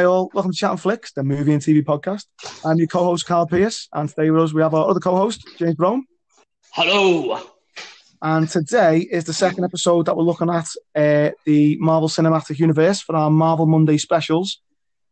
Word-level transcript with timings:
Hi 0.00 0.06
all, 0.06 0.30
welcome 0.32 0.50
to 0.50 0.56
Chat 0.56 0.70
and 0.70 0.80
Flicks, 0.80 1.12
the 1.12 1.22
movie 1.22 1.52
and 1.52 1.60
TV 1.60 1.84
podcast. 1.84 2.24
I'm 2.64 2.78
your 2.78 2.86
co-host 2.86 3.26
Carl 3.26 3.46
Pierce, 3.46 3.86
and 3.92 4.08
today 4.08 4.30
with 4.30 4.44
us 4.44 4.54
we 4.54 4.62
have 4.62 4.72
our 4.72 4.88
other 4.88 4.98
co-host 4.98 5.46
James 5.58 5.74
Brown. 5.74 6.06
Hello. 6.72 7.38
And 8.22 8.48
today 8.48 9.00
is 9.00 9.24
the 9.24 9.34
second 9.34 9.64
episode 9.64 10.06
that 10.06 10.16
we're 10.16 10.22
looking 10.22 10.48
at 10.48 10.68
uh, 10.96 11.32
the 11.44 11.76
Marvel 11.80 12.08
Cinematic 12.08 12.58
Universe 12.58 13.02
for 13.02 13.14
our 13.14 13.30
Marvel 13.30 13.66
Monday 13.66 13.98
specials. 13.98 14.62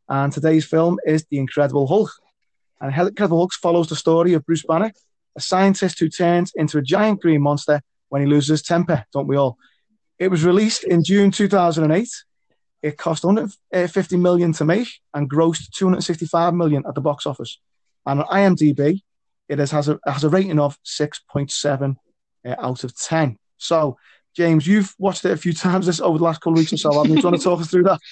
And 0.08 0.32
today's 0.32 0.64
film 0.64 0.98
is 1.04 1.26
The 1.30 1.36
Incredible 1.36 1.86
Hulk. 1.86 2.10
And 2.80 2.90
The 2.90 3.08
Incredible 3.08 3.40
Hulk 3.40 3.52
follows 3.52 3.90
the 3.90 3.94
story 3.94 4.32
of 4.32 4.46
Bruce 4.46 4.64
Banner, 4.64 4.92
a 5.36 5.40
scientist 5.42 6.00
who 6.00 6.08
turns 6.08 6.50
into 6.54 6.78
a 6.78 6.82
giant 6.82 7.20
green 7.20 7.42
monster 7.42 7.82
when 8.08 8.22
he 8.22 8.26
loses 8.26 8.48
his 8.48 8.62
temper, 8.62 9.04
don't 9.12 9.28
we 9.28 9.36
all? 9.36 9.58
It 10.18 10.30
was 10.30 10.46
released 10.46 10.82
in 10.84 11.04
June 11.04 11.30
2008. 11.30 12.08
It 12.82 12.96
cost 12.96 13.24
150 13.24 14.16
million 14.16 14.52
to 14.54 14.64
make 14.64 14.88
and 15.14 15.30
grossed 15.30 15.70
265 15.76 16.54
million 16.54 16.84
at 16.86 16.94
the 16.94 17.00
box 17.00 17.26
office. 17.26 17.58
And 18.06 18.22
on 18.22 18.26
IMDb, 18.26 19.02
it 19.48 19.58
has, 19.58 19.88
a, 19.88 19.98
has 20.06 20.24
a 20.24 20.28
rating 20.28 20.58
of 20.58 20.78
6.7 20.84 21.96
uh, 22.46 22.54
out 22.58 22.84
of 22.84 22.96
10. 22.96 23.36
So, 23.56 23.96
James, 24.36 24.66
you've 24.66 24.94
watched 24.98 25.24
it 25.24 25.32
a 25.32 25.36
few 25.36 25.52
times 25.54 25.86
this 25.86 26.00
over 26.00 26.18
the 26.18 26.24
last 26.24 26.40
couple 26.40 26.52
of 26.52 26.58
weeks 26.58 26.72
or 26.72 26.76
so. 26.76 27.04
You 27.04 27.20
want 27.20 27.36
to 27.36 27.42
talk 27.42 27.60
us 27.60 27.70
through 27.70 27.84
that? 27.84 28.00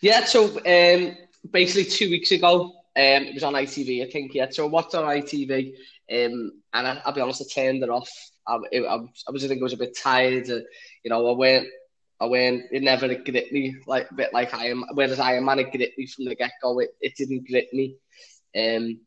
Yeah, 0.00 0.26
so 0.26 0.58
um, 0.66 1.16
basically 1.50 1.90
two 1.90 2.10
weeks 2.10 2.30
ago, 2.30 2.64
um, 2.94 3.24
it 3.24 3.32
was 3.32 3.42
on 3.42 3.54
ITV, 3.54 4.06
I 4.06 4.10
think. 4.10 4.34
Yeah, 4.34 4.50
so 4.50 4.66
I 4.66 4.68
watched 4.68 4.94
on 4.94 5.04
ITV, 5.04 5.68
um, 6.12 6.52
and 6.74 6.86
I, 6.86 7.00
will 7.06 7.12
be 7.12 7.20
honest, 7.22 7.40
I 7.40 7.62
turned 7.62 7.82
it 7.82 7.88
off. 7.88 8.10
I, 8.46 8.56
I, 8.56 8.76
I 8.76 8.96
was, 9.30 9.44
I 9.44 9.48
think, 9.48 9.60
I 9.60 9.62
was 9.62 9.72
a 9.72 9.78
bit 9.78 9.96
tired. 9.96 10.50
Uh, 10.50 10.60
you 11.02 11.08
know, 11.08 11.26
I 11.26 11.34
went, 11.34 11.68
I 12.20 12.26
went. 12.26 12.64
It 12.70 12.82
never 12.82 13.08
grit 13.14 13.52
me 13.52 13.76
like 13.86 14.10
a 14.10 14.14
bit 14.14 14.32
like 14.32 14.54
I 14.54 14.66
am. 14.66 14.84
Whereas 14.92 15.18
Iron 15.18 15.44
Man, 15.44 15.58
it 15.58 15.72
grit 15.72 15.92
me 15.98 16.06
from 16.06 16.26
the 16.26 16.34
get 16.34 16.52
go. 16.62 16.78
It, 16.78 16.90
it 17.00 17.14
didn't 17.16 17.48
grit 17.48 17.72
me. 17.72 17.96
Um, 18.56 19.00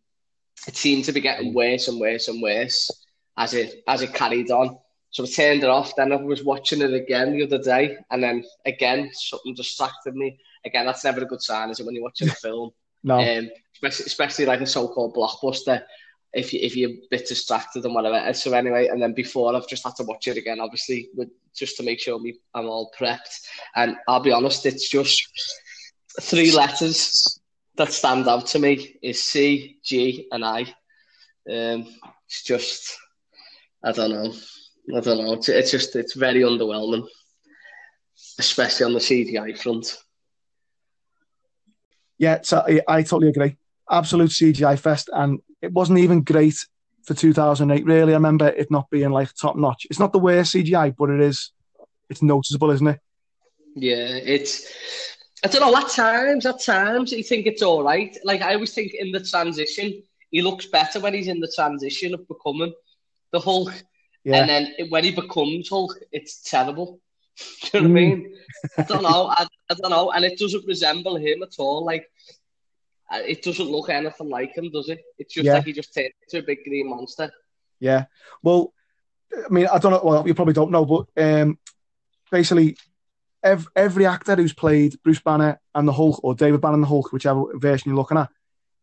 it 0.68 0.75
seemed 0.75 1.06
to 1.06 1.12
be 1.12 1.22
getting 1.22 1.53
worse 1.53 1.88
and 1.88 2.00
worse 2.00 2.28
and 2.28 2.41
worse 2.41 2.91
as 3.38 3.53
it 3.53 3.84
as 3.88 4.01
it 4.01 4.13
carried 4.13 4.51
on. 4.51 4.78
So 5.09 5.23
I 5.23 5.28
turned 5.28 5.63
it 5.63 5.69
off. 5.69 5.96
Then 5.96 6.12
I 6.12 6.17
was 6.17 6.44
watching 6.44 6.81
it 6.81 6.94
again 6.94 7.31
the 7.31 7.44
other 7.44 7.63
day, 7.63 7.97
and 8.12 8.22
then 8.22 8.44
again 8.66 9.09
something 9.13 9.56
distracted 9.56 10.16
me. 10.16 10.40
Again, 10.66 10.85
that's 10.85 11.03
never 11.03 11.22
a 11.22 11.25
good 11.25 11.41
sign, 11.41 11.69
is 11.69 11.79
it? 11.79 11.85
When 11.85 11.96
you're 11.96 12.03
watching 12.03 12.29
a 12.29 12.31
film, 12.35 12.72
no, 13.03 13.19
um, 13.19 13.50
especially, 13.73 14.06
especially 14.06 14.46
like 14.46 14.62
a 14.62 14.66
so-called 14.66 15.16
blockbuster. 15.16 15.84
If 16.33 16.53
you 16.53 16.59
if 16.61 16.75
you're 16.75 16.91
a 16.91 17.01
bit 17.09 17.27
distracted 17.27 17.85
and 17.85 17.95
whatever. 17.95 18.33
So 18.33 18.53
anyway, 18.53 18.88
and 18.88 19.01
then 19.01 19.13
before 19.13 19.55
I've 19.55 19.67
just 19.67 19.83
had 19.83 19.95
to 19.95 20.03
watch 20.03 20.27
it 20.27 20.38
again, 20.38 20.59
obviously, 20.59 21.09
with, 21.15 21.29
just 21.55 21.77
to 21.77 21.83
make 21.83 21.99
sure 21.99 22.19
me 22.19 22.35
I'm 22.53 22.67
all 22.67 22.91
prepped. 22.97 23.39
And 23.75 23.95
I'll 24.07 24.19
be 24.19 24.31
honest, 24.31 24.66
it's 24.66 24.89
just 24.89 25.23
three 26.21 26.51
letters 26.51 27.39
that 27.77 27.93
stand 27.93 28.27
out 28.27 28.47
to 28.47 28.59
me 28.59 28.97
is 29.01 29.23
C, 29.23 29.77
G, 29.83 30.27
and 30.31 30.43
I. 30.43 30.61
Um, 31.49 31.87
it's 32.25 32.43
just 32.43 32.97
I 33.83 33.91
don't 33.91 34.11
know. 34.11 34.33
I 34.95 34.99
don't 34.99 35.23
know. 35.23 35.33
It's, 35.33 35.49
it's 35.49 35.71
just 35.71 35.95
it's 35.95 36.13
very 36.13 36.41
underwhelming, 36.41 37.07
especially 38.39 38.85
on 38.85 38.93
the 38.93 38.99
CGI 38.99 39.57
front. 39.57 39.97
Yeah, 42.17 42.39
so 42.41 42.66
I 42.87 43.03
totally 43.03 43.29
agree. 43.29 43.57
Absolute 43.89 44.31
CGI 44.31 44.79
fest, 44.79 45.09
and 45.13 45.39
it 45.62 45.72
wasn't 45.72 46.00
even 46.00 46.23
great 46.23 46.56
for 47.03 47.13
2008. 47.13 47.85
Really, 47.85 48.13
I 48.13 48.16
remember 48.16 48.47
it 48.47 48.69
not 48.69 48.90
being 48.90 49.09
like 49.12 49.34
top 49.34 49.56
notch. 49.56 49.88
It's 49.90 50.00
not 50.00 50.13
the 50.13 50.19
worst 50.19 50.53
CGI, 50.53 50.95
but 50.95 51.09
it 51.09 51.22
is. 51.22 51.51
It's 52.09 52.22
noticeable, 52.22 52.72
isn't 52.72 52.88
it? 52.88 53.00
Yeah, 53.75 54.19
it's. 54.23 54.72
I 55.44 55.47
don't 55.47 55.62
know. 55.62 55.78
At 55.78 55.90
times, 55.90 56.46
at 56.46 56.63
times, 56.63 57.12
you 57.12 57.23
think 57.23 57.46
it's 57.46 57.62
all 57.62 57.84
right. 57.84 58.17
Like 58.23 58.41
I 58.41 58.53
always 58.56 58.73
think 58.73 58.94
in 58.94 59.12
the 59.12 59.23
transition, 59.23 60.01
he 60.31 60.41
looks 60.41 60.66
better 60.66 61.00
when 61.00 61.13
he's 61.13 61.28
in 61.28 61.40
the 61.40 61.51
transition 61.56 62.13
of 62.13 62.28
becoming 62.28 62.73
the 63.31 63.40
Hulk. 63.40 63.73
Yeah. 64.23 64.38
And 64.38 64.50
then 64.50 64.90
when 64.90 65.03
he 65.03 65.12
becomes 65.12 65.69
Hulk, 65.69 65.96
it's 66.12 66.41
terrible. 66.41 67.00
Do 67.72 67.78
you 67.78 67.81
know 67.81 67.90
what 67.90 67.97
I 67.97 68.01
mm. 68.01 68.09
mean? 68.09 68.35
I 68.78 68.81
don't 68.84 69.03
know. 69.03 69.28
I, 69.28 69.47
I 69.69 69.73
don't 69.75 69.91
know. 69.91 70.12
And 70.12 70.25
it 70.25 70.40
doesn't 70.40 70.66
resemble 70.66 71.17
him 71.17 71.44
at 71.44 71.53
all. 71.59 71.85
Like, 71.85 72.09
it 73.12 73.44
doesn't 73.44 73.69
look 73.69 73.90
anything 73.90 74.29
like 74.29 74.56
him, 74.56 74.69
does 74.72 74.90
it? 74.90 75.00
It's 75.18 75.34
just 75.34 75.45
yeah. 75.45 75.53
like 75.53 75.66
he 75.66 75.73
just 75.73 75.94
turned 75.94 76.12
into 76.23 76.44
a 76.44 76.45
big 76.45 76.63
green 76.63 76.90
monster. 76.90 77.31
Yeah. 77.79 78.06
Well, 78.44 78.73
I 79.34 79.50
mean, 79.50 79.68
I 79.68 79.78
don't 79.78 79.91
know. 79.91 80.01
Well, 80.03 80.28
you 80.28 80.34
probably 80.34 80.53
don't 80.53 80.72
know, 80.72 80.85
but 80.85 81.07
um, 81.17 81.57
basically, 82.31 82.78
every, 83.44 83.72
every 83.75 84.06
actor 84.06 84.35
who's 84.35 84.53
played 84.53 85.01
Bruce 85.03 85.22
Banner 85.22 85.59
and 85.75 85.88
the 85.88 85.94
Hulk, 85.94 86.19
or 86.23 86.35
David 86.35 86.62
Banner 86.62 86.75
and 86.75 86.84
the 86.84 86.88
Hulk, 86.88 87.12
whichever 87.12 87.46
version 87.57 87.90
you're 87.90 87.97
looking 87.97 88.17
at, 88.17 88.29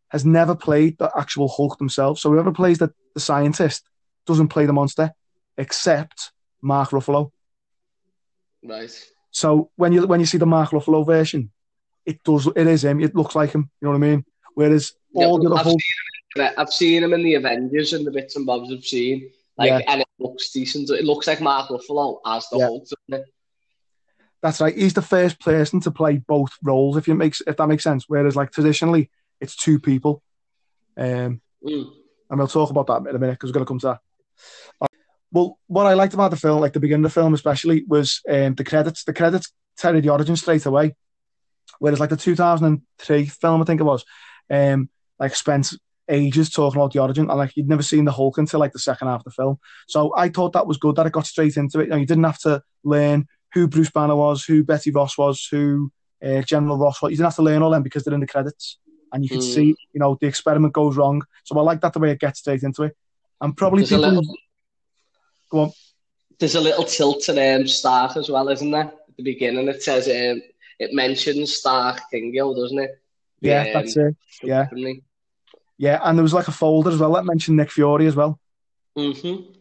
has 0.09 0.25
never 0.25 0.55
played 0.55 0.99
the 0.99 1.11
actual 1.17 1.49
Hulk 1.49 1.79
themselves. 1.79 2.21
So 2.21 2.31
whoever 2.31 2.53
plays 2.53 2.79
the, 2.79 2.93
the 3.15 3.21
scientist 3.21 3.85
doesn't 4.27 4.49
play 4.49 4.67
the 4.67 4.73
monster 4.73 5.13
except 5.57 6.33
Mark 6.63 6.91
Ruffalo. 6.91 7.31
Right. 8.63 8.93
So 9.31 9.71
when 9.77 9.93
you 9.93 10.07
when 10.07 10.21
you 10.21 10.27
see 10.27 10.39
the 10.39 10.47
Mark 10.47 10.71
Ruffalo 10.71 11.05
version, 11.05 11.51
it 12.07 12.23
does 12.23 12.47
it 12.47 12.67
is 12.67 12.85
him. 12.85 13.01
It 13.01 13.15
looks 13.15 13.35
like 13.35 13.53
him. 13.53 13.71
You 13.81 13.87
know 13.87 13.99
what 13.99 14.05
I 14.05 14.11
mean? 14.11 14.25
Whereas 14.55 14.93
yeah, 15.13 15.27
all 15.27 15.39
the 15.39 15.55
I've, 15.55 15.65
Hulk... 15.65 15.81
seen 16.37 16.49
I've 16.57 16.73
seen 16.73 17.03
him 17.03 17.13
in 17.13 17.23
the 17.23 17.35
Avengers 17.35 17.93
and 17.93 18.07
the 18.07 18.11
bits 18.11 18.37
and 18.37 18.47
bobs 18.47 18.73
I've 18.73 18.85
seen. 18.85 19.31
Like 19.57 19.69
yeah. 19.69 19.81
and 19.87 20.01
it 20.01 20.09
looks 20.19 20.51
decent. 20.51 20.91
It 20.91 21.05
looks 21.05 21.27
like 21.27 21.41
Mark 21.41 21.69
Ruffalo 21.69 22.19
as 22.27 22.49
the 22.49 22.59
yeah. 22.59 22.65
Hulk, 22.65 23.25
That's 24.43 24.61
right. 24.61 24.77
He's 24.77 24.95
the 24.95 25.03
first 25.03 25.39
person 25.41 25.81
to 25.81 25.91
play 25.91 26.17
both 26.17 26.53
roles, 26.63 26.97
if 26.97 27.07
you 27.07 27.15
makes 27.15 27.41
if 27.47 27.57
that 27.57 27.69
makes 27.69 27.85
sense. 27.85 28.05
Whereas 28.09 28.37
like 28.37 28.51
traditionally, 28.51 29.11
it's 29.41 29.57
two 29.57 29.79
people. 29.79 30.23
Um, 30.97 31.41
mm. 31.65 31.91
and 32.31 32.39
we'll 32.39 32.49
talk 32.49 32.71
about 32.71 32.87
that 32.87 33.09
in 33.09 33.17
a 33.17 33.19
minute 33.19 33.35
because 33.35 33.51
we're 33.51 33.55
going 33.55 33.67
to 33.67 33.69
come 33.69 33.79
to 33.81 33.87
that. 33.87 34.01
Well, 35.33 35.59
what 35.67 35.87
I 35.87 35.95
liked 35.95 36.15
about 36.15 36.31
the 36.31 36.37
film, 36.37 36.61
like 36.61 36.75
the 36.75 36.81
beginning 36.81 37.05
of 37.05 37.13
the 37.13 37.21
film 37.21 37.35
especially, 37.35 37.85
was 37.89 38.21
um, 38.29 38.55
the 38.55 38.63
credits. 38.63 39.03
The 39.03 39.13
credits 39.13 39.53
tell 39.77 39.95
you 39.95 40.01
the 40.01 40.11
origin 40.11 40.37
straight 40.37 40.65
away. 40.67 40.95
Whereas 41.79 42.01
like 42.01 42.11
the 42.11 42.17
2003 42.17 43.27
film, 43.27 43.61
I 43.61 43.65
think 43.65 43.81
it 43.81 43.85
was, 43.85 44.05
um, 44.51 44.89
like 45.19 45.35
spent 45.35 45.73
ages 46.09 46.51
talking 46.51 46.81
about 46.81 46.93
the 46.93 47.01
origin, 47.01 47.29
and 47.31 47.39
like 47.39 47.57
you'd 47.57 47.69
never 47.69 47.83
seen 47.83 48.05
the 48.05 48.13
Hulk 48.13 48.39
until 48.39 48.61
like 48.61 48.73
the 48.73 48.79
second 48.79 49.09
half 49.09 49.21
of 49.21 49.25
the 49.25 49.31
film. 49.31 49.59
So 49.89 50.13
I 50.17 50.29
thought 50.29 50.53
that 50.53 50.67
was 50.67 50.77
good 50.77 50.97
that 50.97 51.07
it 51.07 51.13
got 51.13 51.27
straight 51.27 51.57
into 51.57 51.81
it. 51.81 51.85
You, 51.85 51.91
know, 51.91 51.97
you 51.97 52.07
didn't 52.07 52.25
have 52.25 52.41
to 52.41 52.63
learn 52.83 53.27
who 53.53 53.69
Bruce 53.69 53.91
Banner 53.91 54.17
was, 54.17 54.45
who 54.45 54.65
Betty 54.65 54.91
Ross 54.91 55.17
was, 55.17 55.47
who 55.51 55.91
uh, 56.25 56.43
General 56.43 56.77
Ross 56.77 57.01
was. 57.01 57.11
You 57.11 57.17
didn't 57.17 57.27
have 57.27 57.37
to 57.37 57.43
learn 57.43 57.63
all 57.63 57.71
them 57.71 57.83
because 57.83 58.05
they're 58.05 58.15
in 58.15 58.21
the 58.21 58.27
credits, 58.27 58.79
and 59.13 59.23
you 59.23 59.31
can 59.31 59.39
mm. 59.39 59.55
see, 59.55 59.77
you 59.93 60.01
know, 60.01 60.19
the 60.21 60.27
experiment 60.27 60.75
goes 60.75 60.97
wrong. 60.97 61.23
So 61.45 61.59
I 61.59 61.63
like 61.63 61.81
that 61.81 61.93
the 61.93 62.01
way 62.01 62.11
it 62.11 62.21
gets 62.21 62.41
straight 62.41 62.63
into 62.63 62.85
it. 62.85 62.97
And 63.41 63.57
probably 63.57 63.85
There's 63.85 64.03
people. 64.03 64.37
Go 65.51 65.61
on. 65.61 65.73
There's 66.39 66.57
a 66.57 66.61
little 66.61 66.85
tilt 66.85 67.23
to 67.25 67.55
um, 67.55 67.67
start 67.69 68.17
as 68.17 68.29
well, 68.29 68.49
isn't 68.49 68.71
there? 68.71 68.87
At 68.87 69.17
the 69.17 69.23
beginning, 69.23 69.69
it 69.69 69.83
says 69.83 70.09
um, 70.09 70.43
it 70.79 70.93
mentions 70.93 71.55
Stark 71.55 72.01
Kingill, 72.13 72.57
doesn't 72.57 72.79
it? 72.79 73.01
Yeah, 73.41 73.63
um, 73.63 73.73
that's 73.73 73.97
it. 73.97 74.17
Yeah. 74.43 74.67
Yeah, 75.77 76.01
and 76.05 76.17
there 76.17 76.23
was 76.23 76.35
like 76.35 76.49
a 76.49 76.53
folder 76.53 76.91
as 76.91 76.99
well 76.99 77.13
that 77.15 77.25
mentioned 77.25 77.57
Nick 77.57 77.71
Fury 77.71 78.07
as 78.07 78.15
well. 78.15 78.39
Mm-hmm. 78.97 79.53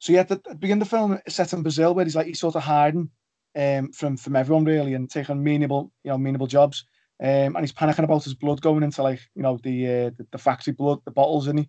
So 0.00 0.12
yeah, 0.12 0.20
at 0.20 0.28
the, 0.28 0.36
beginning 0.54 0.82
of 0.82 0.88
the 0.88 0.96
film, 0.96 1.18
set 1.28 1.52
in 1.52 1.62
Brazil 1.62 1.94
where 1.94 2.04
he's 2.04 2.16
like 2.16 2.26
he's 2.26 2.40
sort 2.40 2.56
of 2.56 2.62
hiding 2.62 3.10
um, 3.56 3.92
from 3.92 4.16
from 4.16 4.36
everyone 4.36 4.64
really 4.64 4.94
and 4.94 5.10
taking 5.10 5.44
meanable, 5.44 5.90
you 6.04 6.10
know, 6.10 6.18
meanable 6.18 6.48
jobs. 6.48 6.84
Um, 7.20 7.56
and 7.56 7.60
he's 7.60 7.72
panicking 7.72 8.04
about 8.04 8.24
his 8.24 8.34
blood 8.34 8.60
going 8.60 8.84
into 8.84 9.02
like 9.02 9.20
you 9.34 9.42
know 9.42 9.58
the 9.62 9.86
uh, 9.86 10.10
the, 10.16 10.26
the 10.32 10.38
factory 10.38 10.72
blood, 10.72 11.00
the 11.04 11.10
bottles, 11.10 11.46
and 11.46 11.60
he 11.60 11.68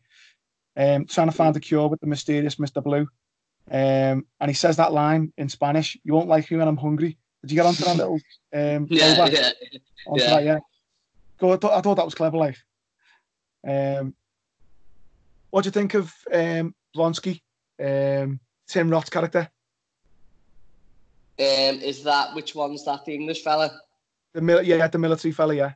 um, 0.75 1.05
trying 1.05 1.27
to 1.27 1.35
find 1.35 1.55
a 1.55 1.59
cure 1.59 1.87
with 1.87 1.99
the 1.99 2.07
mysterious 2.07 2.55
Mr. 2.55 2.83
Blue. 2.83 3.07
Um, 3.71 4.25
and 4.39 4.47
he 4.47 4.53
says 4.53 4.77
that 4.77 4.93
line 4.93 5.33
in 5.37 5.49
Spanish, 5.49 5.97
you 6.03 6.13
won't 6.13 6.29
like 6.29 6.49
me 6.49 6.57
when 6.57 6.67
I'm 6.67 6.77
hungry. 6.77 7.17
Did 7.41 7.51
you 7.51 7.55
get 7.55 7.65
onto 7.65 7.83
that 7.85 7.97
little 7.97 8.19
um, 8.53 8.87
yeah, 8.89 9.15
yeah, 9.15 9.51
onto 10.07 10.23
yeah. 10.23 10.29
that, 10.29 10.43
yeah. 10.43 10.59
Go, 11.39 11.53
I, 11.53 11.57
thought, 11.57 11.73
I 11.73 11.81
thought 11.81 11.95
that 11.95 12.05
was 12.05 12.15
clever, 12.15 12.37
like. 12.37 12.57
Um, 13.65 14.13
what 15.49 15.63
do 15.63 15.67
you 15.67 15.71
think 15.71 15.93
of 15.93 16.13
um, 16.33 16.75
Blonsky, 16.95 17.41
um, 17.79 18.39
Tim 18.67 18.89
Roth's 18.89 19.09
character? 19.09 19.49
Um, 21.39 21.79
is 21.79 22.03
that 22.03 22.35
which 22.35 22.53
one's 22.55 22.83
that? 22.85 23.05
The 23.05 23.13
English 23.13 23.43
fella? 23.43 23.79
The 24.33 24.41
mil- 24.41 24.61
yeah, 24.61 24.87
the 24.87 24.97
military 24.97 25.31
fella, 25.31 25.55
yeah. 25.55 25.73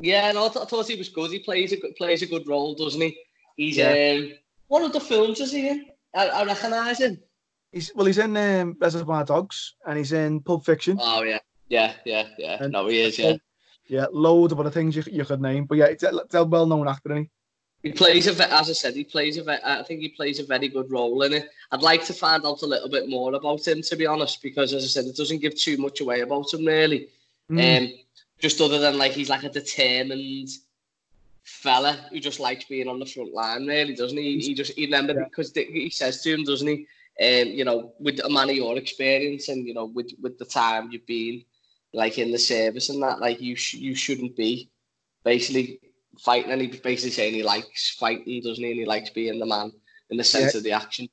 Yeah, 0.00 0.30
no, 0.32 0.46
I, 0.46 0.48
th- 0.48 0.64
I 0.64 0.68
thought 0.68 0.88
he 0.88 0.96
was 0.96 1.08
good. 1.08 1.30
He 1.30 1.40
plays 1.40 1.72
a 1.72 1.76
good, 1.76 1.96
plays 1.96 2.22
a 2.22 2.26
good 2.26 2.46
role, 2.46 2.74
doesn't 2.74 3.00
he? 3.00 3.18
He's 3.56 3.76
yeah. 3.76 4.16
um, 4.16 4.32
one 4.68 4.82
of 4.82 4.92
the 4.92 5.00
films 5.00 5.40
is 5.40 5.52
he 5.52 5.68
in? 5.68 5.86
I, 6.14 6.28
I 6.28 6.44
recognise 6.44 7.00
him. 7.00 7.18
He's 7.72 7.92
well, 7.94 8.06
he's 8.06 8.18
in 8.18 8.36
um, 8.36 8.76
Reservoir 8.80 9.24
Dogs 9.24 9.74
and 9.86 9.96
he's 9.96 10.12
in 10.12 10.40
Pulp 10.40 10.64
Fiction. 10.64 10.98
Oh 11.00 11.22
yeah, 11.22 11.38
yeah, 11.68 11.94
yeah, 12.04 12.26
yeah. 12.36 12.62
And, 12.62 12.72
no, 12.72 12.88
he 12.88 13.00
is. 13.00 13.18
Yeah, 13.18 13.36
yeah, 13.86 14.06
loads 14.12 14.52
of 14.52 14.60
other 14.60 14.70
things 14.70 14.96
you, 14.96 15.04
you 15.10 15.24
could 15.24 15.40
name, 15.40 15.64
but 15.64 15.78
yeah, 15.78 15.86
it's 15.86 16.02
a, 16.02 16.12
a 16.34 16.44
well-known 16.44 16.88
actor, 16.88 17.12
isn't 17.12 17.24
he? 17.24 17.30
He 17.82 17.92
plays 17.92 18.26
a, 18.26 18.52
as 18.52 18.68
I 18.68 18.72
said, 18.74 18.94
he 18.94 19.04
plays 19.04 19.38
a, 19.38 19.68
I 19.68 19.82
think 19.84 20.00
he 20.00 20.10
plays 20.10 20.38
a 20.38 20.44
very 20.44 20.68
good 20.68 20.90
role 20.90 21.22
in 21.22 21.32
it. 21.32 21.48
I'd 21.72 21.80
like 21.80 22.04
to 22.04 22.12
find 22.12 22.44
out 22.44 22.62
a 22.62 22.66
little 22.66 22.90
bit 22.90 23.08
more 23.08 23.32
about 23.32 23.66
him, 23.66 23.80
to 23.82 23.96
be 23.96 24.06
honest, 24.06 24.42
because 24.42 24.74
as 24.74 24.84
I 24.84 24.86
said, 24.86 25.06
it 25.06 25.16
doesn't 25.16 25.40
give 25.40 25.56
too 25.56 25.78
much 25.78 26.00
away 26.00 26.20
about 26.20 26.52
him 26.52 26.64
really. 26.66 27.08
Mm. 27.50 27.78
Um, 27.78 27.92
just 28.38 28.60
other 28.60 28.78
than 28.78 28.98
like 28.98 29.12
he's 29.12 29.30
like 29.30 29.44
a 29.44 29.48
determined 29.48 30.50
fella 31.42 31.98
who 32.10 32.20
just 32.20 32.38
likes 32.38 32.64
being 32.64 32.86
on 32.86 32.98
the 32.98 33.06
front 33.06 33.32
line, 33.32 33.66
really, 33.66 33.94
doesn't 33.94 34.18
he? 34.18 34.38
He 34.40 34.54
just 34.54 34.72
he 34.72 34.84
remember 34.84 35.14
yeah. 35.14 35.24
because 35.24 35.52
he 35.52 35.90
says 35.90 36.22
to 36.22 36.34
him, 36.34 36.44
doesn't 36.44 36.68
he? 36.68 36.86
Um, 37.20 37.48
you 37.48 37.64
know, 37.64 37.92
with 37.98 38.20
a 38.24 38.30
man 38.30 38.50
of 38.50 38.56
your 38.56 38.76
experience 38.78 39.48
and 39.48 39.66
you 39.66 39.74
know, 39.74 39.86
with 39.86 40.12
with 40.20 40.38
the 40.38 40.44
time 40.44 40.90
you've 40.90 41.06
been 41.06 41.44
like 41.92 42.18
in 42.18 42.32
the 42.32 42.38
service 42.38 42.88
and 42.88 43.02
that, 43.02 43.20
like 43.20 43.40
you 43.40 43.56
sh- 43.56 43.74
you 43.74 43.94
shouldn't 43.94 44.36
be 44.36 44.70
basically 45.24 45.80
fighting. 46.18 46.50
And 46.50 46.62
he 46.62 46.68
basically 46.68 47.10
saying 47.10 47.34
he 47.34 47.42
likes 47.42 47.96
fighting, 47.98 48.42
doesn't 48.42 48.62
he? 48.62 48.70
And 48.70 48.80
he 48.80 48.86
likes 48.86 49.10
being 49.10 49.38
the 49.38 49.46
man 49.46 49.72
in 50.10 50.16
the 50.16 50.24
sense 50.24 50.54
yeah. 50.54 50.58
of 50.58 50.64
the 50.64 50.72
action. 50.72 51.08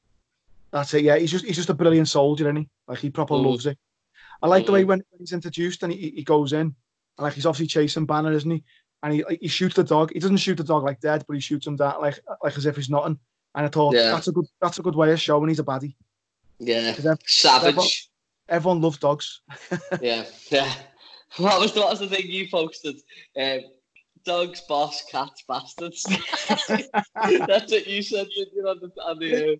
That's 0.72 0.94
it. 0.94 1.04
Yeah, 1.04 1.18
he's 1.18 1.32
just 1.32 1.46
he's 1.46 1.56
just 1.56 1.70
a 1.70 1.74
brilliant 1.74 2.10
soldier, 2.10 2.46
isn't 2.46 2.58
he? 2.58 2.70
Like 2.88 3.00
he 3.00 3.10
proper 3.10 3.36
mm. 3.36 3.46
loves 3.46 3.66
it. 3.66 3.78
I 4.42 4.48
like 4.48 4.64
mm. 4.64 4.68
the 4.68 4.72
way 4.74 4.84
when 4.84 5.02
he's 5.18 5.34
introduced 5.34 5.84
and 5.84 5.92
he, 5.92 6.12
he 6.12 6.24
goes 6.24 6.54
in, 6.54 6.60
and 6.60 6.76
like 7.18 7.34
he's 7.34 7.46
obviously 7.46 7.68
chasing 7.68 8.06
Banner, 8.06 8.32
isn't 8.32 8.50
he? 8.50 8.64
And 9.04 9.14
he 9.14 9.24
he 9.42 9.48
shoots 9.48 9.76
the 9.76 9.84
dog. 9.84 10.12
He 10.14 10.20
doesn't 10.20 10.38
shoot 10.38 10.56
the 10.56 10.64
dog 10.64 10.84
like 10.84 11.00
dead, 11.00 11.24
but 11.28 11.36
he 11.36 11.40
shoots 11.40 11.66
him 11.66 11.76
down 11.76 12.02
like 12.02 12.20
like 12.44 12.58
as 12.58 12.66
if 12.66 12.76
he's 12.76 12.90
nothing. 12.90 13.20
And 13.58 13.66
I 13.66 13.70
thought 13.70 13.96
yeah. 13.96 14.12
that's 14.12 14.28
a 14.28 14.32
good 14.32 14.46
that's 14.62 14.78
a 14.78 14.84
good 14.84 14.96
way 14.96 15.12
of 15.12 15.20
showing 15.20 15.50
he's 15.50 15.60
a 15.60 15.64
baddie. 15.64 15.96
Yeah, 16.60 16.94
everyone, 16.96 17.18
savage. 17.26 18.08
Everyone, 18.48 18.82
loves 18.82 19.00
dogs. 19.00 19.42
yeah, 20.02 20.26
yeah. 20.52 20.72
That 21.40 21.60
was 21.60 21.76
what 21.76 21.90
was 21.90 22.00
the 22.00 22.08
thing 22.08 22.28
you 22.28 22.48
posted? 22.52 22.98
Um, 23.36 23.62
dogs, 24.24 24.62
boss, 24.62 25.04
cats, 25.12 25.44
bastards. 25.48 26.04
That's 26.48 27.72
what 27.72 27.88
you 27.88 28.04
said, 28.04 28.28
you, 28.36 28.46
on 28.68 28.80
the, 28.80 28.92
on 29.02 29.20
the, 29.20 29.60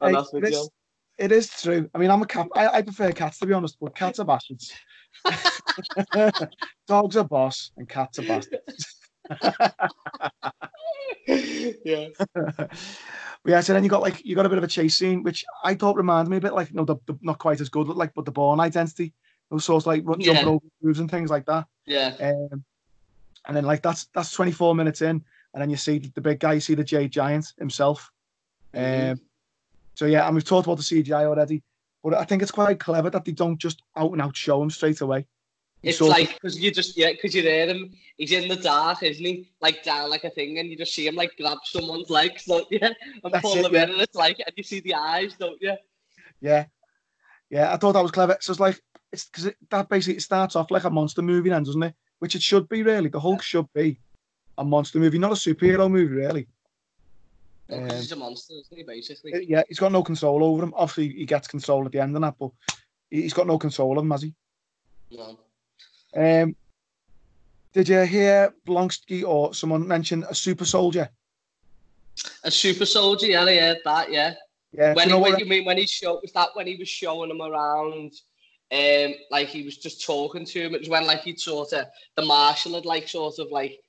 uh, 0.00 0.08
hey, 0.08 0.38
it, 0.38 0.44
is, 0.44 0.70
it 1.18 1.32
is 1.32 1.48
true. 1.48 1.88
I 1.94 1.98
mean, 1.98 2.10
I'm 2.10 2.20
a 2.20 2.26
cat. 2.26 2.48
I, 2.54 2.68
I 2.68 2.82
prefer 2.82 3.12
cats, 3.12 3.38
to 3.38 3.46
be 3.46 3.54
honest, 3.54 3.78
but 3.80 3.94
cats 3.94 4.18
are 4.18 4.26
bastards. 4.26 4.72
dogs 6.86 7.16
are 7.16 7.24
boss 7.24 7.70
and 7.78 7.88
cats 7.88 8.18
are 8.18 8.26
bastards. 8.26 8.96
Yeah. 11.26 12.08
yeah, 13.44 13.60
so 13.60 13.72
then 13.72 13.84
you 13.84 13.90
got 13.90 14.02
like 14.02 14.24
you 14.24 14.34
got 14.36 14.46
a 14.46 14.48
bit 14.48 14.58
of 14.58 14.64
a 14.64 14.68
chase 14.68 14.96
scene, 14.96 15.22
which 15.22 15.44
I 15.64 15.74
thought 15.74 15.96
reminded 15.96 16.30
me 16.30 16.36
a 16.36 16.40
bit 16.40 16.54
like 16.54 16.70
you 16.70 16.76
know 16.76 16.84
the, 16.84 16.96
the 17.06 17.18
not 17.22 17.38
quite 17.38 17.60
as 17.60 17.68
good, 17.68 17.88
like 17.88 18.12
but 18.14 18.24
the 18.24 18.32
Bourne 18.32 18.60
Identity. 18.60 19.12
Those 19.50 19.64
sorts 19.64 19.86
like 19.86 20.04
jumping 20.04 20.26
yeah. 20.34 20.44
over 20.46 20.64
moves 20.80 20.98
and 20.98 21.10
things 21.10 21.30
like 21.30 21.44
that. 21.46 21.66
Yeah. 21.86 22.14
Um, 22.20 22.64
and 23.46 23.56
then 23.56 23.64
like 23.64 23.82
that's 23.82 24.08
that's 24.14 24.32
24 24.32 24.74
minutes 24.74 25.02
in, 25.02 25.22
and 25.52 25.62
then 25.62 25.70
you 25.70 25.76
see 25.76 25.98
the 25.98 26.20
big 26.20 26.40
guy, 26.40 26.54
you 26.54 26.60
see 26.60 26.74
the 26.74 26.84
Jade 26.84 27.10
Giant 27.10 27.52
himself. 27.58 28.10
Mm-hmm. 28.74 29.12
Um, 29.12 29.20
so 29.94 30.06
yeah, 30.06 30.26
and 30.26 30.34
we've 30.34 30.44
talked 30.44 30.66
about 30.66 30.78
the 30.78 30.82
CGI 30.82 31.24
already, 31.24 31.62
but 32.02 32.14
I 32.14 32.24
think 32.24 32.42
it's 32.42 32.50
quite 32.50 32.80
clever 32.80 33.10
that 33.10 33.24
they 33.24 33.32
don't 33.32 33.58
just 33.58 33.82
out 33.96 34.12
and 34.12 34.22
out 34.22 34.36
show 34.36 34.62
him 34.62 34.70
straight 34.70 35.00
away. 35.00 35.26
It's 35.82 36.00
like 36.00 36.34
because 36.34 36.58
you 36.58 36.70
just 36.70 36.96
yeah, 36.96 37.10
because 37.12 37.34
you 37.34 37.42
hear 37.42 37.66
him, 37.66 37.92
he's 38.16 38.32
in 38.32 38.48
the 38.48 38.56
dark, 38.56 39.02
isn't 39.02 39.24
he? 39.24 39.50
Like 39.60 39.82
down 39.82 40.10
like 40.10 40.24
a 40.24 40.30
thing, 40.30 40.58
and 40.58 40.68
you 40.68 40.76
just 40.76 40.94
see 40.94 41.06
him 41.06 41.16
like 41.16 41.36
grab 41.36 41.58
someone's 41.64 42.08
legs, 42.08 42.44
don't 42.44 42.70
you? 42.70 42.78
And 43.24 43.34
pull 43.40 43.56
it, 43.56 43.62
them 43.62 43.74
yeah. 43.74 43.84
in, 43.84 43.90
and 43.90 44.00
it's 44.00 44.14
like, 44.14 44.38
and 44.38 44.52
you 44.56 44.62
see 44.62 44.80
the 44.80 44.94
eyes, 44.94 45.34
don't 45.38 45.60
you? 45.60 45.74
Yeah, 46.40 46.66
yeah. 47.50 47.72
I 47.72 47.76
thought 47.76 47.92
that 47.92 48.02
was 48.02 48.12
clever. 48.12 48.36
So 48.40 48.52
it's 48.52 48.60
like 48.60 48.80
it's 49.12 49.24
because 49.24 49.46
it, 49.46 49.56
that 49.70 49.88
basically 49.88 50.16
it 50.16 50.22
starts 50.22 50.54
off 50.54 50.70
like 50.70 50.84
a 50.84 50.90
monster 50.90 51.22
movie, 51.22 51.50
then, 51.50 51.64
doesn't 51.64 51.82
it? 51.82 51.94
which 52.22 52.36
it 52.36 52.42
should 52.42 52.68
be 52.68 52.84
really. 52.84 53.08
The 53.08 53.18
Hulk 53.18 53.42
should 53.42 53.66
be 53.72 53.98
a 54.56 54.64
monster 54.64 55.00
movie, 55.00 55.18
not 55.18 55.32
a 55.32 55.34
superhero 55.34 55.90
movie, 55.90 56.14
really. 56.14 56.46
Um, 57.68 57.90
he's 57.90 58.12
a 58.12 58.16
monster, 58.16 58.54
isn't 58.54 58.76
he? 58.76 58.84
Basically. 58.84 59.34
Uh, 59.34 59.38
yeah, 59.38 59.62
he's 59.66 59.80
got 59.80 59.90
no 59.90 60.04
control 60.04 60.44
over 60.44 60.62
him. 60.62 60.72
Obviously, 60.76 61.08
he 61.08 61.26
gets 61.26 61.48
control 61.48 61.84
at 61.84 61.90
the 61.90 61.98
end 61.98 62.14
of 62.14 62.22
that, 62.22 62.36
but 62.38 62.52
he's 63.10 63.32
got 63.32 63.48
no 63.48 63.58
control 63.58 63.98
of 63.98 64.04
him, 64.04 64.12
has 64.12 64.22
he? 64.22 64.32
No. 65.10 65.36
Um, 66.14 66.54
did 67.72 67.88
you 67.88 68.00
hear 68.02 68.54
Blonsky 68.66 69.24
or 69.24 69.54
someone 69.54 69.86
mention 69.86 70.24
a 70.28 70.34
super 70.34 70.64
soldier? 70.64 71.08
A 72.44 72.50
super 72.50 72.84
soldier, 72.84 73.26
yeah, 73.26 73.48
yeah, 73.48 73.74
that, 73.84 74.12
yeah. 74.12 74.34
Yeah. 74.72 74.94
When, 74.94 75.08
you, 75.08 75.14
know 75.14 75.20
when 75.20 75.38
you 75.38 75.46
mean 75.46 75.64
when 75.64 75.76
he 75.76 75.86
showed 75.86 76.20
was 76.22 76.32
that 76.32 76.50
when 76.54 76.66
he 76.66 76.76
was 76.76 76.88
showing 76.88 77.30
him 77.30 77.42
around 77.42 78.12
um, 78.72 79.14
like 79.30 79.48
he 79.48 79.62
was 79.62 79.76
just 79.76 80.04
talking 80.04 80.46
to 80.46 80.62
him. 80.62 80.74
It 80.74 80.80
was 80.80 80.88
when 80.88 81.06
like 81.06 81.22
he'd 81.22 81.38
sort 81.38 81.74
of 81.74 81.86
the 82.16 82.24
marshal 82.24 82.74
had 82.74 82.86
like 82.86 83.06
sort 83.06 83.38
of 83.38 83.50
like 83.50 83.80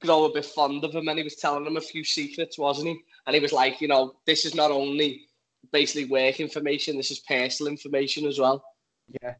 grow 0.00 0.24
a 0.24 0.32
bit 0.32 0.46
fond 0.46 0.82
of 0.82 0.94
him, 0.94 1.08
and 1.08 1.18
he 1.18 1.24
was 1.24 1.36
telling 1.36 1.66
him 1.66 1.76
a 1.76 1.80
few 1.80 2.04
secrets, 2.04 2.58
wasn't 2.58 2.88
he? 2.88 3.00
And 3.26 3.34
he 3.34 3.40
was 3.40 3.52
like, 3.52 3.80
you 3.82 3.88
know, 3.88 4.14
this 4.26 4.46
is 4.46 4.54
not 4.54 4.70
only 4.70 5.26
basically 5.72 6.06
work 6.06 6.40
information, 6.40 6.96
this 6.96 7.10
is 7.10 7.20
personal 7.20 7.70
information 7.70 8.26
as 8.26 8.38
well. 8.38 8.64
Yeah. 9.22 9.34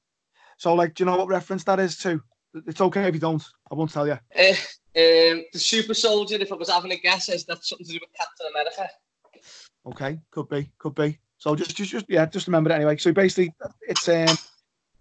So 0.58 0.74
like, 0.74 0.94
do 0.94 1.02
you 1.02 1.10
know 1.10 1.16
what 1.16 1.28
reference 1.28 1.64
that 1.64 1.80
is 1.80 1.96
to? 1.98 2.22
It's 2.66 2.80
okay 2.80 3.08
if 3.08 3.14
you 3.14 3.20
don't. 3.20 3.42
I 3.70 3.74
won't 3.74 3.92
tell 3.92 4.06
you. 4.06 4.18
Uh, 4.38 4.54
um, 4.96 5.44
the 5.52 5.58
super 5.58 5.94
soldier, 5.94 6.36
if 6.36 6.52
I 6.52 6.56
was 6.56 6.70
having 6.70 6.92
a 6.92 6.96
guess, 6.96 7.28
is 7.28 7.44
that 7.46 7.64
something 7.64 7.86
to 7.86 7.92
do 7.92 7.98
with 8.00 8.10
Captain 8.16 8.46
America? 8.50 8.88
Okay, 9.86 10.20
could 10.30 10.48
be, 10.48 10.70
could 10.78 10.94
be. 10.94 11.18
So 11.38 11.56
just, 11.56 11.76
just, 11.76 11.90
just 11.90 12.06
yeah, 12.08 12.26
just 12.26 12.46
remember 12.46 12.70
it 12.70 12.76
anyway. 12.76 12.96
So 12.96 13.12
basically, 13.12 13.52
it's 13.82 14.08
um, 14.08 14.36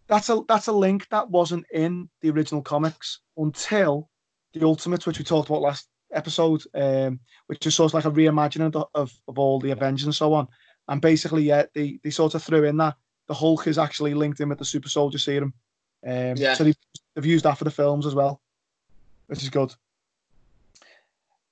that's 0.07 0.29
a 0.29 0.41
that's 0.48 0.67
a 0.67 0.74
link 0.74 1.07
that 1.10 1.29
wasn't 1.29 1.65
in 1.72 2.10
the 2.22 2.31
original 2.31 2.62
comics 2.62 3.19
until 3.38 4.10
the 4.53 4.65
Ultimate, 4.65 5.05
which 5.05 5.19
we 5.19 5.25
talked 5.25 5.50
about 5.50 5.62
last 5.62 5.88
episode, 6.12 6.63
um, 6.75 7.19
which 7.48 7.65
is 7.65 7.75
sort 7.75 7.91
of 7.91 7.93
like 7.93 8.05
a 8.05 8.12
reimagining 8.12 8.75
of, 8.75 8.86
of, 8.93 9.12
of 9.27 9.39
all 9.39 9.60
the 9.60 9.72
Avengers 9.72 10.05
and 10.05 10.15
so 10.15 10.33
on. 10.33 10.48
And 10.88 11.01
basically, 11.01 11.43
yeah, 11.43 11.63
they, 11.74 12.00
they 12.03 12.10
sort 12.10 12.36
of 12.36 12.43
threw 12.43 12.65
in 12.65 12.77
that 12.77 12.95
the 13.27 13.34
Hulk 13.34 13.68
is 13.68 13.77
actually 13.77 14.13
linked 14.13 14.39
in 14.39 14.50
with 14.50 14.60
the 14.60 14.65
Super 14.65 14.89
Soldier 14.89 15.18
Serum. 15.18 15.53
Um, 16.06 16.36
yeah. 16.36 16.53
So 16.53 16.63
they, 16.65 16.74
have 17.15 17.25
used 17.25 17.46
that 17.46 17.58
for 17.58 17.63
the 17.63 17.72
films 17.72 18.06
as 18.06 18.15
well, 18.15 18.42
which 19.27 19.44
is 19.44 19.50
good. 19.50 19.74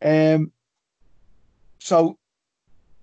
Um, 0.03 0.51
so, 1.79 2.17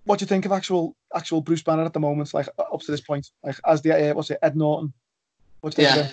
what 0.05 0.19
do 0.19 0.25
you 0.25 0.27
think 0.27 0.45
of 0.45 0.53
actual 0.53 0.97
actual 1.15 1.41
Bruce 1.41 1.63
Banner 1.63 1.85
at 1.85 1.93
the 1.93 2.01
moment? 2.01 2.35
Like 2.35 2.49
up 2.59 2.81
to 2.81 2.91
this 2.91 3.01
point, 3.01 3.31
like 3.45 3.57
as 3.67 3.81
the 3.83 4.11
uh, 4.11 4.15
what's 4.15 4.31
it, 4.31 4.39
Ed 4.43 4.57
Norton 4.57 4.93
what 5.61 5.75
do 5.75 5.83
you 5.83 5.89
yeah. 5.89 6.11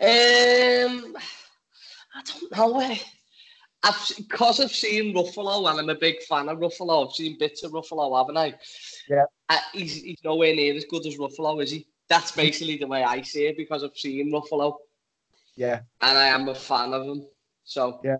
Um, 0.00 1.16
I 2.14 2.22
don't 2.24 2.56
know. 2.56 2.80
Eh. 2.80 2.98
I've 3.82 4.10
because 4.16 4.60
I've 4.60 4.72
seen 4.72 5.14
Ruffalo 5.14 5.70
and 5.70 5.80
I'm 5.80 5.88
a 5.88 5.94
big 5.94 6.22
fan 6.22 6.48
of 6.48 6.58
Ruffalo. 6.58 7.06
I've 7.06 7.14
seen 7.14 7.38
bits 7.38 7.62
of 7.62 7.72
Ruffalo, 7.72 8.16
haven't 8.18 8.36
I? 8.36 8.54
Yeah. 9.08 9.24
Uh, 9.48 9.58
he's, 9.72 10.02
he's 10.02 10.22
nowhere 10.24 10.54
near 10.54 10.74
as 10.74 10.84
good 10.84 11.06
as 11.06 11.16
Ruffalo, 11.16 11.62
is 11.62 11.70
he? 11.70 11.86
That's 12.08 12.32
basically 12.32 12.76
the 12.76 12.86
way 12.86 13.02
I 13.02 13.22
see 13.22 13.46
it 13.46 13.56
because 13.56 13.84
I've 13.84 13.96
seen 13.96 14.32
Ruffalo. 14.32 14.76
Yeah. 15.56 15.80
And 16.00 16.16
I 16.16 16.28
am 16.28 16.48
a 16.48 16.54
fan 16.54 16.92
of 16.92 17.04
him. 17.06 17.26
So 17.64 18.00
yeah. 18.02 18.16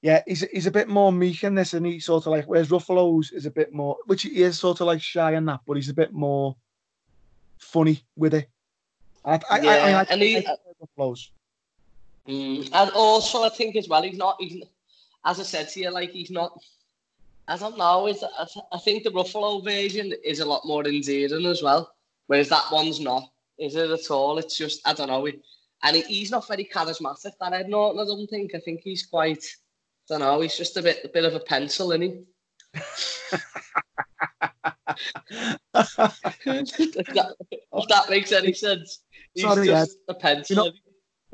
Yeah, 0.00 0.20
he's 0.26 0.40
he's 0.40 0.66
a 0.66 0.70
bit 0.70 0.88
more 0.88 1.12
meek 1.12 1.44
in 1.44 1.54
this, 1.54 1.74
and 1.74 1.86
he's 1.86 2.06
sort 2.06 2.26
of 2.26 2.32
like 2.32 2.46
whereas 2.46 2.70
Ruffalo's 2.70 3.30
is 3.30 3.46
a 3.46 3.50
bit 3.50 3.72
more, 3.72 3.96
which 4.06 4.22
he 4.22 4.42
is 4.42 4.58
sort 4.58 4.80
of 4.80 4.88
like 4.88 5.00
shy 5.00 5.34
in 5.34 5.44
that, 5.44 5.60
but 5.64 5.74
he's 5.74 5.90
a 5.90 5.94
bit 5.94 6.12
more 6.12 6.56
funny 7.58 8.02
with 8.16 8.34
it. 8.34 8.48
I, 9.24 9.40
I, 9.48 9.60
yeah, 9.60 9.70
I, 9.70 9.90
I, 10.00 10.06
and 10.10 10.22
he, 10.22 10.46
flows. 10.96 11.30
Mm, 12.26 12.68
and 12.72 12.90
also, 12.90 13.44
I 13.44 13.48
think 13.48 13.76
as 13.76 13.88
well, 13.88 14.02
he's 14.02 14.16
not. 14.16 14.36
He's, 14.40 14.64
as 15.24 15.38
I 15.38 15.44
said 15.44 15.68
to 15.68 15.80
you, 15.80 15.90
like 15.90 16.10
he's 16.10 16.30
not. 16.30 16.58
I 17.48 17.56
don't 17.56 17.76
know. 17.76 18.06
Is 18.06 18.24
I 18.72 18.78
think 18.78 19.02
the 19.02 19.10
Ruffalo 19.10 19.64
version 19.64 20.12
is 20.24 20.40
a 20.40 20.44
lot 20.44 20.64
more 20.64 20.86
endearing 20.86 21.46
as 21.46 21.62
well, 21.62 21.92
whereas 22.26 22.48
that 22.48 22.64
one's 22.70 23.00
not. 23.00 23.24
Is 23.58 23.76
it 23.76 23.90
at 23.90 24.10
all? 24.10 24.38
It's 24.38 24.56
just 24.56 24.86
I 24.86 24.92
don't 24.92 25.08
know. 25.08 25.28
And 25.84 25.96
he's 25.96 26.30
not 26.30 26.46
very 26.46 26.64
charismatic. 26.64 27.32
That 27.40 27.52
Ed 27.52 27.68
Norton, 27.68 28.00
I 28.00 28.04
don't 28.04 28.28
think. 28.28 28.54
I 28.54 28.60
think 28.60 28.80
he's 28.82 29.06
quite. 29.06 29.42
I 29.42 30.14
don't 30.14 30.20
know. 30.20 30.40
He's 30.40 30.56
just 30.56 30.76
a 30.76 30.82
bit, 30.82 31.00
a 31.04 31.08
bit 31.08 31.24
of 31.24 31.34
a 31.34 31.40
pencil, 31.40 31.92
isn't 31.92 32.02
he? 32.02 32.24
if, 35.74 37.06
that, 37.06 37.34
if 37.72 37.88
that 37.88 38.10
makes 38.10 38.32
any 38.32 38.52
sense. 38.52 39.00
He's 39.34 39.44
Sorry, 39.44 39.66
just 39.66 39.98
Ed. 40.08 40.12
a 40.12 40.14
pencil. 40.14 40.66
You 40.66 40.72
know, 40.72 40.76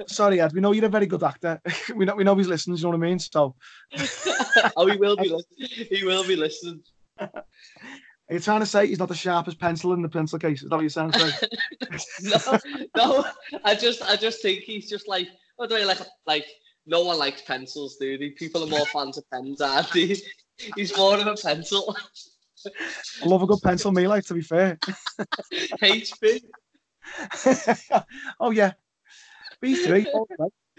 Sorry, 0.07 0.41
Ed. 0.41 0.53
We 0.53 0.61
know 0.61 0.73
you're 0.73 0.85
a 0.85 0.89
very 0.89 1.07
good 1.07 1.23
actor. 1.23 1.61
we 1.97 2.05
know 2.05 2.15
we 2.15 2.25
know 2.25 2.37
he's 2.37 2.47
listening. 2.47 2.77
You 2.77 2.85
know 2.85 2.91
what 2.91 2.97
I 2.97 3.09
mean? 3.09 3.19
So. 3.19 3.55
oh, 4.77 4.87
he 4.87 4.97
will 4.97 5.17
be. 5.17 5.29
listening. 5.29 5.87
He 5.91 6.05
will 6.05 6.27
be 6.27 6.37
listening. 6.37 6.83
Are 7.21 8.35
you 8.35 8.41
trying 8.41 8.61
to 8.61 8.67
say 8.67 8.87
he's 8.87 8.99
not 8.99 9.09
the 9.09 9.15
sharpest 9.15 9.59
pencil 9.59 9.95
in 9.95 10.03
the 10.03 10.09
pencil 10.09 10.39
case? 10.39 10.63
Is 10.63 10.69
that 10.69 10.77
what 10.77 10.83
you're 10.83 10.91
saying? 10.91 11.13
no, 12.21 12.59
no. 12.95 13.25
I 13.65 13.75
just, 13.75 14.03
I 14.03 14.17
just 14.17 14.43
think 14.43 14.61
he's 14.61 14.89
just 14.89 15.09
like, 15.09 15.29
what 15.57 15.71
do 15.71 15.77
I 15.77 15.85
like? 15.85 15.99
Like, 16.27 16.45
no 16.85 17.05
one 17.05 17.19
likes 17.19 17.41
pencils, 17.43 17.97
they? 17.99 18.17
People 18.37 18.65
are 18.65 18.67
more 18.67 18.85
fans 18.87 19.17
of 19.17 19.25
pens, 19.31 19.63
aren't 19.63 19.91
they? 19.93 20.15
He's 20.77 20.97
more 20.97 21.19
of 21.19 21.27
a 21.27 21.37
pencil. 21.37 21.97
I 23.23 23.27
love 23.27 23.43
a 23.43 23.47
good 23.47 23.63
pencil, 23.63 23.93
me 23.93 24.07
like 24.07 24.25
to 24.27 24.35
be 24.35 24.43
fair. 24.43 24.79
HB. 25.53 26.43
oh 28.41 28.51
yeah, 28.51 28.73
B 29.61 29.75
three. 29.75 30.07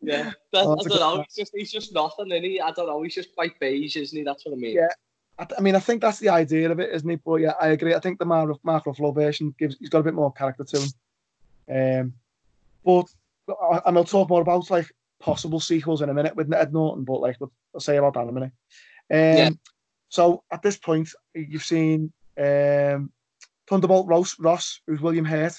yeah, 0.00 0.32
that, 0.52 0.64
oh, 0.66 0.78
I 0.78 0.88
don't 0.88 1.00
know. 1.00 1.24
He's 1.26 1.34
just 1.34 1.52
he's 1.54 1.72
just 1.72 1.94
nothing, 1.94 2.30
is 2.30 2.42
he? 2.42 2.60
I 2.60 2.70
don't 2.72 2.86
know. 2.86 3.02
He's 3.02 3.14
just 3.14 3.34
quite 3.34 3.58
beige, 3.58 3.96
isn't 3.96 4.16
he? 4.16 4.24
That's 4.24 4.44
what 4.44 4.52
I 4.52 4.56
mean. 4.56 4.76
Yeah. 4.76 4.88
I, 5.38 5.46
I 5.58 5.60
mean, 5.60 5.74
I 5.74 5.80
think 5.80 6.00
that's 6.00 6.18
the 6.18 6.28
idea 6.28 6.70
of 6.70 6.78
it, 6.80 6.90
isn't 6.92 7.10
it? 7.10 7.20
But 7.24 7.36
yeah, 7.36 7.54
I 7.60 7.68
agree. 7.68 7.94
I 7.94 8.00
think 8.00 8.18
the 8.18 8.24
Mark, 8.24 8.56
Mark 8.62 8.84
Ruffalo 8.84 9.14
version 9.14 9.54
gives 9.58 9.76
he's 9.78 9.88
got 9.88 10.00
a 10.00 10.04
bit 10.04 10.14
more 10.14 10.32
character 10.32 10.64
to 10.64 10.80
him. 10.80 10.88
Um, 12.00 12.12
but 12.84 13.06
and 13.86 13.96
I'll 13.96 14.04
talk 14.04 14.28
more 14.28 14.42
about 14.42 14.70
like 14.70 14.90
possible 15.20 15.60
sequels 15.60 16.02
in 16.02 16.10
a 16.10 16.14
minute 16.14 16.36
with 16.36 16.52
Ed 16.52 16.72
Norton, 16.72 17.04
but 17.04 17.20
like 17.20 17.36
I'll 17.40 17.80
say 17.80 17.96
about 17.96 18.14
that 18.14 18.22
in 18.22 18.28
a 18.28 18.32
minute. 18.32 18.52
Um, 19.10 19.36
yeah. 19.36 19.50
So 20.08 20.44
at 20.50 20.62
this 20.62 20.76
point, 20.76 21.08
you've 21.34 21.64
seen 21.64 22.12
um, 22.38 23.10
Thunderbolt 23.66 24.06
Ross, 24.06 24.38
Ross, 24.38 24.80
who's 24.86 25.00
William 25.00 25.24
Hurt. 25.24 25.56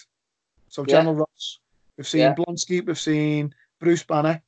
So 0.69 0.85
General 0.85 1.15
yeah. 1.15 1.19
Ross. 1.19 1.59
We've 1.97 2.07
seen 2.07 2.21
yeah. 2.21 2.35
Blonsky. 2.35 2.85
We've 2.85 2.99
seen 2.99 3.53
Bruce 3.79 4.03
Banner. 4.03 4.41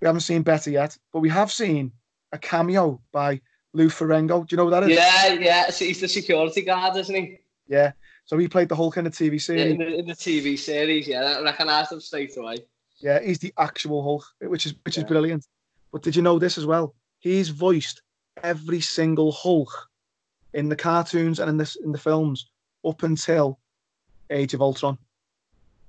We 0.00 0.06
haven't 0.06 0.20
seen 0.20 0.42
Betty 0.42 0.72
yet, 0.72 0.96
but 1.12 1.20
we 1.20 1.28
have 1.30 1.50
seen 1.50 1.90
a 2.32 2.38
cameo 2.38 3.00
by 3.12 3.40
Lou 3.72 3.88
Ferrigno. 3.88 4.46
Do 4.46 4.54
you 4.54 4.56
know 4.56 4.64
what 4.64 4.80
that 4.80 4.90
is? 4.90 4.96
Yeah, 4.96 5.32
yeah. 5.32 5.70
So 5.70 5.84
he's 5.84 6.00
the 6.00 6.08
security 6.08 6.62
guard, 6.62 6.96
isn't 6.96 7.14
he? 7.14 7.38
Yeah. 7.66 7.92
So 8.24 8.36
he 8.36 8.48
played 8.48 8.68
the 8.68 8.76
Hulk 8.76 8.96
in 8.96 9.04
the 9.04 9.10
TV 9.10 9.40
series. 9.40 9.72
In 9.72 9.78
the, 9.78 9.98
in 9.98 10.06
the 10.06 10.12
TV 10.12 10.58
series, 10.58 11.06
yeah. 11.06 11.38
I 11.38 11.42
recognised 11.42 11.92
him 11.92 12.00
straight 12.00 12.36
away. 12.36 12.58
Yeah, 12.98 13.20
he's 13.20 13.38
the 13.38 13.52
actual 13.58 14.02
Hulk, 14.02 14.24
which 14.40 14.66
is 14.66 14.74
which 14.84 14.98
is 14.98 15.04
brilliant. 15.04 15.46
But 15.92 16.02
did 16.02 16.16
you 16.16 16.22
know 16.22 16.38
this 16.38 16.58
as 16.58 16.66
well? 16.66 16.94
He's 17.20 17.48
voiced 17.48 18.02
every 18.42 18.80
single 18.80 19.32
Hulk 19.32 19.70
in 20.54 20.68
the 20.68 20.76
cartoons 20.76 21.38
and 21.38 21.48
in 21.48 21.56
this 21.56 21.76
in 21.76 21.92
the 21.92 21.98
films 21.98 22.48
up 22.84 23.02
until 23.02 23.58
Age 24.30 24.54
of 24.54 24.62
Ultron. 24.62 24.98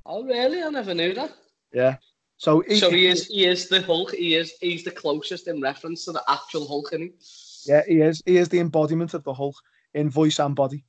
Oh 0.08 0.24
really? 0.24 0.64
I 0.64 0.70
never 0.70 0.94
knew 0.94 1.14
that. 1.14 1.32
Yeah. 1.74 1.98
So 2.38 2.62
he, 2.62 2.78
so 2.78 2.90
he 2.90 3.08
is 3.08 3.28
he 3.28 3.46
is 3.46 3.68
the 3.68 3.82
Hulk. 3.82 4.14
He 4.14 4.36
is 4.36 4.54
he's 4.62 4.84
the 4.84 4.92
closest 4.92 5.48
in 5.48 5.60
reference 5.60 6.06
to 6.06 6.14
the 6.14 6.24
actual 6.30 6.68
Hulk, 6.68 6.94
isn't 6.94 7.02
he? 7.02 7.72
Yeah, 7.72 7.82
he 7.86 8.02
is. 8.02 8.24
He 8.26 8.38
is 8.38 8.48
the 8.48 8.60
embodiment 8.60 9.14
of 9.14 9.24
the 9.24 9.34
Hulk 9.34 9.56
in 9.94 10.10
voice 10.10 10.40
and 10.40 10.56
body. 10.56 10.86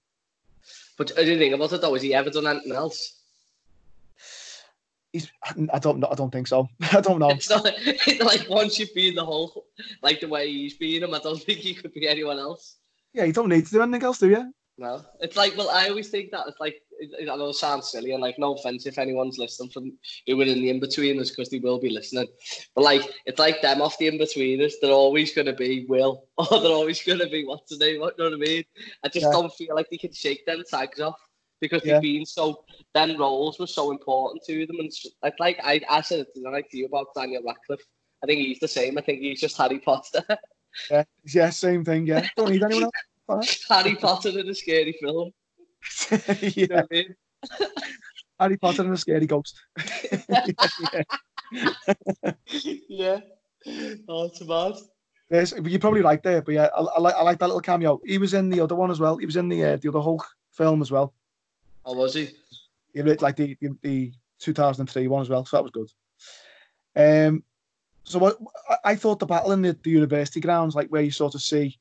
But 0.96 1.08
the 1.08 1.25
thing 1.25 1.52
about 1.52 1.72
it 1.72 1.80
though, 1.80 1.94
has 1.94 2.02
he 2.02 2.14
ever 2.14 2.30
done 2.30 2.46
anything 2.46 2.72
else? 2.72 3.14
He's, 5.12 5.32
I 5.72 5.78
don't 5.78 6.00
know. 6.00 6.08
I 6.10 6.14
don't 6.14 6.30
think 6.30 6.46
so. 6.46 6.68
I 6.92 7.00
don't 7.00 7.18
know. 7.18 7.30
It's 7.30 7.48
not 7.48 7.64
like 7.64 8.48
once 8.48 8.78
you've 8.78 8.94
been 8.94 9.14
the 9.14 9.25
Hulk, 9.25 9.64
like 10.02 10.20
the 10.20 10.28
way 10.28 10.48
he's 10.48 10.75
been 10.75 11.02
him, 11.02 11.14
I 11.14 11.18
don't 11.18 11.42
think 11.42 11.60
he 11.60 11.75
could 11.75 11.94
be 11.94 12.06
anyone 12.06 12.38
else. 12.38 12.76
Yeah, 13.14 13.25
you 13.25 13.32
don't 13.32 13.48
need 13.48 13.64
to 13.66 13.72
do 13.72 13.82
anything 13.82 14.04
else, 14.04 14.18
do 14.18 14.28
you? 14.28 14.52
No, 14.80 15.04
it's 15.18 15.37
like 15.37 15.56
well, 15.56 15.70
I 15.70 15.88
always 15.88 16.08
think 16.08 16.30
that 16.30 16.47
it's 16.47 16.61
like 16.61 16.80
it. 17.00 17.28
I 17.28 17.35
know 17.37 17.49
it 17.49 17.54
sounds 17.54 17.90
silly 17.90 18.12
and 18.12 18.23
like 18.23 18.38
no 18.38 18.54
offense 18.54 18.87
if 18.87 18.97
anyone's 18.97 19.37
listening 19.37 19.70
from 19.70 19.99
doing 20.25 20.49
in 20.49 20.62
the 20.62 20.73
Inbetweeners 20.73 21.30
because 21.30 21.50
they 21.50 21.58
will 21.58 21.80
be 21.80 21.90
listening, 21.90 22.28
but 22.76 22.85
like 22.85 23.02
it's 23.26 23.40
like 23.40 23.61
them 23.61 23.82
off 23.82 23.99
the 23.99 24.08
Inbetweeners. 24.08 24.75
They're 24.80 24.92
always 24.92 25.35
going 25.35 25.47
to 25.47 25.52
be 25.52 25.85
Will 25.88 26.28
or 26.38 26.61
they're 26.61 26.70
always 26.70 27.02
going 27.02 27.18
to 27.18 27.28
be 27.28 27.44
what's 27.44 27.76
the 27.76 27.85
name? 27.85 28.00
What 28.00 28.14
you 28.16 28.25
know 28.25 28.30
what 28.30 28.49
I 28.49 28.50
mean? 28.50 28.64
I 29.04 29.08
just 29.08 29.26
yeah. 29.26 29.32
don't 29.32 29.52
feel 29.52 29.75
like 29.75 29.90
they 29.90 29.97
can 29.97 30.12
shake 30.12 30.47
them 30.47 30.62
tags 30.70 31.00
off 31.00 31.18
because 31.61 31.85
yeah. 31.85 31.94
they've 31.94 32.02
been 32.02 32.26
so. 32.26 32.64
Them 32.94 33.18
roles 33.18 33.58
were 33.58 33.66
so 33.66 33.90
important 33.90 34.44
to 34.44 34.64
them, 34.64 34.76
and 34.78 34.92
like 35.25 35.40
like 35.40 35.58
I 35.64 35.80
I 35.90 36.02
said 36.02 36.20
it 36.20 36.28
like 36.40 36.70
to 36.70 36.76
you 36.76 36.87
about 36.87 37.08
Daniel 37.16 37.42
Radcliffe. 37.44 37.85
I 38.23 38.26
think 38.26 38.40
he's 38.40 38.61
the 38.61 38.68
same. 38.68 38.97
I 38.97 39.00
think 39.00 39.20
he's 39.20 39.40
just 39.40 39.56
Harry 39.56 39.80
Potter. 39.80 40.23
yeah, 40.90 41.04
yeah, 41.25 41.50
same 41.50 41.85
thing. 41.85 42.06
Yeah, 42.06 42.28
don't 42.37 42.50
need 42.50 42.62
anyone 42.62 42.85
else. 42.85 42.92
Harry 43.68 43.97
Potter 43.97 44.38
in 44.38 44.49
a 44.49 44.54
scary 44.54 44.97
film. 45.00 45.32
yeah. 46.11 46.35
You 46.40 46.66
know 46.66 46.76
I 46.78 46.85
mean? 46.90 47.14
Harry 48.40 48.56
Potter 48.56 48.82
and 48.82 48.92
a 48.92 48.97
scary 48.97 49.26
ghost. 49.26 49.61
yeah. 50.28 51.02
yeah. 52.88 53.20
Oh, 54.08 54.26
it's 54.26 54.40
bad. 54.40 54.75
Yes, 55.30 55.52
you 55.62 55.78
probably 55.78 56.02
like 56.02 56.23
there, 56.23 56.40
but 56.40 56.54
yeah, 56.54 56.68
I, 56.75 56.80
I, 56.80 57.00
like 57.00 57.14
I 57.14 57.23
like 57.23 57.38
that 57.40 57.49
little 57.49 57.61
cameo. 57.61 58.00
He 58.04 58.16
was 58.16 58.32
in 58.32 58.49
the 58.49 58.61
other 58.61 58.75
one 58.75 58.90
as 58.90 58.99
well. 58.99 59.16
He 59.16 59.26
was 59.26 59.37
in 59.37 59.49
the 59.49 59.62
uh, 59.62 59.76
the 59.76 59.88
other 59.88 60.00
Hulk 60.00 60.26
film 60.52 60.80
as 60.80 60.90
well. 60.90 61.12
Oh, 61.85 61.94
was 61.94 62.14
he? 62.14 62.30
He 62.94 63.02
looked 63.02 63.23
like 63.23 63.37
the, 63.37 63.56
the, 63.61 63.76
the 63.82 64.12
2003 64.38 65.08
one 65.08 65.23
as 65.23 65.28
well, 65.28 65.44
so 65.44 65.56
that 65.56 65.62
was 65.62 65.73
good. 65.73 65.90
Um, 66.97 67.42
so 68.04 68.18
what 68.18 68.38
I, 68.70 68.92
I 68.92 68.94
thought 68.94 69.18
the 69.18 69.26
battle 69.26 69.52
in 69.52 69.62
the, 69.62 69.76
the 69.82 69.90
university 69.90 70.40
grounds, 70.40 70.75
like 70.75 70.88
where 70.88 71.02
you 71.02 71.11
sort 71.11 71.35
of 71.35 71.42
see 71.42 71.78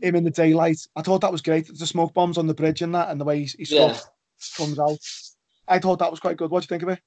him 0.00 0.14
in 0.14 0.24
the 0.24 0.30
daylight. 0.30 0.86
I 0.96 1.02
thought 1.02 1.20
that 1.20 1.32
was 1.32 1.42
great. 1.42 1.66
The 1.66 1.86
smoke 1.86 2.14
bombs 2.14 2.38
on 2.38 2.46
the 2.46 2.54
bridge 2.54 2.82
and 2.82 2.94
that, 2.94 3.10
and 3.10 3.20
the 3.20 3.24
way 3.24 3.44
he, 3.44 3.64
he 3.64 3.76
yeah. 3.76 3.98
comes 4.56 4.78
out. 4.78 4.98
I 5.66 5.78
thought 5.78 5.98
that 5.98 6.10
was 6.10 6.20
quite 6.20 6.36
good. 6.36 6.50
What 6.50 6.60
do 6.60 6.64
you 6.64 6.78
think 6.78 6.82
of 6.82 6.88
it? 6.90 7.00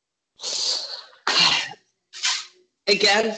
Again, 2.88 3.38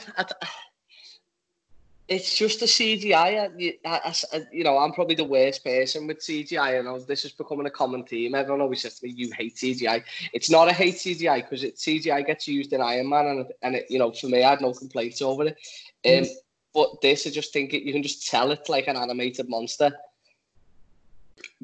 it's 2.06 2.36
just 2.36 2.60
the 2.60 2.66
CGI. 2.66 3.78
I, 3.84 3.88
I, 3.88 4.14
I, 4.32 4.42
you 4.52 4.62
know, 4.62 4.76
I'm 4.76 4.92
probably 4.92 5.14
the 5.14 5.24
worst 5.24 5.64
person 5.64 6.06
with 6.06 6.18
CGI. 6.18 6.78
I 6.78 6.82
know 6.82 6.98
this 6.98 7.24
is 7.24 7.32
becoming 7.32 7.66
a 7.66 7.70
common 7.70 8.04
theme. 8.04 8.34
Everyone 8.34 8.60
always 8.60 8.82
says 8.82 8.98
to 8.98 9.06
me, 9.06 9.12
"You 9.12 9.32
hate 9.36 9.56
CGI." 9.56 10.04
It's 10.32 10.50
not 10.50 10.68
a 10.68 10.72
hate 10.72 10.96
CGI 10.96 11.42
because 11.42 11.64
it 11.64 11.76
CGI 11.76 12.26
gets 12.26 12.46
used 12.46 12.72
in 12.74 12.82
Iron 12.82 13.08
Man, 13.08 13.26
and 13.26 13.46
and 13.62 13.76
it, 13.76 13.86
you 13.88 13.98
know, 13.98 14.12
for 14.12 14.26
me, 14.26 14.44
I 14.44 14.50
had 14.50 14.60
no 14.60 14.74
complaints 14.74 15.22
over 15.22 15.44
it. 15.46 15.56
Um, 16.04 16.24
mm. 16.24 16.28
But 16.74 17.00
this, 17.00 17.26
I 17.26 17.30
just 17.30 17.52
think 17.52 17.72
it, 17.72 17.82
you 17.82 17.92
can 17.92 18.02
just 18.02 18.28
tell 18.28 18.50
it's 18.50 18.68
like 18.68 18.88
an 18.88 18.96
animated 18.96 19.48
monster 19.48 19.92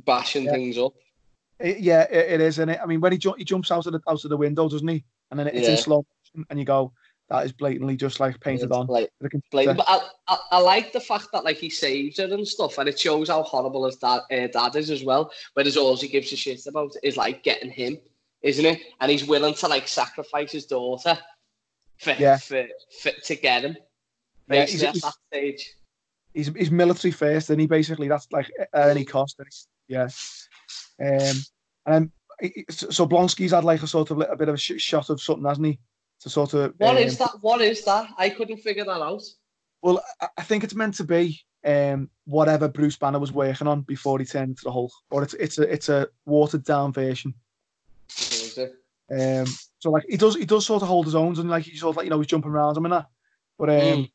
bashing 0.04 0.44
yeah. 0.44 0.52
things 0.52 0.78
up. 0.78 0.94
It, 1.58 1.80
yeah, 1.80 2.02
it, 2.02 2.34
it 2.34 2.40
is, 2.40 2.54
isn't 2.54 2.68
it? 2.68 2.80
I 2.82 2.86
mean, 2.86 3.00
when 3.00 3.12
he, 3.12 3.18
ju- 3.18 3.34
he 3.36 3.44
jumps 3.44 3.70
out 3.70 3.86
of 3.86 3.92
the 3.92 4.00
out 4.08 4.24
of 4.24 4.30
the 4.30 4.36
window, 4.36 4.68
doesn't 4.68 4.86
he? 4.86 5.04
And 5.30 5.38
then 5.38 5.48
it's 5.48 5.66
yeah. 5.66 5.70
in 5.70 5.76
slow 5.76 5.96
motion, 5.96 6.46
and 6.48 6.58
you 6.58 6.64
go, 6.64 6.92
that 7.28 7.44
is 7.44 7.52
blatantly 7.52 7.96
just 7.96 8.18
like 8.18 8.40
painted 8.40 8.72
on. 8.72 8.86
Like, 8.86 9.10
blatant. 9.50 9.78
But 9.78 9.88
I, 9.88 10.00
I, 10.28 10.38
I, 10.52 10.58
like 10.60 10.92
the 10.92 11.00
fact 11.00 11.28
that 11.32 11.44
like 11.44 11.58
he 11.58 11.70
saves 11.70 12.18
it 12.18 12.32
and 12.32 12.46
stuff, 12.46 12.78
and 12.78 12.88
it 12.88 12.98
shows 12.98 13.28
how 13.28 13.42
horrible 13.42 13.86
his 13.86 13.96
dad, 13.96 14.20
uh, 14.30 14.46
dad 14.46 14.76
is 14.76 14.90
as 14.90 15.04
well. 15.04 15.30
Whereas 15.54 15.76
all 15.76 15.96
he 15.96 16.08
gives 16.08 16.32
a 16.32 16.36
shit 16.36 16.66
about 16.66 16.92
is 17.02 17.16
like 17.16 17.42
getting 17.42 17.70
him, 17.70 17.98
isn't 18.42 18.64
it? 18.64 18.80
And 19.00 19.10
he's 19.10 19.26
willing 19.26 19.54
to 19.54 19.68
like 19.68 19.86
sacrifice 19.86 20.52
his 20.52 20.66
daughter 20.66 21.18
for, 21.98 22.14
yeah. 22.18 22.38
for, 22.38 22.66
for 23.00 23.10
to 23.10 23.36
get 23.36 23.62
him 23.62 23.76
yeah, 24.57 24.66
he's, 24.66 24.83
at 24.83 24.95
that 24.95 25.14
stage. 25.33 25.75
He's, 26.35 26.49
he's 26.49 26.71
military 26.71 27.12
first, 27.12 27.50
and 27.50 27.61
he 27.61 27.66
basically 27.66 28.09
that's 28.09 28.26
like 28.33 28.50
at 28.73 28.88
any 28.90 29.04
cost. 29.04 29.40
Yeah. 29.88 30.09
Um, 31.04 31.37
and 31.87 32.11
so 32.69 33.07
Blonsky's 33.07 33.52
had 33.52 33.64
like 33.64 33.83
a 33.83 33.87
sort 33.87 34.11
of 34.11 34.21
a 34.21 34.37
bit 34.37 34.49
of 34.49 34.54
a 34.54 34.59
shot 34.59 35.11
of 35.11 35.21
something, 35.21 35.47
hasn't 35.47 35.66
he? 35.66 35.78
To 36.21 36.30
sort 36.30 36.54
of. 36.54 36.75
What 36.78 36.97
um, 36.97 37.02
is 37.02 37.19
that? 37.19 37.33
What 37.40 37.61
is 37.61 37.85
that? 37.85 38.09
I 38.19 38.28
couldn't 38.28 38.59
figure 38.59 38.85
that 38.85 39.00
out. 39.00 39.23
Well, 39.83 40.02
I 40.37 40.42
think 40.42 40.62
it's 40.62 40.75
meant 40.75 40.95
to 40.97 41.04
be 41.04 41.40
um, 41.64 42.11
whatever 42.25 42.69
Bruce 42.69 42.97
Banner 42.97 43.19
was 43.19 43.33
working 43.33 43.66
on 43.66 43.83
before 43.83 44.19
he 44.19 44.25
turned 44.25 44.50
into 44.50 44.64
the 44.64 44.73
Hulk, 44.73 44.92
or 45.11 45.23
it's 45.23 45.35
it's 45.35 45.59
a 45.59 45.62
it's 45.62 45.88
a 45.88 46.09
watered 46.26 46.64
down 46.64 46.92
version. 46.92 47.35
Um, 49.12 49.47
so 49.78 49.90
like 49.90 50.04
he 50.09 50.16
does 50.16 50.37
he 50.37 50.45
does 50.45 50.66
sort 50.66 50.83
of 50.83 50.88
hold 50.88 51.07
his 51.07 51.14
own 51.14 51.38
and 51.38 51.50
like 51.50 51.64
he 51.64 51.76
sort 51.76 51.95
of 51.95 51.97
like 51.97 52.04
you 52.04 52.11
know 52.11 52.19
he's 52.19 52.26
jumping 52.26 52.50
around 52.50 52.76
him 52.76 52.85
and 52.85 52.92
that, 52.92 53.07
but 53.59 53.71
um, 53.71 53.76
mm. 53.76 54.11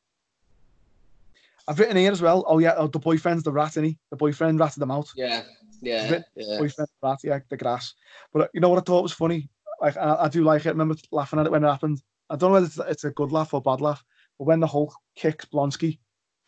I've 1.68 1.80
written 1.80 1.98
here 1.98 2.12
as 2.12 2.22
well. 2.22 2.44
Oh 2.48 2.60
yeah, 2.60 2.76
oh, 2.78 2.88
the 2.88 3.00
boyfriend's 3.00 3.44
the 3.44 3.52
rat, 3.52 3.72
isn't 3.72 3.84
he? 3.84 3.98
The 4.12 4.18
boyfriend 4.18 4.60
ratted 4.60 4.82
them 4.82 4.92
out. 4.92 5.10
Yeah, 5.16 5.44
yeah, 5.82 6.20
yeah. 6.36 6.60
Boyfriend 6.60 6.90
rat, 7.02 7.20
yeah, 7.24 7.40
the 7.50 7.58
grass. 7.58 7.94
But 8.32 8.44
uh, 8.44 8.48
you 8.54 8.62
know 8.62 8.70
what 8.70 8.80
I 8.80 8.82
thought 8.82 9.04
was 9.04 9.14
funny? 9.14 9.50
Like 9.82 9.98
I, 9.98 10.16
I 10.22 10.30
do 10.30 10.44
like 10.44 10.62
it. 10.62 10.70
I 10.70 10.72
remember 10.72 10.96
laughing 11.12 11.40
at 11.40 11.46
it 11.46 11.52
when 11.52 11.64
it 11.64 11.68
happened. 11.68 12.02
I 12.30 12.36
don't 12.36 12.50
know 12.50 12.54
whether 12.54 12.66
it's, 12.66 12.78
it's 12.78 13.04
a 13.04 13.12
good 13.12 13.32
laugh 13.32 13.54
or 13.54 13.62
bad 13.62 13.82
laugh, 13.82 14.04
but 14.38 14.46
when 14.46 14.60
the 14.60 14.68
Hulk 14.68 14.94
kicks 15.16 15.46
Blonsky, 15.46 16.00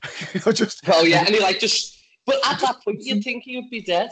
you 0.33 0.41
know, 0.45 0.51
just 0.51 0.81
oh 0.88 1.03
yeah, 1.03 1.25
and 1.25 1.29
he 1.29 1.39
like 1.39 1.59
just. 1.59 1.95
But 2.25 2.45
at 2.45 2.59
that 2.59 2.83
point, 2.83 3.01
you'd 3.01 3.24
think 3.24 3.43
he 3.43 3.55
would 3.55 3.69
be 3.69 3.81
dead. 3.81 4.12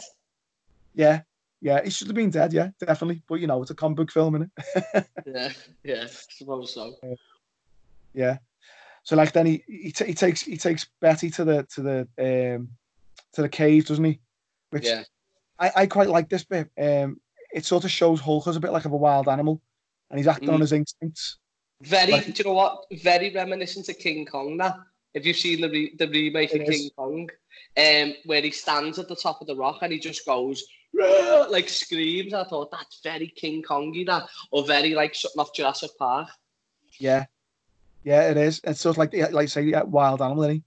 Yeah, 0.94 1.20
yeah, 1.60 1.82
he 1.84 1.90
should 1.90 2.08
have 2.08 2.16
been 2.16 2.30
dead. 2.30 2.52
Yeah, 2.52 2.70
definitely. 2.80 3.22
But 3.28 3.40
you 3.40 3.46
know, 3.46 3.62
it's 3.62 3.70
a 3.70 3.74
comic 3.74 3.96
book 3.96 4.10
film, 4.10 4.36
isn't 4.36 4.50
it? 4.74 5.06
yeah, 5.26 5.52
yeah, 5.84 6.06
suppose 6.08 6.74
so. 6.74 6.94
Yeah, 8.12 8.38
so 9.06 9.14
like 9.14 9.30
then 9.30 9.46
he 9.46 9.62
he, 9.68 9.92
t- 9.92 10.06
he 10.06 10.14
takes 10.14 10.42
he 10.42 10.56
takes 10.56 10.88
Betty 11.00 11.30
to 11.30 11.44
the 11.44 11.62
to 11.74 11.80
the 11.80 12.08
um 12.18 12.68
to 13.34 13.42
the 13.42 13.48
cave, 13.48 13.86
doesn't 13.86 14.04
he? 14.04 14.18
Which 14.70 14.84
yeah. 14.84 15.04
I, 15.60 15.70
I 15.76 15.86
quite 15.86 16.08
like 16.08 16.28
this 16.28 16.42
bit. 16.42 16.68
Um, 16.76 17.20
it 17.54 17.64
sort 17.64 17.84
of 17.84 17.90
shows 17.92 18.20
Hulk 18.20 18.48
as 18.48 18.56
a 18.56 18.60
bit 18.60 18.72
like 18.72 18.84
of 18.84 18.90
a 18.90 18.96
wild 18.96 19.28
animal, 19.28 19.62
and 20.10 20.18
he's 20.18 20.26
acting 20.26 20.48
mm. 20.48 20.54
on 20.54 20.60
his 20.60 20.72
instincts. 20.72 21.38
Very, 21.82 22.10
like, 22.10 22.24
do 22.26 22.32
you 22.36 22.44
know 22.46 22.54
what? 22.54 22.84
Very 23.00 23.32
reminiscent 23.32 23.88
of 23.88 23.96
King 23.96 24.26
Kong. 24.26 24.56
Now, 24.56 24.82
if 25.14 25.24
you've 25.24 25.36
seen 25.36 25.60
the 25.60 25.70
re- 25.70 25.94
the 25.96 26.08
remake 26.08 26.52
of 26.54 26.66
King 26.66 26.90
Kong, 26.96 27.30
um, 27.76 28.14
where 28.24 28.42
he 28.42 28.50
stands 28.50 28.98
at 28.98 29.06
the 29.06 29.14
top 29.14 29.40
of 29.40 29.46
the 29.46 29.54
rock 29.54 29.78
and 29.82 29.92
he 29.92 30.00
just 30.00 30.26
goes 30.26 30.64
like 31.48 31.68
screams. 31.68 32.34
I 32.34 32.42
thought 32.42 32.72
that's 32.72 32.98
very 33.04 33.28
King 33.28 33.62
Kongy, 33.62 34.04
that 34.06 34.24
or 34.50 34.66
very 34.66 34.94
like 34.94 35.14
something 35.14 35.40
off 35.40 35.54
Jurassic 35.54 35.92
Park. 35.96 36.28
Yeah, 36.98 37.26
yeah, 38.06 38.30
it 38.30 38.36
is. 38.36 38.60
It's 38.62 38.80
sort 38.80 38.94
of 38.94 38.98
like 38.98 39.32
like 39.32 39.48
say 39.48 39.62
yeah, 39.62 39.82
wild 39.82 40.22
animal, 40.22 40.44
isn't 40.44 40.62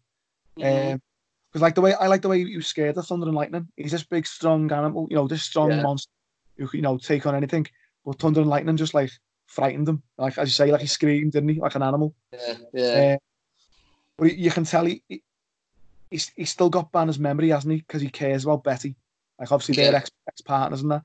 he? 0.57 0.61
Mm-hmm. 0.61 0.91
Um, 0.93 1.01
because 1.49 1.61
like 1.61 1.73
the 1.73 1.81
way 1.81 1.93
I 1.93 2.07
like 2.07 2.21
the 2.21 2.27
way 2.27 2.39
you 2.39 2.61
scared 2.61 2.95
the 2.95 3.01
Thunder 3.01 3.27
and 3.27 3.35
Lightning. 3.35 3.69
He's 3.77 3.93
this 3.93 4.03
big, 4.03 4.27
strong 4.27 4.69
animal, 4.73 5.07
you 5.09 5.15
know, 5.15 5.25
this 5.25 5.41
strong 5.41 5.71
yeah. 5.71 5.81
monster 5.81 6.11
who 6.57 6.67
you 6.73 6.81
know 6.81 6.97
take 6.97 7.25
on 7.25 7.35
anything. 7.35 7.65
But 8.05 8.19
Thunder 8.19 8.41
and 8.41 8.49
Lightning 8.49 8.75
just 8.75 8.93
like 8.93 9.09
frightened 9.47 9.87
him. 9.87 10.03
Like 10.17 10.37
as 10.37 10.49
you 10.49 10.51
say, 10.51 10.69
like 10.69 10.81
he 10.81 10.87
screamed, 10.87 11.31
didn't 11.31 11.47
he, 11.47 11.61
like 11.61 11.75
an 11.75 11.81
animal? 11.81 12.13
Yeah, 12.33 12.53
yeah. 12.73 13.13
Uh, 13.13 13.17
but 14.17 14.35
you 14.35 14.51
can 14.51 14.65
tell 14.65 14.83
he, 14.83 15.01
he 15.07 15.23
he's, 16.11 16.31
he's 16.35 16.49
still 16.49 16.69
got 16.69 16.91
Banner's 16.91 17.19
memory, 17.19 17.49
hasn't 17.49 17.71
he? 17.71 17.79
Because 17.79 18.01
he 18.01 18.09
cares 18.09 18.43
about 18.43 18.65
Betty. 18.65 18.95
Like 19.39 19.53
obviously 19.53 19.81
yeah. 19.81 19.91
they're 19.91 20.01
ex 20.01 20.11
ex 20.27 20.41
partners 20.41 20.81
and 20.81 20.91
that. 20.91 21.03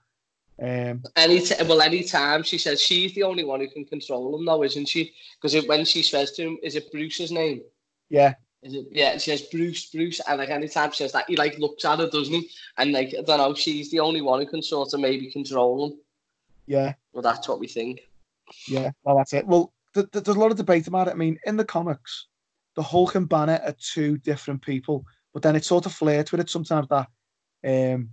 Um, 0.63 1.03
any 1.17 1.41
t- 1.41 1.55
well, 1.65 1.81
any 1.81 2.05
time 2.05 2.43
she 2.45 2.59
says 2.59 2.81
she's 2.81 3.13
the 3.15 3.25
only 3.25 3.45
one 3.45 3.61
who 3.61 3.69
can 3.69 3.85
control 3.85 4.39
him, 4.39 4.45
though, 4.45 4.63
isn't 4.63 4.89
she? 4.89 5.13
Because 5.41 5.67
when 5.67 5.85
she 5.85 6.03
says 6.03 6.33
to 6.33 6.43
him, 6.43 6.59
"Is 6.63 6.77
it 6.77 6.93
Bruce's 6.93 7.33
name?" 7.33 7.63
Yeah. 8.09 8.35
Is 8.63 8.75
it? 8.75 8.87
Yeah. 8.91 9.19
She 9.19 9.31
says 9.31 9.43
Bruce, 9.43 9.91
Bruce, 9.91 10.21
and 10.21 10.39
like 10.39 10.51
anytime 10.51 10.93
she 10.93 10.99
says 10.99 11.13
that, 11.13 11.25
he 11.29 11.37
like 11.37 11.59
looks 11.59 11.85
at 11.85 11.99
her, 11.99 12.09
doesn't 12.09 12.33
he? 12.33 12.51
And 12.79 12.93
like 12.93 13.15
I 13.19 13.23
don't 13.23 13.39
know, 13.39 13.55
she's 13.55 13.91
the 13.91 14.01
only 14.01 14.21
one 14.21 14.41
who 14.41 14.47
can 14.47 14.63
sort 14.63 14.95
of 14.95 15.01
maybe 15.01 15.31
control 15.31 15.87
him. 15.87 15.99
Yeah. 16.67 16.95
Well, 17.13 17.23
that's 17.23 17.49
what 17.49 17.59
we 17.59 17.67
think. 17.67 18.09
Yeah. 18.69 18.91
Well, 19.03 19.17
that's 19.17 19.33
it. 19.33 19.47
Well, 19.47 19.73
th- 19.95 20.11
th- 20.13 20.25
there's 20.25 20.37
a 20.37 20.41
lot 20.41 20.51
of 20.51 20.57
debate 20.57 20.87
about 20.87 21.09
it. 21.09 21.13
I 21.13 21.15
mean, 21.15 21.39
in 21.47 21.57
the 21.57 21.65
comics, 21.65 22.29
the 22.77 22.83
Hulk 22.83 23.17
and 23.17 23.29
Banner 23.29 23.61
are 23.65 23.75
two 23.79 24.19
different 24.19 24.63
people, 24.63 25.05
but 25.33 25.43
then 25.43 25.57
it 25.57 25.65
sort 25.65 25.87
of 25.87 25.93
flirts 25.93 26.33
with 26.33 26.41
it 26.41 26.51
sometimes 26.51 26.89
that 26.89 27.09
um, 27.65 28.11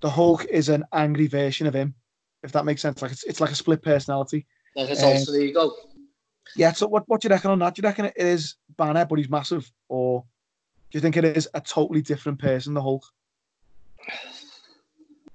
the 0.00 0.10
Hulk 0.10 0.44
is 0.46 0.68
an 0.68 0.84
angry 0.92 1.26
version 1.26 1.66
of 1.66 1.74
him, 1.74 1.94
if 2.42 2.52
that 2.52 2.64
makes 2.64 2.82
sense. 2.82 3.00
Like 3.02 3.12
it's, 3.12 3.24
it's 3.24 3.40
like 3.40 3.50
a 3.50 3.54
split 3.54 3.82
personality. 3.82 4.46
Like 4.76 4.90
it's 4.90 5.02
um, 5.02 5.10
also 5.10 5.32
the 5.32 5.40
ego. 5.40 5.72
Yeah. 6.56 6.72
So 6.72 6.86
what, 6.86 7.04
what 7.08 7.20
do 7.20 7.28
you 7.28 7.34
reckon 7.34 7.50
on 7.50 7.58
that? 7.60 7.74
Do 7.74 7.80
you 7.80 7.88
reckon 7.88 8.06
it 8.06 8.14
is 8.16 8.56
Banner, 8.76 9.04
but 9.04 9.18
he's 9.18 9.30
massive, 9.30 9.70
or 9.88 10.24
do 10.90 10.98
you 10.98 11.00
think 11.00 11.16
it 11.16 11.24
is 11.24 11.48
a 11.54 11.60
totally 11.60 12.02
different 12.02 12.38
person, 12.38 12.74
the 12.74 12.82
Hulk? 12.82 13.04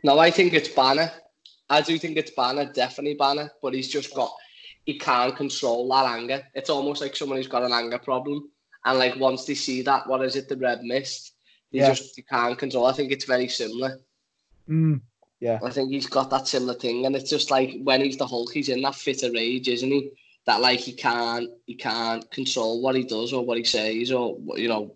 No, 0.03 0.19
I 0.19 0.31
think 0.31 0.53
it's 0.53 0.69
Banner. 0.69 1.11
I 1.69 1.81
do 1.81 1.97
think 1.97 2.17
it's 2.17 2.31
Banner, 2.31 2.71
definitely 2.71 3.15
Banner, 3.15 3.51
but 3.61 3.73
he's 3.73 3.89
just 3.89 4.13
got 4.15 4.31
he 4.85 4.97
can't 4.97 5.35
control 5.35 5.87
that 5.89 6.05
anger. 6.05 6.41
It's 6.55 6.69
almost 6.69 7.01
like 7.01 7.15
someone 7.15 7.37
who's 7.37 7.47
got 7.47 7.63
an 7.63 7.73
anger 7.73 7.99
problem, 7.99 8.49
and 8.85 8.97
like 8.97 9.15
once 9.17 9.45
they 9.45 9.55
see 9.55 9.81
that, 9.83 10.07
what 10.07 10.23
is 10.23 10.35
it, 10.35 10.47
the 10.49 10.57
red 10.57 10.81
mist? 10.83 11.33
They 11.71 11.79
yeah. 11.79 11.89
just 11.89 12.15
they 12.15 12.23
can't 12.23 12.57
control. 12.57 12.85
I 12.85 12.93
think 12.93 13.11
it's 13.11 13.25
very 13.25 13.47
similar. 13.47 13.99
Mm, 14.69 15.01
yeah, 15.39 15.59
I 15.63 15.69
think 15.71 15.91
he's 15.91 16.07
got 16.07 16.29
that 16.29 16.47
similar 16.47 16.73
thing, 16.73 17.05
and 17.05 17.15
it's 17.15 17.29
just 17.29 17.51
like 17.51 17.79
when 17.83 18.01
he's 18.01 18.17
the 18.17 18.27
Hulk, 18.27 18.51
he's 18.53 18.69
in 18.69 18.81
that 18.81 18.95
fit 18.95 19.23
of 19.23 19.33
rage, 19.33 19.67
isn't 19.67 19.89
he? 19.89 20.11
That 20.45 20.61
like 20.61 20.79
he 20.79 20.93
can't 20.93 21.49
he 21.65 21.75
can't 21.75 22.29
control 22.31 22.81
what 22.81 22.95
he 22.95 23.03
does 23.03 23.33
or 23.33 23.45
what 23.45 23.57
he 23.57 23.63
says 23.63 24.11
or 24.11 24.37
you 24.55 24.67
know 24.67 24.95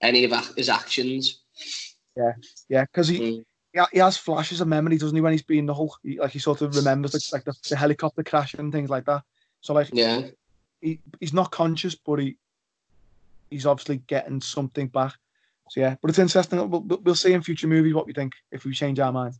any 0.00 0.24
of 0.24 0.54
his 0.56 0.68
actions. 0.68 1.40
Yeah, 2.16 2.32
yeah, 2.68 2.82
because 2.82 3.08
he. 3.08 3.20
Mm 3.20 3.44
he, 3.92 3.98
has 3.98 4.16
flashes 4.16 4.60
of 4.60 4.68
memory, 4.68 4.98
doesn't 4.98 5.14
he? 5.14 5.20
When 5.20 5.32
he's 5.32 5.42
being 5.42 5.66
the 5.66 5.74
Hulk, 5.74 5.98
he, 6.02 6.18
like 6.18 6.30
he 6.30 6.38
sort 6.38 6.62
of 6.62 6.74
remembers 6.76 7.14
like, 7.14 7.32
like 7.32 7.44
the, 7.44 7.68
the, 7.68 7.76
helicopter 7.76 8.22
crash 8.22 8.54
and 8.54 8.72
things 8.72 8.90
like 8.90 9.04
that. 9.06 9.22
So 9.60 9.74
like, 9.74 9.90
yeah, 9.92 10.22
he, 10.80 11.00
he's 11.20 11.32
not 11.32 11.50
conscious, 11.50 11.94
but 11.94 12.20
he 12.20 12.36
he's 13.50 13.66
obviously 13.66 13.98
getting 14.06 14.40
something 14.40 14.88
back. 14.88 15.14
So 15.68 15.80
yeah, 15.80 15.96
but 16.00 16.10
it's 16.10 16.18
interesting. 16.18 16.70
We'll, 16.70 16.82
we'll 16.82 17.14
see 17.14 17.32
in 17.32 17.42
future 17.42 17.66
movies 17.66 17.94
what 17.94 18.06
we 18.06 18.12
think 18.12 18.34
if 18.52 18.64
we 18.64 18.72
change 18.72 19.00
our 19.00 19.12
minds. 19.12 19.38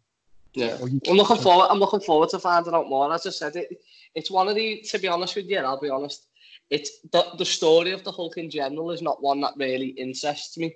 Yeah, 0.55 0.77
I'm 0.81 1.17
looking 1.17 1.37
forward. 1.37 1.69
I'm 1.71 1.79
looking 1.79 2.01
forward 2.01 2.31
to 2.31 2.39
finding 2.39 2.75
out 2.75 2.89
more. 2.89 3.13
As 3.13 3.27
I 3.27 3.31
said, 3.31 3.57
it, 3.57 3.79
it's 4.15 4.31
one 4.31 4.49
of 4.49 4.55
the. 4.55 4.81
To 4.89 4.99
be 4.99 5.09
honest 5.09 5.37
with 5.37 5.47
you, 5.47 5.59
I'll 5.59 5.81
be 5.81 5.91
honest. 5.91 6.27
It's 6.71 7.01
the 7.13 7.25
the 7.39 7.45
story 7.45 7.93
of 7.93 8.03
the 8.05 8.11
Hulk 8.11 8.39
in 8.39 8.51
general 8.51 8.91
is 8.91 9.03
not 9.03 9.23
one 9.23 9.41
that 9.43 9.53
really 9.57 9.89
interests 9.89 10.57
me. 10.57 10.75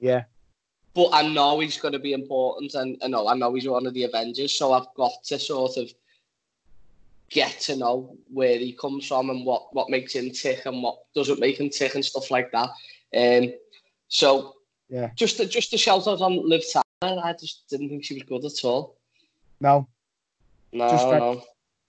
Yeah, 0.00 0.24
but 0.94 1.10
I 1.12 1.22
know 1.22 1.60
he's 1.60 1.78
going 1.78 1.92
to 1.92 1.98
be 1.98 2.12
important, 2.12 2.74
and 2.74 2.98
I 3.02 3.06
know 3.06 3.28
I 3.28 3.34
know 3.34 3.54
he's 3.54 3.68
one 3.68 3.86
of 3.86 3.94
the 3.94 4.04
Avengers, 4.04 4.52
so 4.52 4.72
I've 4.72 4.92
got 4.96 5.12
to 5.24 5.38
sort 5.38 5.76
of 5.76 5.90
get 7.30 7.60
to 7.60 7.76
know 7.76 8.16
where 8.32 8.58
he 8.58 8.72
comes 8.72 9.06
from 9.06 9.30
and 9.30 9.46
what 9.46 9.72
what 9.72 9.88
makes 9.88 10.14
him 10.14 10.30
tick 10.30 10.66
and 10.66 10.82
what 10.82 10.98
doesn't 11.14 11.38
make 11.38 11.60
him 11.60 11.70
tick 11.70 11.94
and 11.94 12.04
stuff 12.04 12.30
like 12.30 12.50
that. 12.50 12.70
Um, 13.16 13.54
so 14.08 14.56
yeah, 14.90 15.10
just 15.14 15.36
to, 15.38 15.46
just 15.46 15.70
to 15.70 15.78
shout 15.78 16.06
out 16.06 16.20
on 16.20 16.48
Liv 16.48 16.62
Tyler, 16.72 17.20
I 17.24 17.32
just 17.32 17.68
didn't 17.68 17.88
think 17.88 18.04
she 18.04 18.14
was 18.14 18.24
good 18.24 18.44
at 18.44 18.64
all. 18.64 18.96
No, 19.60 19.88
no, 20.72 20.90
just 20.90 21.06
no. 21.06 21.42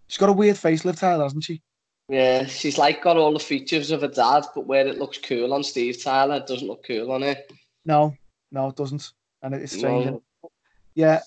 She's 0.07 0.17
got 0.17 0.29
a 0.29 0.33
weird 0.33 0.57
face, 0.57 0.85
Liv 0.85 0.97
Tyler, 0.97 1.23
hasn't 1.23 1.43
she? 1.43 1.61
Yeah, 2.09 2.45
she's 2.45 2.77
like 2.77 3.01
got 3.01 3.17
all 3.17 3.33
the 3.33 3.39
features 3.39 3.91
of 3.91 4.03
a 4.03 4.07
dad, 4.07 4.43
but 4.53 4.67
where 4.67 4.85
it 4.85 4.99
looks 4.99 5.17
cool 5.17 5.53
on 5.53 5.63
Steve 5.63 6.01
Tyler, 6.01 6.35
it 6.35 6.47
doesn't 6.47 6.67
look 6.67 6.85
cool 6.85 7.11
on 7.11 7.21
her. 7.21 7.37
No, 7.85 8.13
no, 8.51 8.69
it 8.69 8.75
doesn't, 8.75 9.11
and 9.41 9.55
it's 9.55 9.77
strange. 9.77 10.05
No. 10.07 10.21
Yeah, 10.93 11.21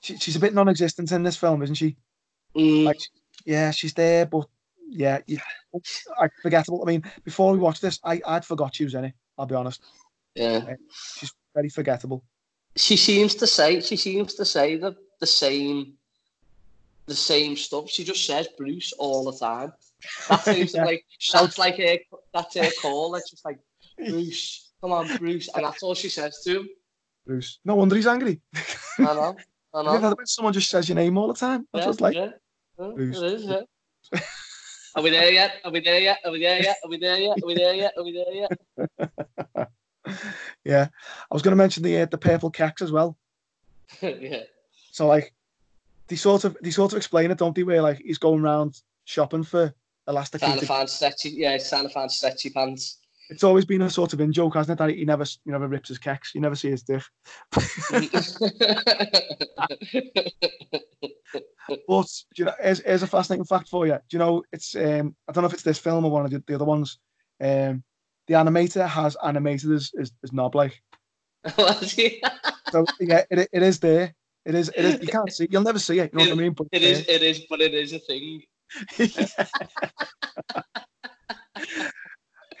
she, 0.00 0.16
she's 0.16 0.36
a 0.36 0.40
bit 0.40 0.54
non-existent 0.54 1.12
in 1.12 1.22
this 1.22 1.36
film, 1.36 1.62
isn't 1.62 1.76
she? 1.76 1.96
Mm. 2.56 2.84
Like, 2.84 2.98
yeah, 3.44 3.70
she's 3.70 3.94
there, 3.94 4.26
but 4.26 4.48
yeah, 4.88 5.20
you, 5.26 5.38
I 6.20 6.28
forgettable. 6.42 6.82
I 6.82 6.86
mean, 6.86 7.04
before 7.24 7.52
we 7.52 7.58
watched 7.58 7.82
this, 7.82 8.00
I 8.04 8.20
I'd 8.26 8.44
forgot 8.44 8.74
she 8.74 8.84
was 8.84 8.94
in 8.94 9.04
it. 9.04 9.14
I'll 9.38 9.46
be 9.46 9.54
honest. 9.54 9.82
Yeah, 10.34 10.74
she's 11.16 11.32
very 11.54 11.68
forgettable. 11.68 12.24
She 12.76 12.96
seems 12.96 13.34
to 13.36 13.46
say 13.46 13.80
she 13.80 13.96
seems 13.96 14.34
to 14.34 14.44
say 14.44 14.76
the 14.76 14.96
the 15.18 15.26
same 15.26 15.94
the 17.06 17.14
same 17.14 17.56
stuff. 17.56 17.90
She 17.90 18.04
just 18.04 18.24
says 18.24 18.48
Bruce 18.56 18.92
all 18.94 19.30
the 19.30 19.36
time. 19.36 19.72
That 20.28 20.44
seems 20.44 20.74
yeah. 20.74 20.84
like 20.84 21.04
that's 21.32 21.58
like 21.58 21.78
a 21.78 22.04
that's 22.32 22.56
a 22.56 22.70
call. 22.80 23.14
It's 23.16 23.30
just 23.30 23.44
like 23.44 23.58
Bruce. 23.98 24.70
Come 24.80 24.92
on, 24.92 25.14
Bruce. 25.18 25.48
And 25.54 25.64
that's 25.64 25.82
all 25.82 25.94
she 25.94 26.08
says 26.08 26.40
to 26.44 26.60
him. 26.60 26.68
Bruce. 27.26 27.58
No 27.64 27.74
wonder 27.74 27.96
he's 27.96 28.06
angry. 28.06 28.40
I 28.98 29.02
know. 29.02 29.36
I 29.74 29.82
know. 29.82 29.98
Have 29.98 30.16
someone 30.24 30.54
just 30.54 30.70
says 30.70 30.88
your 30.88 30.96
name 30.96 31.18
all 31.18 31.28
the 31.28 31.34
time? 31.34 31.66
That's 31.72 31.84
yeah, 31.84 31.90
what 31.90 32.00
like. 32.00 32.14
Yeah. 32.14 32.30
Bruce. 32.78 33.18
It 33.18 33.24
is, 33.24 33.44
yeah. 33.44 34.20
Are 34.96 35.02
we 35.02 35.10
there 35.10 35.30
yet? 35.30 35.52
Are 35.64 35.70
we 35.70 35.80
there 35.80 36.00
yet? 36.00 36.18
Are 36.24 36.32
we 36.32 36.40
there 36.40 36.60
yet? 36.60 36.76
Are 36.82 36.88
we 36.88 36.98
there 36.98 37.18
yet? 37.18 37.36
Are 37.42 37.46
we 37.46 37.54
there 37.54 37.74
yet? 37.74 37.92
Are 37.96 38.04
we 38.04 38.12
there 38.12 38.34
yet? 38.34 39.70
Yeah, 40.64 40.88
I 41.30 41.34
was 41.34 41.42
going 41.42 41.52
to 41.52 41.56
mention 41.56 41.82
the 41.82 42.00
uh, 42.00 42.06
the 42.06 42.18
purple 42.18 42.50
cacks 42.50 42.82
as 42.82 42.92
well. 42.92 43.16
yeah. 44.02 44.42
So 44.92 45.06
like, 45.06 45.32
they 46.08 46.16
sort 46.16 46.44
of 46.44 46.56
they 46.60 46.70
sort 46.70 46.92
of 46.92 46.96
explain 46.96 47.30
it, 47.30 47.38
don't 47.38 47.54
they? 47.54 47.62
Where 47.62 47.82
like 47.82 47.98
he's 47.98 48.18
going 48.18 48.42
around 48.42 48.80
shopping 49.04 49.42
for 49.42 49.74
elastic. 50.08 50.40
Trying 50.40 50.58
to 50.58 50.66
find 50.66 50.88
stretchy, 50.88 51.30
yeah, 51.30 51.52
he's 51.54 51.68
trying 51.68 51.84
to 51.84 51.92
find 51.92 52.10
stretchy 52.10 52.50
pants 52.50 53.00
it's 53.30 53.44
always 53.44 53.64
been 53.64 53.82
a 53.82 53.90
sort 53.90 54.12
of 54.12 54.20
in 54.20 54.32
joke, 54.32 54.54
hasn't 54.54 54.78
it? 54.78 54.82
That 54.82 54.90
he 54.90 55.04
never, 55.04 55.24
he 55.24 55.50
never 55.50 55.68
rips 55.68 55.88
his 55.88 55.98
kecks. 55.98 56.34
You 56.34 56.40
never 56.40 56.56
see 56.56 56.70
his 56.70 56.82
dick. 56.82 57.02
but 61.86 62.24
you 62.36 62.44
know, 62.44 62.52
here's, 62.60 62.80
here's, 62.80 63.04
a 63.04 63.06
fascinating 63.06 63.44
fact 63.44 63.68
for 63.68 63.86
you. 63.86 63.92
Do 63.92 64.00
you 64.10 64.18
know 64.18 64.42
it's? 64.52 64.74
Um, 64.74 65.14
I 65.28 65.32
don't 65.32 65.42
know 65.42 65.48
if 65.48 65.54
it's 65.54 65.62
this 65.62 65.78
film 65.78 66.04
or 66.04 66.10
one 66.10 66.24
of 66.24 66.32
the, 66.32 66.42
the 66.44 66.56
other 66.56 66.64
ones. 66.64 66.98
Um, 67.40 67.84
the 68.30 68.36
animator 68.36 68.88
has 68.88 69.16
animated 69.24 69.70
his, 69.70 69.92
his, 69.98 70.12
his 70.22 70.32
knob 70.32 70.54
like. 70.54 70.80
so 71.56 72.84
yeah, 73.00 73.24
it, 73.28 73.48
it 73.52 73.62
is 73.62 73.80
there. 73.80 74.14
It 74.46 74.54
is. 74.54 74.68
It 74.68 74.84
is. 74.84 75.02
You 75.02 75.08
can't 75.08 75.32
see. 75.32 75.48
You'll 75.50 75.62
never 75.62 75.80
see 75.80 75.98
it. 75.98 76.12
You 76.12 76.18
know 76.18 76.24
it, 76.24 76.28
what 76.28 76.38
I 76.38 76.42
mean? 76.42 76.52
But 76.52 76.68
it 76.70 76.84
is. 76.84 77.00
It 77.08 77.22
is. 77.22 77.40
But 77.50 77.60
it 77.60 77.74
is 77.74 77.92
a 77.92 77.98
thing. 77.98 78.42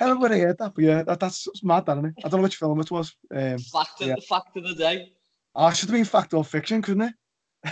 remember 0.00 0.22
when 0.22 0.32
I 0.32 0.38
heard 0.38 0.58
that, 0.58 0.74
but 0.74 0.82
yeah, 0.82 1.04
that, 1.04 1.20
that's 1.20 1.46
mad, 1.62 1.86
that, 1.86 1.98
isn't 1.98 2.06
it? 2.06 2.14
I 2.24 2.28
don't 2.28 2.40
know 2.40 2.44
which 2.44 2.56
film 2.56 2.80
it 2.80 2.90
was. 2.90 3.14
Um, 3.32 3.58
fact, 3.58 4.00
of, 4.00 4.08
yeah. 4.08 4.16
the 4.16 4.22
fact 4.22 4.56
of 4.56 4.66
the 4.66 4.74
day. 4.74 5.12
Oh, 5.54 5.68
it 5.68 5.76
should 5.76 5.90
have 5.90 5.96
been 5.96 6.04
fact 6.04 6.34
or 6.34 6.42
fiction, 6.42 6.82
couldn't 6.82 7.02
it? 7.02 7.14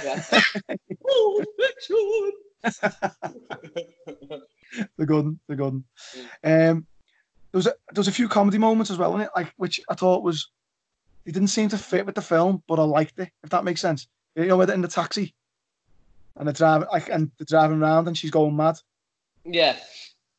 Yeah. 0.04 0.22
oh, 1.08 1.44
fiction! 1.58 2.30
the 4.98 5.06
good 5.06 5.38
the 5.48 5.56
good. 5.56 5.82
Um, 6.44 6.86
there 7.52 7.58
was 7.58 7.66
a, 7.66 7.74
there 7.92 8.00
was 8.00 8.08
a 8.08 8.12
few 8.12 8.28
comedy 8.28 8.58
moments 8.58 8.90
as 8.90 8.98
well 8.98 9.14
in 9.14 9.22
it, 9.22 9.30
like 9.34 9.52
which 9.56 9.80
I 9.88 9.94
thought 9.94 10.22
was 10.22 10.50
it 11.24 11.32
didn't 11.32 11.48
seem 11.48 11.68
to 11.70 11.78
fit 11.78 12.06
with 12.06 12.14
the 12.14 12.22
film, 12.22 12.62
but 12.66 12.78
I 12.78 12.82
liked 12.82 13.18
it. 13.18 13.30
If 13.42 13.50
that 13.50 13.64
makes 13.64 13.80
sense, 13.80 14.06
you 14.34 14.46
know, 14.46 14.56
with 14.56 14.70
it 14.70 14.74
in 14.74 14.80
the 14.80 14.88
taxi, 14.88 15.34
and 16.36 16.48
the 16.48 16.52
driver, 16.52 16.86
like, 16.92 17.08
and 17.08 17.30
the 17.38 17.44
driving 17.44 17.82
around, 17.82 18.06
and 18.06 18.16
she's 18.16 18.30
going 18.30 18.56
mad. 18.56 18.76
Yeah. 19.44 19.76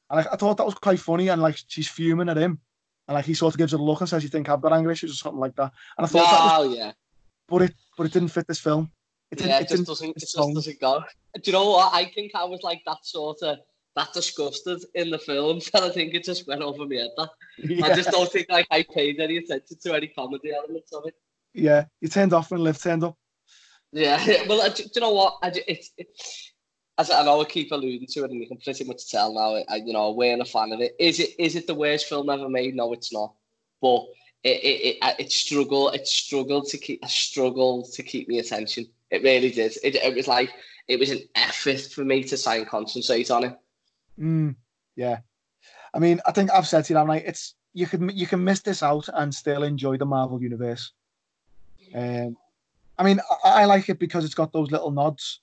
And 0.09 0.21
I, 0.21 0.33
I, 0.33 0.35
thought 0.35 0.57
that 0.57 0.65
was 0.65 0.75
quite 0.75 0.99
funny, 0.99 1.27
and 1.27 1.41
like 1.41 1.57
she's 1.67 1.87
fuming 1.87 2.29
at 2.29 2.37
him, 2.37 2.59
and 3.07 3.15
like 3.15 3.25
he 3.25 3.33
sort 3.33 3.53
of 3.53 3.57
gives 3.57 3.71
her 3.71 3.77
a 3.77 3.81
look 3.81 3.99
and 3.99 4.09
says, 4.09 4.23
"You 4.23 4.29
think 4.29 4.49
I've 4.49 4.61
got 4.61 4.73
anger 4.73 4.91
issues 4.91 5.11
or 5.11 5.15
something 5.15 5.39
like 5.39 5.55
that?" 5.57 5.71
And 5.97 6.05
I 6.05 6.07
thought, 6.07 6.63
no, 6.63 6.71
oh, 6.71 6.75
yeah, 6.75 6.91
but 7.47 7.63
it 7.63 7.75
but 7.97 8.05
it 8.05 8.13
didn't 8.13 8.29
fit 8.29 8.47
this 8.47 8.59
film. 8.59 8.91
It 9.31 9.41
yeah, 9.41 9.59
it, 9.59 9.63
it 9.63 9.69
just 9.69 9.85
doesn't. 9.85 10.09
It 10.09 10.19
just 10.19 10.35
doesn't 10.35 10.79
go. 10.79 11.03
Do 11.35 11.41
you 11.43 11.53
know 11.53 11.69
what? 11.69 11.93
I 11.93 12.05
think 12.05 12.31
I 12.33 12.45
was 12.45 12.61
like 12.63 12.81
that 12.87 13.05
sort 13.05 13.43
of 13.43 13.59
that 13.95 14.13
disgusted 14.13 14.83
in 14.95 15.09
the 15.09 15.19
film, 15.19 15.59
and 15.73 15.85
I 15.85 15.89
think 15.89 16.13
it 16.13 16.23
just 16.23 16.47
went 16.47 16.61
over 16.61 16.85
my 16.85 16.95
head. 16.95 17.11
That 17.17 17.29
yeah. 17.57 17.85
I 17.85 17.95
just 17.95 18.11
don't 18.11 18.31
think 18.31 18.47
like 18.49 18.67
I 18.71 18.83
paid 18.83 19.19
any 19.19 19.37
attention 19.37 19.77
to 19.83 19.93
any 19.95 20.07
comedy 20.07 20.51
elements 20.53 20.93
of 20.93 21.03
it. 21.05 21.15
Yeah, 21.53 21.85
you 22.01 22.07
turned 22.07 22.33
off 22.33 22.51
when 22.51 22.63
Liv 22.63 22.81
turned 22.81 23.03
up. 23.03 23.17
Yeah, 23.91 24.23
well, 24.47 24.69
do 24.71 24.83
you 24.83 25.01
know 25.01 25.11
what? 25.11 25.37
I, 25.41 25.51
it's 25.67 25.91
it, 25.97 26.07
as 26.97 27.09
I 27.09 27.23
know 27.23 27.41
I 27.41 27.45
keep 27.45 27.71
alluding 27.71 28.07
to 28.11 28.25
it, 28.25 28.31
and 28.31 28.39
you 28.39 28.47
can 28.47 28.57
pretty 28.57 28.83
much 28.83 29.09
tell 29.09 29.33
now. 29.33 29.63
I, 29.69 29.77
you 29.77 29.93
know, 29.93 30.11
we're 30.11 30.39
a 30.39 30.45
fan 30.45 30.71
of 30.71 30.81
it. 30.81 30.95
Is 30.99 31.19
it 31.19 31.31
is 31.39 31.55
it 31.55 31.65
the 31.65 31.75
worst 31.75 32.07
film 32.07 32.29
ever 32.29 32.49
made? 32.49 32.75
No, 32.75 32.93
it's 32.93 33.13
not. 33.13 33.33
But 33.81 34.05
it 34.43 34.63
it 34.63 34.97
it, 35.01 35.15
it 35.19 35.31
struggled. 35.31 35.95
It 35.95 36.07
struggled 36.07 36.67
to 36.67 36.77
keep. 36.77 37.03
struggled 37.05 37.91
to 37.93 38.03
keep 38.03 38.27
me 38.27 38.39
attention. 38.39 38.85
It 39.09 39.23
really 39.23 39.49
did. 39.49 39.77
It, 39.83 39.95
it 39.95 40.15
was 40.15 40.27
like 40.27 40.51
it 40.87 40.99
was 40.99 41.09
an 41.09 41.21
effort 41.35 41.81
for 41.81 42.03
me 42.03 42.23
to 42.23 42.41
try 42.41 42.57
and 42.57 42.67
concentrate 42.67 43.31
on 43.31 43.45
it. 43.45 43.57
Mm, 44.19 44.55
yeah, 44.95 45.19
I 45.93 45.99
mean, 45.99 46.19
I 46.25 46.31
think 46.31 46.51
I've 46.51 46.67
said 46.67 46.85
to 46.85 46.93
you, 46.93 46.99
I'm 46.99 47.07
like, 47.07 47.23
it's 47.25 47.55
you 47.73 47.87
can 47.87 48.09
you 48.09 48.27
can 48.27 48.43
miss 48.43 48.61
this 48.61 48.83
out 48.83 49.07
and 49.13 49.33
still 49.33 49.63
enjoy 49.63 49.97
the 49.97 50.05
Marvel 50.05 50.41
universe. 50.41 50.91
Um, 51.93 52.35
I 52.97 53.03
mean, 53.03 53.19
I, 53.43 53.61
I, 53.61 53.65
like 53.65 53.89
it 53.89 53.99
because 53.99 54.25
it's 54.25 54.35
got 54.35 54.51
those 54.51 54.71
little 54.71 54.91
nods, 54.91 55.41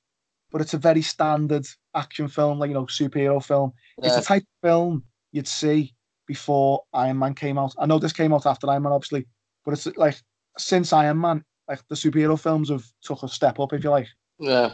but 0.52 0.60
it's 0.60 0.74
a 0.74 0.78
very 0.78 1.02
standard 1.02 1.66
action 1.94 2.28
film, 2.28 2.58
like 2.58 2.68
you 2.68 2.74
know, 2.74 2.86
superhero 2.86 3.42
film. 3.42 3.72
Yeah. 3.98 4.08
It's 4.08 4.16
the 4.16 4.22
type 4.22 4.42
of 4.42 4.68
film 4.68 5.04
you'd 5.32 5.48
see 5.48 5.94
before 6.26 6.82
Iron 6.92 7.18
Man 7.18 7.34
came 7.34 7.58
out. 7.58 7.74
I 7.78 7.86
know 7.86 7.98
this 7.98 8.12
came 8.12 8.32
out 8.32 8.46
after 8.46 8.68
Iron 8.68 8.82
Man, 8.82 8.92
obviously, 8.92 9.26
but 9.64 9.72
it's 9.72 9.86
like 9.96 10.20
since 10.58 10.92
Iron 10.92 11.20
Man, 11.20 11.44
like 11.68 11.80
the 11.88 11.96
superhero 11.96 12.38
films 12.38 12.70
have 12.70 12.84
took 13.02 13.22
a 13.22 13.28
step 13.28 13.58
up, 13.58 13.72
if 13.72 13.82
you 13.82 13.90
like. 13.90 14.08
Yeah. 14.38 14.70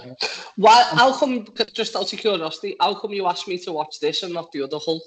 Why? 0.57 0.83
How 0.83 1.17
come? 1.17 1.47
Just 1.73 1.95
out 1.95 2.13
of 2.13 2.19
curiosity, 2.19 2.77
how 2.81 2.95
come 2.95 3.13
you 3.13 3.27
asked 3.27 3.47
me 3.47 3.59
to 3.59 3.73
watch 3.73 4.01
this 4.01 4.23
and 4.23 4.35
not 4.35 4.51
the 4.53 4.63
other 4.63 4.79
Hulk? 4.85 5.03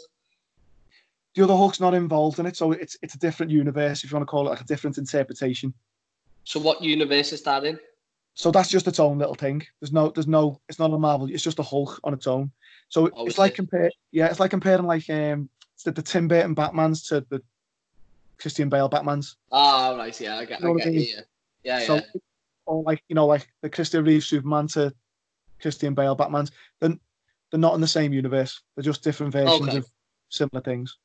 The 1.36 1.44
other 1.44 1.56
Hulk's 1.56 1.82
not 1.82 1.94
involved 1.94 2.40
in 2.40 2.46
it, 2.46 2.56
so 2.56 2.72
it's 2.72 2.98
it's 3.02 3.16
a 3.16 3.20
different 3.20 3.52
universe, 3.52 4.04
if 4.04 4.12
you 4.12 4.16
want 4.16 4.22
to 4.22 4.32
call 4.32 4.48
it 4.48 4.52
like 4.52 4.62
a 4.62 4.66
different 4.66 4.98
interpretation. 4.98 5.74
So 6.46 6.60
what 6.60 6.82
universe 6.82 7.34
is 7.34 7.42
that 7.44 7.66
in? 7.66 7.78
So 8.36 8.52
that's 8.52 8.70
just 8.70 8.88
its 8.88 9.00
own 9.00 9.18
little 9.18 9.36
thing. 9.36 9.66
There's 9.80 9.94
no, 9.94 10.10
there's 10.10 10.28
no, 10.28 10.60
it's 10.68 10.78
not 10.78 10.92
a 10.92 10.98
Marvel. 10.98 11.28
It's 11.30 11.44
just 11.44 11.60
a 11.60 11.64
Hulk 11.64 12.00
on 12.04 12.14
its 12.14 12.28
own. 12.28 12.52
So 12.90 13.10
oh, 13.16 13.26
it's 13.26 13.38
like 13.38 13.54
it? 13.54 13.56
compare, 13.56 13.90
yeah, 14.12 14.28
it's 14.28 14.40
like 14.40 14.52
comparing 14.52 14.86
like 14.86 15.10
um 15.10 15.50
the, 15.84 15.92
the 15.92 16.02
Tim 16.02 16.28
Burton 16.28 16.54
Batman's 16.54 17.04
to 17.08 17.26
the 17.30 17.42
Christian 18.38 18.70
Bale 18.70 18.90
Batman's. 18.90 19.38
Oh 19.52 19.98
right, 19.98 20.20
yeah, 20.20 20.38
I 20.38 20.46
get, 20.46 20.60
you 20.60 20.66
know 20.66 20.74
I 20.74 20.78
get 20.78 20.88
I 20.88 20.92
mean? 20.92 21.08
yeah, 21.08 21.22
yeah, 21.64 21.80
so, 21.88 21.96
yeah. 21.96 22.02
Or 22.66 22.84
like 22.84 23.04
you 23.08 23.16
know, 23.16 23.26
like 23.26 23.48
the 23.62 23.70
Christian 23.70 24.04
Reeve 24.04 24.24
Superman 24.24 24.68
to 24.70 24.94
Christian 25.62 25.94
Bale 25.94 26.16
Batman's. 26.16 26.52
Then 26.82 27.00
they're 27.52 27.60
not 27.60 27.76
in 27.76 27.82
the 27.82 27.88
same 27.88 28.14
universe. 28.14 28.62
They're 28.76 28.84
just 28.84 29.04
different 29.04 29.34
versions 29.34 29.68
okay. 29.68 29.78
of 29.78 29.90
similar 30.30 30.62
things. 30.62 30.98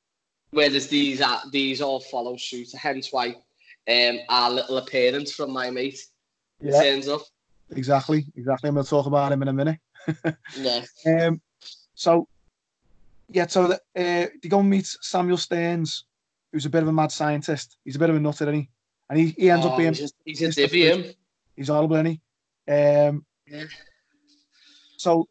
Whereas 0.50 0.88
these 0.88 1.20
are 1.20 1.42
these 1.52 1.80
all 1.80 2.00
follow 2.00 2.36
suit, 2.36 2.72
hence 2.72 3.12
why 3.12 3.36
um, 3.88 4.18
our 4.28 4.50
little 4.50 4.78
appearance 4.78 5.32
from 5.32 5.52
my 5.52 5.70
mate 5.70 5.98
yeah. 6.60 6.82
turns 6.82 7.08
up. 7.08 7.22
Exactly, 7.70 8.26
exactly. 8.36 8.68
I'm 8.68 8.74
going 8.74 8.84
to 8.84 8.90
talk 8.90 9.06
about 9.06 9.32
him 9.32 9.42
in 9.42 9.48
a 9.48 9.52
minute. 9.52 9.78
yeah. 10.58 10.82
Um, 11.06 11.40
so, 11.94 12.26
yeah, 13.28 13.46
so 13.46 13.68
the, 13.68 13.74
uh, 13.74 14.26
they 14.42 14.48
go 14.48 14.58
and 14.58 14.68
meet 14.70 14.86
Samuel 14.86 15.36
Sterns, 15.36 16.04
who's 16.52 16.66
a 16.66 16.70
bit 16.70 16.82
of 16.82 16.88
a 16.88 16.92
mad 16.92 17.12
scientist. 17.12 17.76
He's 17.84 17.96
a 17.96 18.00
bit 18.00 18.10
of 18.10 18.16
a 18.16 18.20
nutter, 18.20 18.44
isn't 18.44 18.54
he? 18.54 18.68
And 19.08 19.18
he, 19.18 19.34
he 19.38 19.50
ends 19.50 19.66
oh, 19.66 19.70
up 19.70 19.78
being. 19.78 19.94
He's, 19.94 20.12
he's 20.24 20.42
a 20.42 20.52
divvy, 20.52 20.88
him. 20.88 21.14
He's 21.60 21.68
horrible, 21.68 21.96
isn't 21.96 22.06
he? 22.06 22.72
Um, 22.72 23.26
yeah. 23.46 23.64
So, 24.96 25.28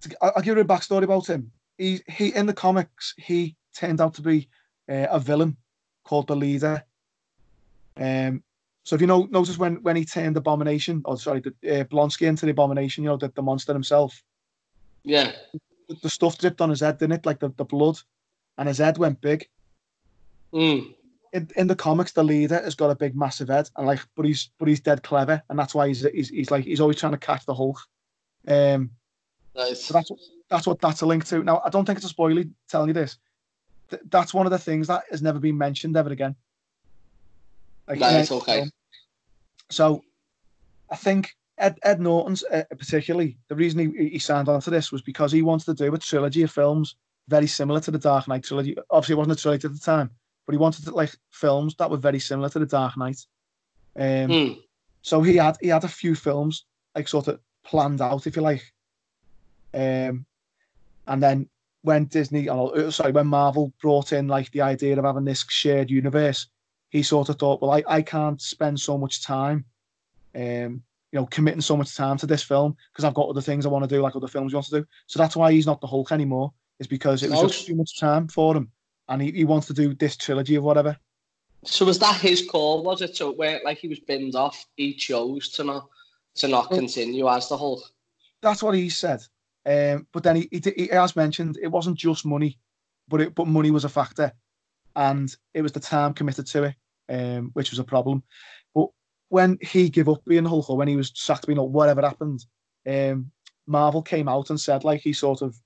to, 0.00 0.16
I'll, 0.22 0.32
I'll 0.36 0.42
give 0.42 0.56
you 0.56 0.62
a 0.62 0.66
backstory 0.66 1.02
about 1.02 1.28
him. 1.28 1.52
He, 1.76 2.00
he 2.08 2.34
in 2.34 2.46
the 2.46 2.54
comics, 2.54 3.12
he 3.18 3.54
turned 3.76 4.00
out 4.00 4.14
to 4.14 4.22
be 4.22 4.48
uh, 4.90 5.06
a 5.10 5.20
villain 5.20 5.58
called 6.02 6.28
the 6.28 6.34
Leader. 6.34 6.82
Um, 7.98 8.42
so 8.84 8.94
if 8.94 9.02
you 9.02 9.06
know, 9.06 9.28
notice 9.30 9.58
when 9.58 9.82
when 9.82 9.96
he 9.96 10.06
turned 10.06 10.38
Abomination, 10.38 11.02
or 11.04 11.18
sorry, 11.18 11.40
the 11.40 11.50
uh, 11.80 11.84
Blonsky 11.84 12.26
into 12.26 12.46
the 12.46 12.52
Abomination, 12.52 13.04
you 13.04 13.10
know, 13.10 13.18
the, 13.18 13.30
the 13.34 13.42
monster 13.42 13.74
himself. 13.74 14.22
Yeah. 15.02 15.30
The, 15.90 15.96
the, 16.04 16.08
stuff 16.08 16.38
dripped 16.38 16.62
on 16.62 16.70
his 16.70 16.80
head, 16.80 16.96
didn't 16.96 17.18
it? 17.18 17.26
Like 17.26 17.40
the, 17.40 17.52
the 17.58 17.66
blood, 17.66 17.98
and 18.56 18.66
his 18.66 18.78
head 18.78 18.96
went 18.96 19.20
big. 19.20 19.46
Mm. 20.54 20.94
In, 21.34 21.50
in 21.56 21.66
the 21.66 21.76
comics, 21.76 22.12
the 22.12 22.22
leader 22.22 22.62
has 22.62 22.74
got 22.74 22.90
a 22.90 22.94
big, 22.94 23.14
massive 23.16 23.48
head, 23.48 23.68
and 23.76 23.86
like, 23.86 24.00
but 24.16 24.24
he's 24.24 24.50
but 24.58 24.68
he's 24.68 24.80
dead 24.80 25.02
clever, 25.02 25.42
and 25.50 25.58
that's 25.58 25.74
why 25.74 25.88
he's 25.88 26.02
he's, 26.02 26.28
he's 26.28 26.50
like 26.50 26.64
he's 26.64 26.80
always 26.80 26.96
trying 26.96 27.12
to 27.12 27.18
catch 27.18 27.44
the 27.44 27.54
Hulk. 27.54 27.78
Um, 28.46 28.90
nice. 29.56 29.84
So 29.84 29.94
that's 29.94 30.10
that's 30.48 30.66
what 30.66 30.80
that's 30.80 31.02
a 31.02 31.06
link 31.06 31.24
to. 31.26 31.42
Now, 31.42 31.60
I 31.64 31.70
don't 31.70 31.84
think 31.84 31.96
it's 31.96 32.06
a 32.06 32.10
spoiler 32.10 32.44
telling 32.68 32.88
you 32.88 32.94
this. 32.94 33.18
Th- 33.90 34.02
that's 34.10 34.32
one 34.32 34.46
of 34.46 34.52
the 34.52 34.58
things 34.58 34.86
that 34.86 35.02
has 35.10 35.22
never 35.22 35.40
been 35.40 35.58
mentioned 35.58 35.96
ever 35.96 36.10
again. 36.10 36.36
Like, 37.88 38.00
right, 38.00 38.30
okay. 38.30 38.60
Um, 38.62 38.70
so, 39.70 40.04
I 40.90 40.96
think 40.96 41.34
Ed, 41.58 41.78
Ed 41.82 42.00
Norton's 42.00 42.44
uh, 42.44 42.62
particularly 42.70 43.38
the 43.48 43.56
reason 43.56 43.92
he, 43.92 44.08
he 44.08 44.18
signed 44.18 44.48
on 44.48 44.60
to 44.60 44.70
this 44.70 44.92
was 44.92 45.02
because 45.02 45.32
he 45.32 45.42
wanted 45.42 45.66
to 45.66 45.74
do 45.74 45.92
a 45.92 45.98
trilogy 45.98 46.42
of 46.42 46.50
films 46.50 46.96
very 47.28 47.46
similar 47.46 47.80
to 47.80 47.90
the 47.90 47.98
Dark 47.98 48.28
Knight 48.28 48.44
trilogy. 48.44 48.76
Obviously, 48.90 49.14
it 49.14 49.18
wasn't 49.18 49.38
a 49.38 49.42
trilogy 49.42 49.66
at 49.66 49.74
the 49.74 49.80
time, 49.80 50.10
but 50.46 50.52
he 50.52 50.58
wanted 50.58 50.84
to, 50.84 50.94
like 50.94 51.14
films 51.30 51.74
that 51.76 51.90
were 51.90 51.96
very 51.96 52.18
similar 52.18 52.48
to 52.50 52.58
the 52.58 52.66
Dark 52.66 52.96
Knight. 52.96 53.24
Um, 53.96 54.28
mm. 54.28 54.62
So 55.02 55.22
he 55.22 55.36
had 55.36 55.56
he 55.60 55.68
had 55.68 55.84
a 55.84 55.88
few 55.88 56.14
films 56.14 56.64
like 56.94 57.08
sort 57.08 57.28
of 57.28 57.40
planned 57.64 58.00
out, 58.00 58.26
if 58.26 58.36
you 58.36 58.42
like. 58.42 58.62
Um, 59.72 60.26
and 61.06 61.22
then 61.22 61.48
when 61.82 62.06
Disney, 62.06 62.48
oh, 62.48 62.88
sorry, 62.90 63.12
when 63.12 63.26
Marvel 63.26 63.72
brought 63.82 64.12
in 64.12 64.28
like 64.28 64.50
the 64.52 64.62
idea 64.62 64.98
of 64.98 65.04
having 65.04 65.24
this 65.24 65.44
shared 65.48 65.90
universe, 65.90 66.46
he 66.88 67.02
sort 67.02 67.28
of 67.28 67.38
thought, 67.38 67.60
well, 67.60 67.72
I, 67.72 67.82
I 67.86 68.02
can't 68.02 68.40
spend 68.40 68.80
so 68.80 68.96
much 68.96 69.22
time, 69.22 69.64
um, 70.34 70.82
you 71.12 71.20
know, 71.20 71.26
committing 71.26 71.60
so 71.60 71.76
much 71.76 71.94
time 71.94 72.16
to 72.18 72.26
this 72.26 72.42
film 72.42 72.76
because 72.92 73.04
I've 73.04 73.14
got 73.14 73.28
other 73.28 73.42
things 73.42 73.66
I 73.66 73.68
want 73.68 73.84
to 73.84 73.94
do, 73.94 74.00
like 74.00 74.16
other 74.16 74.28
films 74.28 74.52
he 74.52 74.56
want 74.56 74.66
to 74.66 74.80
do. 74.80 74.86
So 75.06 75.18
that's 75.18 75.36
why 75.36 75.52
he's 75.52 75.66
not 75.66 75.80
the 75.80 75.86
Hulk 75.86 76.12
anymore. 76.12 76.52
Is 76.80 76.86
because 76.86 77.22
it 77.22 77.30
was 77.30 77.52
just 77.52 77.66
too 77.66 77.76
much 77.76 78.00
time 78.00 78.26
for 78.28 78.56
him, 78.56 78.70
and 79.08 79.22
he, 79.22 79.32
he 79.32 79.44
wants 79.44 79.66
to 79.68 79.72
do 79.72 79.94
this 79.94 80.16
trilogy 80.16 80.56
of 80.56 80.64
whatever. 80.64 80.96
So 81.64 81.86
was 81.86 81.98
that 82.00 82.20
his 82.20 82.46
call? 82.46 82.82
Was 82.82 83.00
it 83.02 83.16
so 83.16 83.32
where 83.32 83.60
like 83.64 83.78
he 83.78 83.88
was 83.88 84.00
binned 84.00 84.34
off? 84.34 84.66
He 84.76 84.94
chose 84.94 85.48
to 85.50 85.64
not 85.64 85.88
to 86.36 86.48
not 86.48 86.70
well, 86.70 86.80
continue 86.80 87.28
as 87.28 87.48
the 87.48 87.56
Hulk. 87.56 87.82
That's 88.42 88.62
what 88.62 88.74
he 88.74 88.90
said. 88.90 89.22
Um, 89.66 90.06
but 90.12 90.22
then 90.22 90.36
he, 90.36 90.48
he, 90.50 90.60
he 90.76 90.86
has 90.88 91.16
mentioned 91.16 91.58
it 91.62 91.68
wasn't 91.68 91.96
just 91.96 92.26
money, 92.26 92.58
but 93.08 93.20
it 93.20 93.34
but 93.34 93.46
money 93.46 93.70
was 93.70 93.84
a 93.84 93.88
factor, 93.88 94.32
and 94.94 95.34
it 95.54 95.62
was 95.62 95.72
the 95.72 95.80
time 95.80 96.12
committed 96.12 96.46
to 96.48 96.64
it 96.64 96.74
um, 97.08 97.50
which 97.54 97.70
was 97.70 97.78
a 97.78 97.84
problem. 97.84 98.22
But 98.74 98.88
when 99.28 99.58
he 99.60 99.88
gave 99.88 100.08
up 100.08 100.24
being 100.24 100.44
Hulk 100.44 100.70
or 100.70 100.76
when 100.76 100.88
he 100.88 100.96
was 100.96 101.12
sacked 101.14 101.46
being 101.46 101.58
Hulk, 101.58 101.72
whatever 101.72 102.02
happened, 102.02 102.44
um, 102.86 103.30
Marvel 103.66 104.02
came 104.02 104.28
out 104.28 104.50
and 104.50 104.60
said 104.60 104.84
like 104.84 105.00
he 105.00 105.12
sort 105.12 105.42
of 105.42 105.56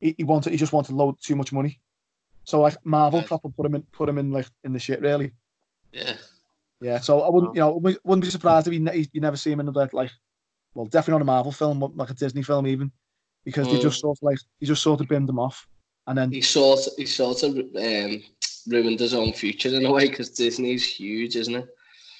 he, 0.00 0.14
he 0.16 0.24
wanted 0.24 0.50
he 0.50 0.56
just 0.56 0.72
wanted 0.72 0.94
load 0.94 1.16
too 1.20 1.36
much 1.36 1.52
money. 1.52 1.80
So 2.44 2.60
like 2.60 2.76
Marvel 2.84 3.20
right. 3.20 3.28
proper 3.28 3.48
put 3.48 3.66
him 3.66 3.74
in 3.74 3.82
put 3.92 4.08
him 4.08 4.18
in 4.18 4.30
like 4.30 4.46
in 4.64 4.72
the 4.72 4.78
shit 4.78 5.00
really. 5.00 5.32
Yeah. 5.92 6.14
Yeah. 6.80 7.00
So 7.00 7.22
I 7.22 7.30
wouldn't 7.30 7.54
you 7.54 7.60
know 7.60 7.72
wouldn't 7.72 8.22
be 8.24 8.30
surprised 8.30 8.68
if 8.68 8.74
you, 8.74 9.06
you 9.12 9.20
never 9.20 9.36
see 9.36 9.50
him 9.50 9.60
in 9.60 9.68
another 9.68 9.88
like 9.92 10.10
well 10.74 10.86
definitely 10.86 11.18
not 11.18 11.22
a 11.22 11.36
Marvel 11.36 11.52
film 11.52 11.80
but 11.80 11.96
like 11.96 12.10
a 12.10 12.14
Disney 12.14 12.42
film 12.42 12.66
even 12.66 12.90
because 13.44 13.66
mm. 13.66 13.72
they 13.72 13.80
just 13.80 14.00
sort 14.00 14.18
of 14.18 14.22
like 14.22 14.38
he 14.60 14.66
just 14.66 14.82
sort 14.82 15.00
of 15.00 15.08
binned 15.08 15.28
them 15.28 15.38
off 15.38 15.66
and 16.06 16.18
then 16.18 16.30
he 16.30 16.40
sort 16.40 16.80
he 16.96 17.06
sort 17.06 17.42
of 17.42 17.56
um, 17.56 18.22
ruined 18.66 19.00
his 19.00 19.14
own 19.14 19.32
future 19.32 19.74
in 19.74 19.86
a 19.86 19.92
way 19.92 20.08
because 20.08 20.30
Disney's 20.30 20.86
huge, 20.86 21.36
isn't 21.36 21.54
it? 21.54 21.68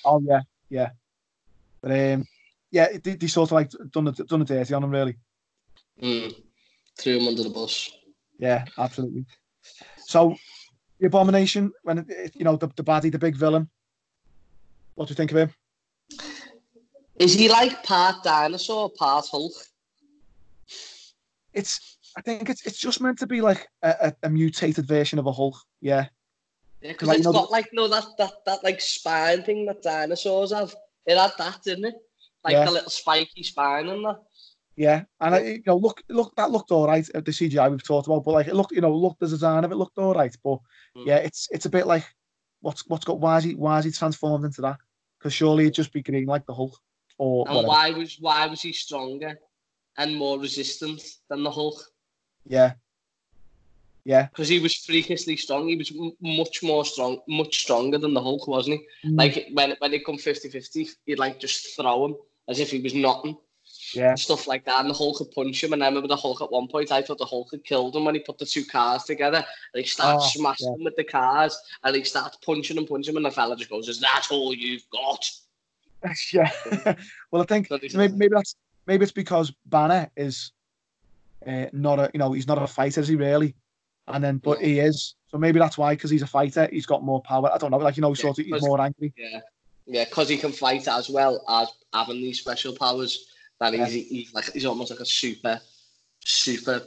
Oh 0.05 0.23
yeah, 0.25 0.41
yeah. 0.71 0.91
But 1.81 1.91
um, 1.93 2.25
yeah, 2.71 2.89
they, 3.03 3.15
they 3.15 3.27
sort 3.27 3.49
of 3.49 3.53
like 3.53 3.71
done 3.91 4.09
a, 4.09 4.13
done 4.13 4.43
a 4.43 4.45
dirty 4.45 4.75
on 4.75 4.85
him 4.85 4.91
really. 4.91 5.17
Mm. 6.03 6.35
Threw 6.99 7.19
him 7.19 7.29
under 7.29 7.43
the 7.43 7.51
bus. 7.51 7.91
Yeah, 8.39 8.65
absolutely. 8.79 9.27
So 10.07 10.37
the 10.99 11.07
abomination 11.07 11.73
when 11.83 12.07
you 12.35 12.45
know 12.45 12.57
the 12.57 12.69
the 12.77 12.85
baddie, 12.85 13.11
the 13.11 13.19
big 13.19 13.37
villain. 13.37 13.69
What 14.95 15.09
do 15.09 15.13
you 15.13 15.17
think 15.17 15.33
of 15.33 15.39
him? 15.39 15.51
Is 17.17 17.35
he 17.35 17.49
like 17.49 17.83
part 17.83 18.23
dinosaur, 18.23 18.91
part 18.91 19.27
Hulk? 19.31 19.53
It's. 21.53 21.99
I 22.17 22.21
think 22.21 22.49
it's 22.49 22.65
it's 22.65 22.79
just 22.79 23.01
meant 23.01 23.19
to 23.19 23.27
be 23.27 23.41
like 23.41 23.67
a, 23.83 24.15
a, 24.23 24.27
a 24.27 24.31
mutated 24.31 24.87
version 24.87 25.19
of 25.19 25.27
a 25.27 25.33
Hulk. 25.33 25.57
Yeah. 25.81 26.07
Yeah, 26.81 26.93
because 26.93 27.09
like, 27.09 27.19
it's 27.19 27.27
got 27.27 27.51
like 27.51 27.71
no 27.73 27.89
that 27.89 28.07
that 28.19 28.33
that 28.47 28.63
like 28.63 28.81
spine 28.81 29.43
thing 29.43 29.67
that 29.67 29.83
dinosaurs 29.83 30.53
have. 30.53 30.75
It 31.07 31.19
had 31.19 31.33
that, 31.39 31.59
didn't 31.65 31.87
it? 31.87 31.95
Like 32.45 32.53
yeah. 32.53 32.65
the 32.67 32.71
little 32.71 32.91
spiky 32.91 33.43
spine 33.43 33.89
and 33.89 34.05
that. 34.05 34.23
Yeah, 34.77 35.05
and 35.21 35.35
I, 35.35 35.41
you 35.41 35.63
know, 35.67 35.77
look, 35.77 36.03
look, 36.09 36.35
that 36.37 36.51
looked 36.51 36.73
all 36.73 36.89
right. 36.89 37.05
The 37.07 37.21
CGI 37.21 37.71
we've 37.71 37.87
talked 37.87 38.09
about, 38.09 38.25
but 38.25 38.33
like 38.33 38.49
it 38.49 38.57
looked, 38.57 38.73
you 38.73 38.81
know, 38.81 38.95
look, 38.95 39.17
the 39.21 39.29
design 39.29 39.65
of 39.65 39.71
it 39.71 39.77
looked 39.77 39.99
all 39.99 40.15
right. 40.15 40.37
But 40.43 40.59
mm. 40.97 41.07
yeah, 41.07 41.19
it's 41.19 41.49
it's 41.53 41.67
a 41.67 41.71
bit 41.71 41.87
like 41.87 42.05
what's 42.61 42.89
what's 42.89 43.05
got 43.05 43.21
why 43.21 43.39
is 43.39 43.45
he 43.45 43.55
why 43.55 43.79
is 43.79 43.85
he 43.85 43.93
transformed 43.93 44.45
into 44.45 44.63
that? 44.63 44.79
Because 45.19 45.33
surely 45.33 45.65
it'd 45.65 45.75
just 45.75 45.93
be 45.93 46.03
green 46.03 46.27
like 46.27 46.45
the 46.47 46.55
Hulk. 46.55 46.77
Or 47.19 47.47
and 47.47 47.57
whatever. 47.57 47.69
why 47.69 47.91
was 47.91 48.17
why 48.19 48.47
was 48.47 48.63
he 48.63 48.73
stronger 48.73 49.39
and 49.97 50.17
more 50.17 50.41
resistant 50.41 51.01
than 51.29 51.45
the 51.45 51.51
Hulk? 51.51 51.81
Yeah, 52.47 52.73
yeah, 54.05 54.27
because 54.27 54.49
he 54.49 54.59
was 54.59 54.75
freakishly 54.75 55.37
strong. 55.37 55.69
He 55.69 55.77
was 55.77 55.93
m- 55.93 56.17
much 56.21 56.63
more 56.63 56.85
strong, 56.85 57.21
much 57.29 57.61
stronger 57.61 57.99
than 57.99 58.13
the 58.13 58.23
Hulk, 58.23 58.49
wasn't 58.49 58.81
he? 59.03 59.09
Mm. 59.09 59.19
Like 59.19 59.49
when 59.53 59.77
when 59.79 59.95
it 59.95 60.05
come 60.05 60.17
50-50, 60.17 60.89
he'd 61.07 61.19
like 61.19 61.39
just 61.39 61.77
throw 61.77 62.07
him 62.07 62.17
as 62.49 62.59
if 62.59 62.71
he 62.71 62.81
was 62.81 62.95
nothing. 62.95 63.37
Yeah, 63.95 64.15
stuff 64.15 64.47
like 64.47 64.65
that. 64.65 64.81
And 64.81 64.91
the 64.91 64.95
Hulk 64.95 65.19
could 65.19 65.31
punch 65.31 65.63
him. 65.63 65.73
And 65.73 65.83
I 65.83 65.87
remember 65.87 66.09
the 66.09 66.17
Hulk 66.17 66.43
at 66.43 66.51
one 66.51 66.69
point. 66.69 66.93
I 66.93 67.03
thought 67.03 67.19
the 67.19 67.25
Hulk 67.25 67.49
had 67.51 67.65
killed 67.65 67.97
him 67.97 68.05
when 68.05 68.15
he 68.15 68.21
put 68.21 68.39
the 68.39 68.47
two 68.47 68.65
cars 68.65 69.05
together. 69.05 69.39
And 69.39 69.83
he 69.83 69.85
starts 69.85 70.25
oh, 70.27 70.39
smashing 70.39 70.69
yeah. 70.69 70.73
them 70.75 70.85
with 70.85 70.97
the 70.97 71.05
cars, 71.05 71.59
and 71.83 71.97
he 71.97 72.05
starts 72.05 72.37
punching 72.39 72.79
and 72.79 72.87
punching 72.87 73.13
him. 73.13 73.17
And 73.19 73.27
the 73.27 73.31
fella 73.31 73.57
just 73.57 73.71
goes, 73.71 73.89
"Is 73.89 74.01
that 74.01 74.27
all 74.31 74.55
you've 74.55 74.89
got?" 74.91 75.31
yeah. 76.33 76.51
well, 77.31 77.43
I 77.43 77.47
think 77.47 77.71
maybe, 77.71 78.15
maybe 78.15 78.35
that's 78.35 78.57
maybe 78.87 79.03
it's 79.03 79.13
because 79.13 79.53
Banner 79.67 80.11
is 80.17 80.53
uh, 81.47 81.67
not 81.73 81.99
a 81.99 82.11
you 82.13 82.19
know 82.19 82.33
he's 82.33 82.49
not 82.49 82.63
a 82.63 82.67
fighter, 82.67 83.01
is 83.01 83.09
he 83.09 83.17
really? 83.17 83.55
and 84.09 84.23
then 84.23 84.39
but 84.39 84.61
he 84.61 84.81
is. 84.81 85.15
So 85.29 85.39
maybe 85.39 85.59
that's 85.59 85.77
why, 85.77 85.95
because 85.95 86.11
he's 86.11 86.23
a 86.23 86.27
fighter, 86.27 86.69
he's 86.71 86.87
got 86.87 87.03
more 87.03 87.21
power. 87.23 87.51
I 87.53 87.59
don't 87.59 87.71
know, 87.71 87.79
like 87.79 87.97
you 87.97 88.03
know, 88.03 88.15
sort 88.15 88.39
of 88.39 88.45
he's 88.45 88.63
more 88.63 88.81
angry. 88.81 89.13
Yeah. 89.17 89.41
Yeah, 89.87 90.05
because 90.05 90.31
he 90.31 90.39
can 90.39 90.53
fight 90.53 90.89
as 90.89 91.11
well 91.11 91.45
as 91.47 91.69
having 91.93 92.17
these 92.17 92.41
special 92.41 92.75
powers. 92.75 93.27
That 93.61 93.75
yeah. 93.75 93.87
he's, 93.87 94.09
he's 94.09 94.35
like 94.35 94.53
he's 94.53 94.65
almost 94.65 94.91
like 94.91 95.01
a 95.01 95.07
super, 95.07 95.61
super 96.21 96.83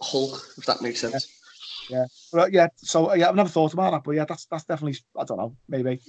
Hulk, 0.00 0.54
if 0.58 0.66
that 0.66 0.82
makes 0.82 1.00
sense. 1.00 1.28
Yeah, 1.88 1.98
yeah. 1.98 2.04
Well, 2.32 2.48
yeah. 2.50 2.68
So 2.76 3.14
yeah, 3.14 3.28
I've 3.28 3.36
never 3.36 3.48
thought 3.48 3.72
about 3.72 3.92
that, 3.92 4.04
but 4.04 4.12
yeah, 4.12 4.24
that's 4.24 4.46
that's 4.46 4.64
definitely 4.64 4.98
I 5.16 5.24
don't 5.24 5.38
know, 5.38 5.56
maybe. 5.68 6.00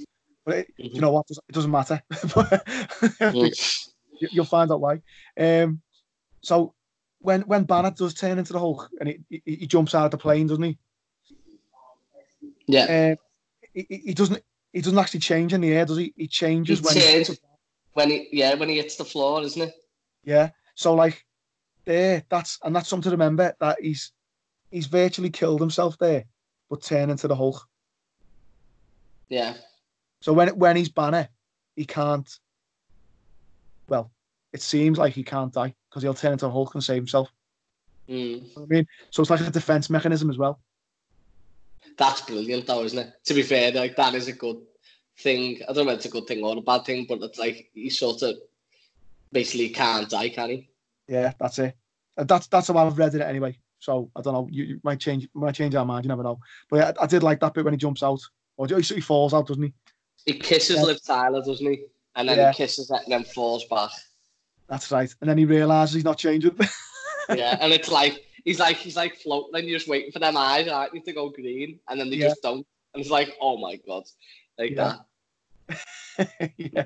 But 0.45 0.55
it, 0.55 0.67
mm-hmm. 0.79 0.95
you 0.95 1.01
know 1.01 1.11
what? 1.11 1.29
It 1.29 1.53
doesn't 1.53 1.71
matter. 1.71 2.01
mm. 2.11 3.87
You'll 4.31 4.45
find 4.45 4.71
out 4.71 4.81
why. 4.81 5.01
Um, 5.37 5.81
so 6.41 6.73
when 7.19 7.41
when 7.41 7.65
Banner 7.65 7.91
does 7.91 8.13
turn 8.13 8.39
into 8.39 8.53
the 8.53 8.59
Hulk 8.59 8.89
and 8.99 9.09
he, 9.09 9.19
he, 9.29 9.55
he 9.55 9.67
jumps 9.67 9.93
out 9.93 10.05
of 10.05 10.11
the 10.11 10.17
plane, 10.17 10.47
doesn't 10.47 10.63
he? 10.63 10.77
Yeah. 12.67 13.15
Uh, 13.15 13.15
he, 13.73 14.01
he 14.05 14.13
doesn't 14.13 14.41
he 14.73 14.81
doesn't 14.81 14.97
actually 14.97 15.19
change 15.19 15.53
in 15.53 15.61
the 15.61 15.73
air, 15.73 15.85
does 15.85 15.97
he? 15.97 16.13
He 16.15 16.27
changes 16.27 16.79
he 16.79 16.85
when 16.85 17.37
when 17.93 18.09
he 18.09 18.27
yeah 18.31 18.53
when 18.55 18.69
he 18.69 18.77
hits 18.77 18.95
the 18.95 19.05
floor, 19.05 19.41
isn't 19.41 19.61
it? 19.61 19.73
Yeah. 20.23 20.49
So 20.75 20.93
like 20.93 21.25
there, 21.85 22.23
that's 22.29 22.59
and 22.63 22.75
that's 22.75 22.89
something 22.89 23.09
to 23.09 23.15
remember 23.15 23.55
that 23.59 23.77
he's 23.81 24.11
he's 24.71 24.87
virtually 24.87 25.29
killed 25.29 25.61
himself 25.61 25.97
there, 25.97 26.25
but 26.69 26.83
turn 26.83 27.09
into 27.09 27.27
the 27.27 27.35
Hulk. 27.35 27.67
Yeah. 29.29 29.55
So 30.21 30.33
when 30.33 30.49
when 30.49 30.75
he's 30.75 30.89
Banner, 30.89 31.29
he 31.75 31.85
can't. 31.85 32.29
Well, 33.87 34.11
it 34.53 34.61
seems 34.61 34.97
like 34.97 35.13
he 35.13 35.23
can't 35.23 35.53
die 35.53 35.73
because 35.89 36.03
he'll 36.03 36.13
turn 36.13 36.33
into 36.33 36.47
a 36.47 36.51
Hulk 36.51 36.73
and 36.73 36.83
save 36.83 36.97
himself. 36.97 37.31
Mm. 38.09 38.43
I 38.57 38.65
mean, 38.65 38.87
so 39.09 39.21
it's 39.21 39.29
like 39.29 39.41
a 39.41 39.49
defense 39.49 39.89
mechanism 39.89 40.29
as 40.29 40.37
well. 40.37 40.59
That's 41.97 42.21
brilliant, 42.21 42.67
though, 42.67 42.83
isn't 42.83 42.99
it? 42.99 43.13
To 43.25 43.33
be 43.33 43.43
fair, 43.43 43.71
like 43.71 43.95
that 43.95 44.13
is 44.13 44.27
a 44.27 44.33
good 44.33 44.57
thing. 45.19 45.61
I 45.67 45.73
don't 45.73 45.85
know 45.85 45.93
if 45.93 45.97
it's 45.97 46.05
a 46.05 46.09
good 46.09 46.27
thing 46.27 46.43
or 46.43 46.57
a 46.57 46.61
bad 46.61 46.85
thing, 46.85 47.05
but 47.07 47.21
it's 47.21 47.39
like 47.39 47.69
he 47.73 47.89
sort 47.89 48.21
of 48.21 48.37
basically 49.31 49.69
can't 49.69 50.09
die, 50.09 50.29
can 50.29 50.49
he? 50.49 50.69
Yeah, 51.07 51.33
that's 51.39 51.59
it. 51.59 51.75
Uh, 52.17 52.23
that's 52.23 52.47
that's 52.47 52.67
how 52.67 52.77
I've 52.77 52.97
read 52.97 53.15
it 53.15 53.21
anyway. 53.21 53.57
So 53.79 54.09
I 54.15 54.21
don't 54.21 54.33
know. 54.33 54.47
You, 54.51 54.63
you 54.63 54.79
might 54.83 54.99
change 54.99 55.27
might 55.33 55.55
change 55.55 55.75
our 55.75 55.85
mind. 55.85 56.05
You 56.05 56.09
never 56.09 56.23
know. 56.23 56.39
But 56.69 56.77
yeah, 56.77 56.91
I, 56.99 57.03
I 57.03 57.07
did 57.07 57.23
like 57.23 57.39
that 57.41 57.53
bit 57.53 57.63
when 57.63 57.73
he 57.73 57.77
jumps 57.77 58.03
out, 58.03 58.21
or 58.57 58.67
he, 58.67 58.81
he 58.81 59.01
falls 59.01 59.33
out, 59.33 59.47
doesn't 59.47 59.63
he? 59.63 59.73
He 60.25 60.33
kisses 60.33 60.77
yeah. 60.77 60.83
Liv 60.83 61.03
Tyler, 61.03 61.41
doesn't 61.43 61.65
he? 61.65 61.85
And 62.15 62.27
then 62.27 62.37
yeah. 62.37 62.51
he 62.51 62.57
kisses 62.57 62.89
it 62.89 63.01
and 63.03 63.11
then 63.11 63.23
falls 63.23 63.65
back. 63.65 63.91
That's 64.67 64.91
right. 64.91 65.13
And 65.21 65.29
then 65.29 65.37
he 65.37 65.45
realizes 65.45 65.95
he's 65.95 66.03
not 66.03 66.17
changing. 66.17 66.57
yeah, 67.35 67.57
and 67.61 67.71
it's 67.71 67.89
like 67.89 68.25
he's 68.43 68.59
like 68.59 68.77
he's 68.77 68.95
like 68.95 69.15
floating, 69.15 69.51
and 69.55 69.67
you're 69.67 69.77
just 69.77 69.89
waiting 69.89 70.11
for 70.11 70.19
them 70.19 70.35
eyes, 70.35 70.67
aren't 70.67 70.93
you, 70.93 71.01
to 71.01 71.13
go 71.13 71.29
green, 71.29 71.79
and 71.89 71.99
then 71.99 72.09
they 72.09 72.17
yeah. 72.17 72.29
just 72.29 72.41
don't, 72.41 72.65
and 72.93 73.01
it's 73.01 73.09
like, 73.09 73.35
oh 73.39 73.57
my 73.57 73.79
god, 73.87 74.03
like 74.57 74.71
yeah. 74.71 74.83
that. 74.83 74.99
yeah, 76.57 76.85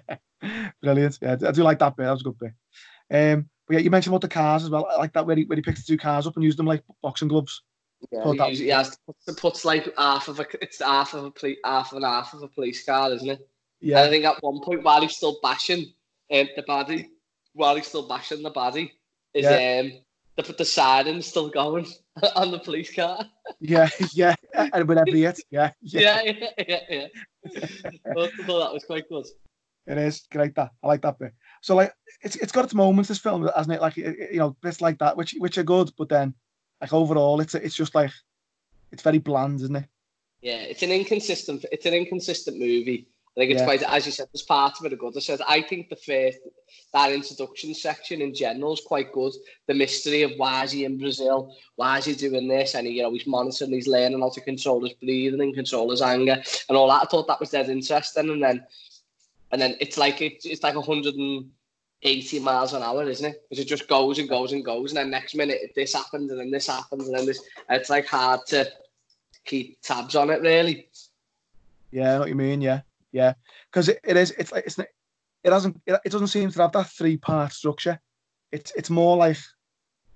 brilliant. 0.82 1.20
Yeah, 1.22 1.38
I 1.48 1.52
do 1.52 1.63
like 1.63 1.80
that 1.80 1.96
bit. 1.96 2.04
That 2.04 2.12
was 2.12 2.22
a 2.22 2.26
good 2.26 2.39
bit. 2.39 2.54
Um, 3.12 3.50
but 3.67 3.76
yeah, 3.76 3.80
you 3.82 3.89
mentioned 3.89 4.12
about 4.12 4.22
the 4.22 4.28
cars 4.28 4.63
as 4.63 4.70
well. 4.70 4.88
I 4.89 4.98
like 4.98 5.13
that 5.13 5.26
where 5.26 5.36
he 5.36 5.46
where 5.46 5.56
he 5.56 5.62
picks 5.62 5.86
the 5.86 5.94
two 5.94 5.98
cars 5.98 6.28
up 6.28 6.36
and 6.36 6.44
used 6.44 6.58
them 6.58 6.65
like 6.65 6.84
boxing 7.02 7.28
gloves. 7.28 7.62
Yeah, 8.12 8.32
he, 8.32 8.38
that, 8.38 8.50
he 8.50 8.67
has 8.70 8.98
to 9.28 9.34
put 9.34 9.63
like 9.63 9.88
half 9.98 10.28
of 10.28 10.39
a 10.39 10.46
it's 10.62 10.82
half 10.82 11.13
of 11.13 11.26
a 11.26 11.32
police 11.32 11.60
half 11.63 11.94
and 11.94 12.04
half 12.04 12.34
of 12.34 12.41
a 12.41 12.48
police 12.48 12.84
car, 12.84 13.12
isn't 13.13 13.30
it? 13.30 13.48
Yeah. 13.80 14.00
And 14.00 14.08
I 14.08 14.10
think 14.10 14.26
at 14.26 14.41
one 14.41 14.62
point 14.62 14.84
while 14.84 15.02
he's 15.02 15.15
still 15.15 15.39
bashing 15.41 15.94
um, 16.32 16.48
the 16.56 16.63
body, 16.65 17.10
while 17.54 17.76
he's 17.76 17.88
still 17.88 18.08
bashing 18.08 18.44
the 18.44 18.50
body, 18.50 18.94
is 19.34 19.46
yeah. 19.46 19.82
um 19.82 19.91
the 20.38 20.54
the 20.54 20.65
siren 20.65 21.22
still 21.22 21.50
going 21.50 21.88
on 22.36 22.52
the 22.52 22.60
police 22.60 22.94
car. 22.94 23.26
yeah, 23.60 23.89
yeah, 24.13 24.36
and 24.54 24.88
with 24.88 24.98
every 24.98 25.22
hit, 25.22 25.39
yeah, 25.50 25.72
yeah, 25.82 26.22
yeah, 26.22 26.34
yeah. 26.58 26.65
yeah, 26.67 26.80
yeah. 26.89 27.08
I 27.46 28.30
thought 28.46 28.60
that 28.60 28.74
was 28.74 28.86
quite 28.86 29.10
good. 29.10 29.26
It 29.88 29.98
is 29.98 30.28
great 30.32 30.56
that 30.56 30.72
I 30.84 30.88
like 30.88 31.02
that 31.02 31.20
bit. 31.20 31.34
So 31.62 31.76
like 31.76 31.94
it's 32.22 32.36
it's 32.38 32.52
got 32.52 32.65
its 32.65 32.74
moments 32.74 33.10
this 33.10 33.17
film, 33.20 33.50
hasn't 33.56 33.76
it? 33.76 33.82
Like 33.82 33.98
you 33.98 34.28
know 34.34 34.56
bits 34.62 34.82
like 34.82 35.00
that 35.00 35.17
which 35.17 35.36
which 35.39 35.58
are 35.58 35.63
good, 35.63 35.91
but 35.98 36.10
then 36.10 36.34
like 36.80 36.94
overall 36.94 37.41
it's 37.41 37.56
it's 37.56 37.76
just 37.76 37.96
like 37.96 38.12
it's 38.91 39.04
very 39.04 39.17
bland, 39.17 39.62
isn't 39.62 39.76
it? 39.76 39.86
Yeah, 40.41 40.62
it's 40.62 40.84
an 40.84 40.91
inconsistent 40.91 41.65
it's 41.72 41.86
an 41.86 41.94
inconsistent 41.94 42.58
movie. 42.58 43.08
I 43.36 43.39
think 43.39 43.52
it's 43.52 43.62
yeah. 43.62 43.65
quite, 43.65 43.84
as 43.84 44.06
you 44.06 44.12
said, 44.12 44.28
there's 44.34 44.41
part 44.41 44.78
of 44.78 44.86
it 44.86 44.91
are 44.91 44.98
good. 44.98 45.15
I 45.15 45.22
said, 45.22 45.39
I 45.48 45.62
think 45.62 45.88
the 45.88 45.96
first, 45.96 46.39
that 46.94 47.13
introduction 47.13 47.74
section 47.74 48.22
in 48.22 48.36
general 48.36 48.74
is 48.74 48.82
quite 48.82 49.13
good. 49.13 49.32
The 49.67 49.74
mystery 49.74 50.24
of 50.24 50.34
why 50.36 50.65
is 50.65 50.72
he 50.72 50.84
in 50.84 50.98
Brazil? 50.98 51.56
Why 51.78 52.00
is 52.00 52.06
he 52.06 52.13
doing 52.13 52.50
this? 52.50 52.76
And 52.76 52.86
he, 52.86 52.94
you 52.94 53.04
know, 53.04 53.13
he's 53.13 53.26
monitoring, 53.26 53.72
he's 53.72 53.88
learning 53.88 54.20
how 54.20 54.32
to 54.32 54.41
control 54.41 54.84
his 54.84 54.94
breathing 54.94 55.39
and 55.39 55.56
control 55.56 55.91
his 55.91 56.02
anger 56.02 56.44
and 56.67 56.78
all 56.78 56.89
that. 56.89 57.04
I 57.04 57.06
thought 57.06 57.28
that 57.28 57.39
was 57.39 57.52
dead 57.52 57.70
interesting. 57.70 58.30
And 58.30 58.44
then, 58.44 58.65
and 59.54 59.62
then 59.62 59.78
it's 59.80 59.98
like, 59.98 60.22
it, 60.22 60.41
it's 60.44 60.62
like 60.62 60.76
180 60.76 62.39
miles 62.39 62.74
an 62.74 62.84
hour, 62.84 63.10
isn't 63.10 63.32
it? 63.32 63.44
Because 63.50 63.63
it 63.63 63.67
just 63.70 63.88
goes 63.88 64.20
and 64.20 64.28
goes 64.28 64.52
and 64.52 64.65
goes. 64.65 64.91
And 64.91 64.98
then 64.98 65.10
next 65.10 65.36
minute, 65.36 65.72
this 65.74 65.94
happens 65.94 66.32
and 66.32 66.39
then 66.41 66.52
this 66.52 66.67
happens 66.67 67.08
and 67.08 67.17
then 67.17 67.26
this. 67.26 67.41
It's 67.70 67.89
like 67.89 68.08
hard 68.08 68.41
to 68.48 68.70
keep 69.46 69.82
tabs 69.82 70.17
on 70.17 70.30
it, 70.32 70.41
really. 70.41 70.89
Yeah, 71.91 72.10
I 72.10 72.13
know 72.15 72.20
what 72.20 72.30
you 72.30 72.36
mean. 72.36 72.60
Yeah 72.60 72.82
yeah, 73.12 73.34
because 73.71 73.89
it, 73.89 74.00
it 74.04 74.17
is. 74.17 74.32
It's 74.32 74.52
like 74.52 74.65
it's 74.65 74.78
it 74.78 75.50
doesn't 75.50 75.82
it, 75.86 76.00
it 76.06 76.12
doesn't 76.12 76.28
seem 76.28 76.52
to 76.52 76.62
have 76.62 76.71
that 76.74 76.89
three 76.89 77.17
part 77.17 77.52
structure. 77.52 78.00
It's 78.52 78.71
it's 78.76 78.89
more 78.89 79.17
like 79.17 79.38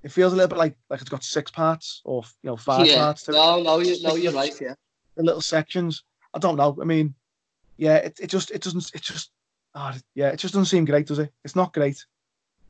it 0.03 0.11
feels 0.11 0.33
a 0.33 0.35
little 0.35 0.49
bit 0.49 0.57
like 0.57 0.77
like 0.89 1.01
it's 1.01 1.09
got 1.09 1.23
six 1.23 1.51
parts 1.51 2.01
or 2.05 2.23
you 2.43 2.49
know 2.49 2.57
five 2.57 2.85
yeah. 2.85 2.97
parts. 2.97 3.27
No, 3.27 3.61
no, 3.61 3.79
you, 3.79 4.01
no, 4.01 4.15
you're 4.15 4.33
right. 4.33 4.53
Yeah, 4.59 4.75
the 5.15 5.23
little 5.23 5.41
sections. 5.41 6.03
I 6.33 6.39
don't 6.39 6.57
know. 6.57 6.77
I 6.81 6.85
mean, 6.85 7.15
yeah, 7.77 7.97
it, 7.97 8.19
it 8.21 8.27
just 8.27 8.51
it 8.51 8.61
doesn't 8.61 8.91
it 8.93 9.01
just 9.01 9.31
oh, 9.73 9.93
yeah 10.13 10.29
it 10.29 10.37
just 10.37 10.53
doesn't 10.53 10.65
seem 10.65 10.85
great, 10.85 11.07
does 11.07 11.19
it? 11.19 11.31
It's 11.43 11.55
not 11.55 11.73
great. 11.73 12.03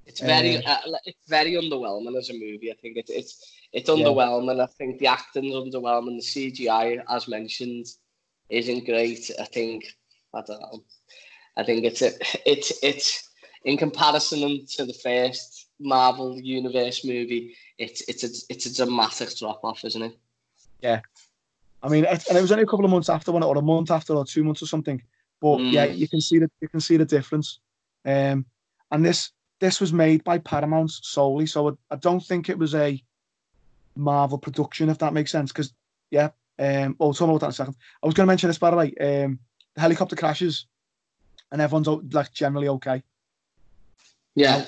It's 0.05 0.21
very 0.21 0.63
uh, 0.63 0.71
uh, 0.71 0.97
it's 1.05 1.27
very 1.27 1.53
underwhelming 1.53 2.17
as 2.17 2.29
a 2.29 2.33
movie. 2.33 2.71
I 2.71 2.75
think 2.75 2.97
it, 2.97 3.09
it's 3.09 3.53
it's 3.73 3.89
underwhelming. 3.89 4.57
Yeah. 4.57 4.63
I 4.63 4.67
think 4.67 4.99
the 4.99 5.07
acting's 5.07 5.53
underwhelming. 5.53 6.19
The 6.19 6.51
CGI, 6.51 7.03
as 7.09 7.27
mentioned, 7.27 7.87
isn't 8.49 8.85
great. 8.85 9.31
I 9.39 9.45
think 9.45 9.85
I 10.35 10.41
don't 10.41 10.61
know. 10.61 10.83
I 11.57 11.63
think 11.63 11.85
it's 11.85 12.01
a, 12.01 12.11
it's 12.45 12.71
it's 12.83 13.29
in 13.63 13.77
comparison 13.77 14.65
to 14.75 14.85
the 14.85 14.93
first 14.93 15.65
Marvel 15.79 16.39
Universe 16.39 17.03
movie, 17.03 17.55
it's 17.77 18.01
it's 18.07 18.23
a 18.23 18.53
it's 18.53 18.65
a 18.65 18.75
dramatic 18.75 19.35
drop 19.37 19.63
off, 19.63 19.83
isn't 19.83 20.01
it? 20.01 20.17
Yeah, 20.81 21.01
I 21.83 21.89
mean, 21.89 22.05
it, 22.05 22.27
and 22.27 22.37
it 22.37 22.41
was 22.41 22.51
only 22.51 22.63
a 22.63 22.67
couple 22.67 22.85
of 22.85 22.91
months 22.91 23.09
after 23.09 23.31
one, 23.31 23.43
or 23.43 23.57
a 23.57 23.61
month 23.61 23.91
after, 23.91 24.13
or 24.13 24.25
two 24.25 24.43
months 24.43 24.61
or 24.61 24.67
something. 24.67 25.01
But 25.41 25.57
mm. 25.57 25.71
yeah, 25.71 25.85
you 25.85 26.07
can 26.07 26.21
see 26.21 26.39
that 26.39 26.51
you 26.61 26.67
can 26.67 26.79
see 26.79 26.97
the 26.97 27.05
difference. 27.05 27.59
Um, 28.05 28.45
and 28.91 29.03
this 29.03 29.31
this 29.59 29.81
was 29.81 29.91
made 29.91 30.23
by 30.23 30.37
Paramount 30.37 30.91
solely, 30.91 31.45
so 31.45 31.69
I, 31.69 31.71
I 31.91 31.95
don't 31.97 32.23
think 32.23 32.49
it 32.49 32.57
was 32.57 32.75
a 32.75 33.01
Marvel 33.95 34.37
production, 34.37 34.89
if 34.89 34.99
that 34.99 35.13
makes 35.13 35.31
sense. 35.31 35.51
Because 35.51 35.73
yeah, 36.11 36.29
um, 36.59 36.95
oh, 36.99 37.11
talk 37.11 37.29
about 37.29 37.41
that 37.41 37.47
in 37.47 37.49
a 37.49 37.53
second. 37.53 37.75
I 38.01 38.05
was 38.05 38.15
going 38.15 38.25
to 38.25 38.31
mention 38.31 38.47
this 38.47 38.57
by 38.57 38.71
the 38.71 38.77
way. 38.77 38.93
Um, 39.01 39.39
the 39.75 39.81
helicopter 39.81 40.15
crashes, 40.15 40.65
and 41.51 41.61
everyone's 41.61 42.13
like 42.13 42.31
generally 42.33 42.67
okay. 42.69 43.03
Yeah, 44.35 44.57
you 44.57 44.61
know, 44.61 44.67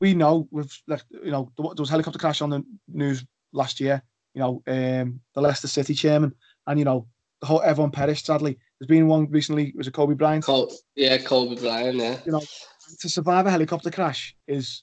we 0.00 0.14
know 0.14 0.48
with 0.50 0.72
like 0.86 1.02
you 1.10 1.30
know 1.30 1.50
there 1.56 1.74
was 1.76 1.90
helicopter 1.90 2.18
crash 2.18 2.42
on 2.42 2.50
the 2.50 2.64
news 2.88 3.24
last 3.52 3.80
year. 3.80 4.02
You 4.34 4.40
know, 4.40 4.62
um, 4.66 5.20
the 5.34 5.40
Leicester 5.40 5.68
City 5.68 5.94
chairman, 5.94 6.34
and 6.66 6.78
you 6.78 6.84
know 6.84 7.06
the 7.40 7.46
whole 7.46 7.62
everyone 7.62 7.90
perished. 7.90 8.26
Sadly, 8.26 8.58
there's 8.78 8.88
been 8.88 9.06
one 9.06 9.30
recently. 9.30 9.68
It 9.68 9.76
was 9.76 9.86
a 9.86 9.92
Kobe 9.92 10.14
Bryant. 10.14 10.44
Col- 10.44 10.72
yeah, 10.96 11.18
Kobe 11.18 11.60
Bryant. 11.60 11.96
Yeah. 11.96 12.18
You 12.26 12.32
know, 12.32 12.42
to 13.00 13.08
survive 13.08 13.46
a 13.46 13.50
helicopter 13.50 13.90
crash 13.90 14.36
is 14.48 14.82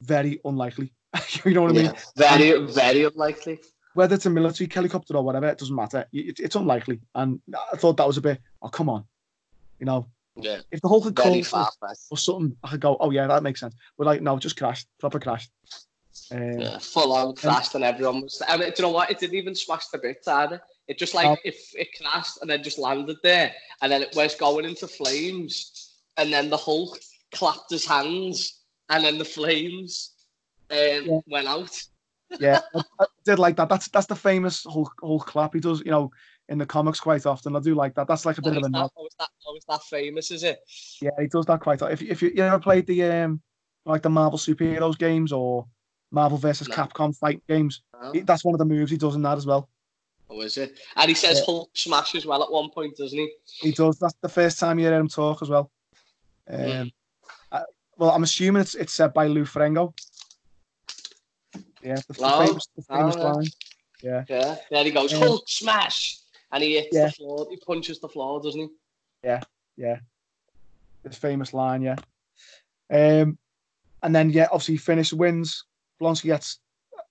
very 0.00 0.40
unlikely. 0.44 0.92
you 1.44 1.52
know 1.52 1.62
what 1.62 1.74
yeah. 1.74 1.80
I 1.80 1.84
mean? 1.84 1.94
Very, 2.16 2.72
very 2.72 3.04
unlikely 3.04 3.60
whether 3.98 4.14
it's 4.14 4.26
a 4.26 4.30
military 4.30 4.70
helicopter 4.72 5.16
or 5.16 5.24
whatever, 5.24 5.48
it 5.48 5.58
doesn't 5.58 5.74
matter. 5.74 6.06
It, 6.12 6.38
it's 6.38 6.54
unlikely. 6.54 7.00
And 7.16 7.40
I 7.72 7.76
thought 7.76 7.96
that 7.96 8.06
was 8.06 8.16
a 8.16 8.20
bit, 8.20 8.40
oh, 8.62 8.68
come 8.68 8.88
on. 8.88 9.02
You 9.80 9.86
know, 9.86 10.06
yeah. 10.36 10.60
if 10.70 10.80
the 10.80 10.88
Hulk 10.88 11.02
had 11.02 11.16
come 11.16 11.32
or 11.32 12.16
something, 12.16 12.56
I 12.62 12.68
could 12.70 12.80
go, 12.80 12.96
oh, 13.00 13.10
yeah, 13.10 13.26
that 13.26 13.42
makes 13.42 13.58
sense. 13.58 13.74
But 13.96 14.06
like, 14.06 14.22
no, 14.22 14.38
just 14.38 14.56
crashed, 14.56 14.86
proper 15.00 15.18
crashed. 15.18 15.50
Um, 16.30 16.60
yeah, 16.60 16.78
full 16.78 17.12
on 17.12 17.34
crashed 17.34 17.74
and, 17.74 17.82
and 17.82 17.92
everyone 17.92 18.22
was. 18.22 18.40
I 18.46 18.56
mean, 18.56 18.68
do 18.68 18.74
you 18.78 18.82
know 18.84 18.94
what? 18.94 19.10
It 19.10 19.18
didn't 19.18 19.34
even 19.36 19.56
smash 19.56 19.88
the 19.88 19.98
bits 19.98 20.28
either. 20.28 20.60
It 20.86 20.96
just 20.96 21.14
like 21.14 21.40
if 21.44 21.56
it 21.74 21.88
crashed 22.00 22.38
and 22.40 22.48
then 22.48 22.62
just 22.62 22.78
landed 22.78 23.16
there, 23.24 23.52
and 23.82 23.90
then 23.90 24.02
it 24.02 24.14
was 24.14 24.36
going 24.36 24.64
into 24.64 24.86
flames, 24.86 25.90
and 26.18 26.32
then 26.32 26.50
the 26.50 26.56
Hulk 26.56 27.00
clapped 27.32 27.70
his 27.70 27.84
hands, 27.84 28.60
and 28.90 29.04
then 29.04 29.18
the 29.18 29.24
flames 29.24 30.12
um, 30.70 30.78
yeah. 30.78 31.18
went 31.26 31.48
out 31.48 31.82
yeah, 32.40 32.60
I, 32.74 32.82
I, 33.00 33.06
did 33.24 33.38
like 33.38 33.56
that. 33.56 33.68
That's 33.68 33.88
that's 33.88 34.06
the 34.06 34.16
famous 34.16 34.64
Hulk 34.64 34.92
Hulk 35.00 35.26
clap 35.26 35.54
he 35.54 35.60
does. 35.60 35.80
You 35.84 35.90
know, 35.90 36.10
in 36.48 36.58
the 36.58 36.66
comics 36.66 37.00
quite 37.00 37.26
often. 37.26 37.56
I 37.56 37.60
do 37.60 37.74
like 37.74 37.94
that. 37.94 38.06
That's 38.06 38.26
like 38.26 38.38
a 38.38 38.42
bit 38.42 38.54
oh, 38.54 38.58
of 38.58 38.62
a 38.64 38.68
nod. 38.68 38.90
Oh, 38.96 39.06
is 39.06 39.14
that, 39.18 39.28
oh, 39.46 39.58
that 39.68 39.82
famous? 39.84 40.30
Is 40.30 40.42
it? 40.42 40.60
Yeah, 41.00 41.10
he 41.18 41.26
does 41.26 41.46
that 41.46 41.60
quite. 41.60 41.82
If 41.82 42.02
if 42.02 42.22
you, 42.22 42.32
you 42.34 42.42
ever 42.42 42.58
played 42.58 42.86
the 42.86 43.02
um 43.04 43.40
like 43.84 44.02
the 44.02 44.10
Marvel 44.10 44.38
superheroes 44.38 44.98
games 44.98 45.32
or 45.32 45.66
Marvel 46.10 46.38
versus 46.38 46.68
no. 46.68 46.74
Capcom 46.74 47.16
fight 47.16 47.42
games, 47.48 47.82
no. 48.00 48.12
he, 48.12 48.20
that's 48.20 48.44
one 48.44 48.54
of 48.54 48.58
the 48.58 48.64
moves 48.64 48.90
he 48.90 48.96
does 48.96 49.14
in 49.14 49.22
that 49.22 49.38
as 49.38 49.46
well. 49.46 49.68
Oh, 50.30 50.40
is 50.42 50.58
it? 50.58 50.78
And 50.96 51.08
he 51.08 51.14
says 51.14 51.38
yeah. 51.38 51.44
Hulk 51.46 51.70
smash 51.74 52.14
as 52.14 52.26
well 52.26 52.42
at 52.42 52.52
one 52.52 52.70
point, 52.70 52.96
doesn't 52.96 53.18
he? 53.18 53.30
He 53.60 53.72
does. 53.72 53.98
That's 53.98 54.16
the 54.20 54.28
first 54.28 54.58
time 54.58 54.78
you 54.78 54.86
hear 54.86 54.98
him 54.98 55.08
talk 55.08 55.42
as 55.42 55.48
well. 55.48 55.70
Um, 56.48 56.60
mm. 56.60 56.92
I, 57.52 57.62
well, 57.96 58.10
I'm 58.10 58.22
assuming 58.22 58.62
it's 58.62 58.74
it's 58.74 58.92
said 58.92 59.14
by 59.14 59.26
Lou 59.26 59.44
Ferrigno. 59.44 59.94
Yeah, 61.82 61.96
the, 61.96 62.16
oh, 62.20 62.46
famous, 62.46 62.68
the 62.76 62.82
famous 62.82 63.16
line. 63.16 63.46
Yeah. 64.02 64.24
Yeah. 64.28 64.56
There 64.70 64.84
he 64.84 64.90
goes. 64.90 65.12
Um, 65.12 65.20
Hulk 65.20 65.48
smash, 65.48 66.18
and 66.52 66.62
he 66.62 66.74
hits 66.74 66.88
yeah. 66.92 67.06
the 67.06 67.12
floor. 67.12 67.46
He 67.50 67.56
punches 67.56 68.00
the 68.00 68.08
floor, 68.08 68.40
doesn't 68.40 68.60
he? 68.60 68.68
Yeah. 69.24 69.40
Yeah. 69.76 69.98
This 71.02 71.18
famous 71.18 71.52
line. 71.52 71.82
Yeah. 71.82 71.96
Um, 72.90 73.38
and 74.02 74.14
then 74.14 74.30
yeah, 74.30 74.46
obviously 74.50 74.74
he 74.74 74.78
finishes 74.78 75.14
wins. 75.14 75.64
Blonsky 76.00 76.24
gets 76.24 76.58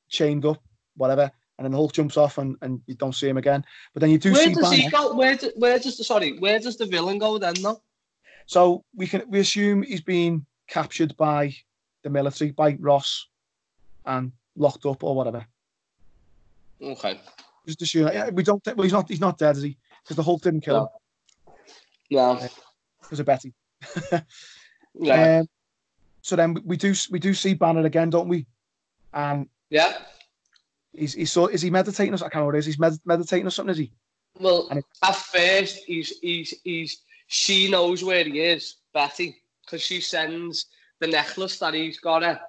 chained 0.10 0.46
up, 0.46 0.62
whatever, 0.96 1.30
and 1.58 1.66
then 1.66 1.72
the 1.72 1.78
Hulk 1.78 1.94
jumps 1.94 2.18
off 2.18 2.38
and, 2.38 2.56
and 2.62 2.82
you 2.88 2.96
don't 2.96 3.16
see 3.16 3.28
him 3.28 3.38
again. 3.38 3.64
But 3.94 4.02
then 4.02 4.10
you 4.10 4.18
do 4.18 4.34
see. 4.34 4.36
where 4.36 4.48
see. 4.48 4.54
Does 4.54 4.70
Banner. 4.70 4.82
he 4.84 4.90
go? 4.90 5.16
Where 5.16 5.36
do, 5.36 5.52
where 5.56 5.80
does 5.80 5.98
the 5.98 6.04
sorry? 6.04 6.38
Where 6.40 6.60
does 6.60 6.78
the 6.78 6.86
villain 6.86 7.18
go 7.18 7.38
then? 7.38 7.56
Though. 7.62 7.82
So 8.46 8.84
we 8.96 9.08
can 9.08 9.24
we 9.30 9.40
assume 9.40 9.84
he's 9.84 10.02
been 10.02 10.46
captured 10.68 11.16
by 11.18 11.56
the 12.04 12.10
military 12.10 12.52
by 12.52 12.78
Ross 12.80 13.28
and 14.06 14.32
locked 14.58 14.86
up 14.86 15.04
or 15.04 15.15
whatever. 15.15 15.46
Okay. 16.82 17.20
Just 17.65 17.82
assume 17.82 18.10
yeah, 18.13 18.30
we 18.30 18.43
don't. 18.43 18.65
Well, 18.65 18.84
he's 18.84 18.93
not. 18.93 19.10
He's 19.10 19.20
not 19.20 19.38
dead, 19.38 19.58
is 19.58 19.63
he? 19.63 19.78
Because 20.04 20.15
the 20.15 20.24
Hulk 20.24 20.41
didn't 20.41 20.62
kill 20.62 20.76
no. 20.76 20.82
him. 20.84 22.39
No. 22.41 22.48
Because 23.02 23.20
of 23.20 23.26
Betty. 23.26 23.54
yeah. 24.93 25.39
Um, 25.39 25.50
so 26.22 26.36
then 26.36 26.58
we 26.65 26.78
do 26.78 26.93
we 27.10 27.20
do 27.20 27.34
see 27.34 27.54
Banner 27.54 27.86
again, 27.86 28.10
don't 28.10 28.28
we? 28.28 28.46
And 29.13 29.48
yeah, 29.70 29.98
he's 30.93 31.13
he's 31.13 31.32
so 31.32 31.48
is 31.48 31.62
he 31.62 31.70
meditating 31.70 32.13
or 32.13 32.17
I 32.17 32.20
can't 32.20 32.36
remember 32.36 32.48
what 32.48 32.56
it 32.56 32.60
is. 32.60 32.65
He's 32.65 32.80
med- 32.80 33.00
meditating 33.06 33.48
or 33.48 33.50
something, 33.50 33.72
is 33.72 33.78
he? 33.78 33.91
Well, 34.39 34.70
at 35.04 35.15
first 35.15 35.84
he's 35.86 36.17
he's 36.20 36.54
he's 36.63 37.02
she 37.28 37.70
knows 37.70 38.04
where 38.04 38.24
he 38.24 38.39
is, 38.39 38.76
Betty, 38.93 39.38
because 39.65 39.82
she 39.82 40.00
sends 40.00 40.67
the 41.00 41.08
necklace 41.08 41.60
that 41.60 41.74
he's 41.74 42.00
got 42.00 42.24
her 42.24 42.39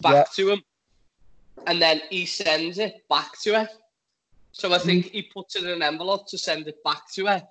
back 0.00 0.14
yeah. 0.14 0.24
to 0.36 0.52
him, 0.52 0.62
and 1.66 1.80
then 1.80 2.00
he 2.10 2.26
sends 2.26 2.78
it 2.78 3.02
back 3.08 3.40
to 3.42 3.60
her. 3.60 3.68
So 4.52 4.72
I 4.72 4.78
think 4.78 5.06
he 5.06 5.22
puts 5.22 5.56
it 5.56 5.64
in 5.64 5.70
an 5.70 5.82
envelope 5.82 6.28
to 6.28 6.38
send 6.38 6.68
it 6.68 6.82
back 6.84 7.12
to 7.14 7.26
her, 7.26 7.42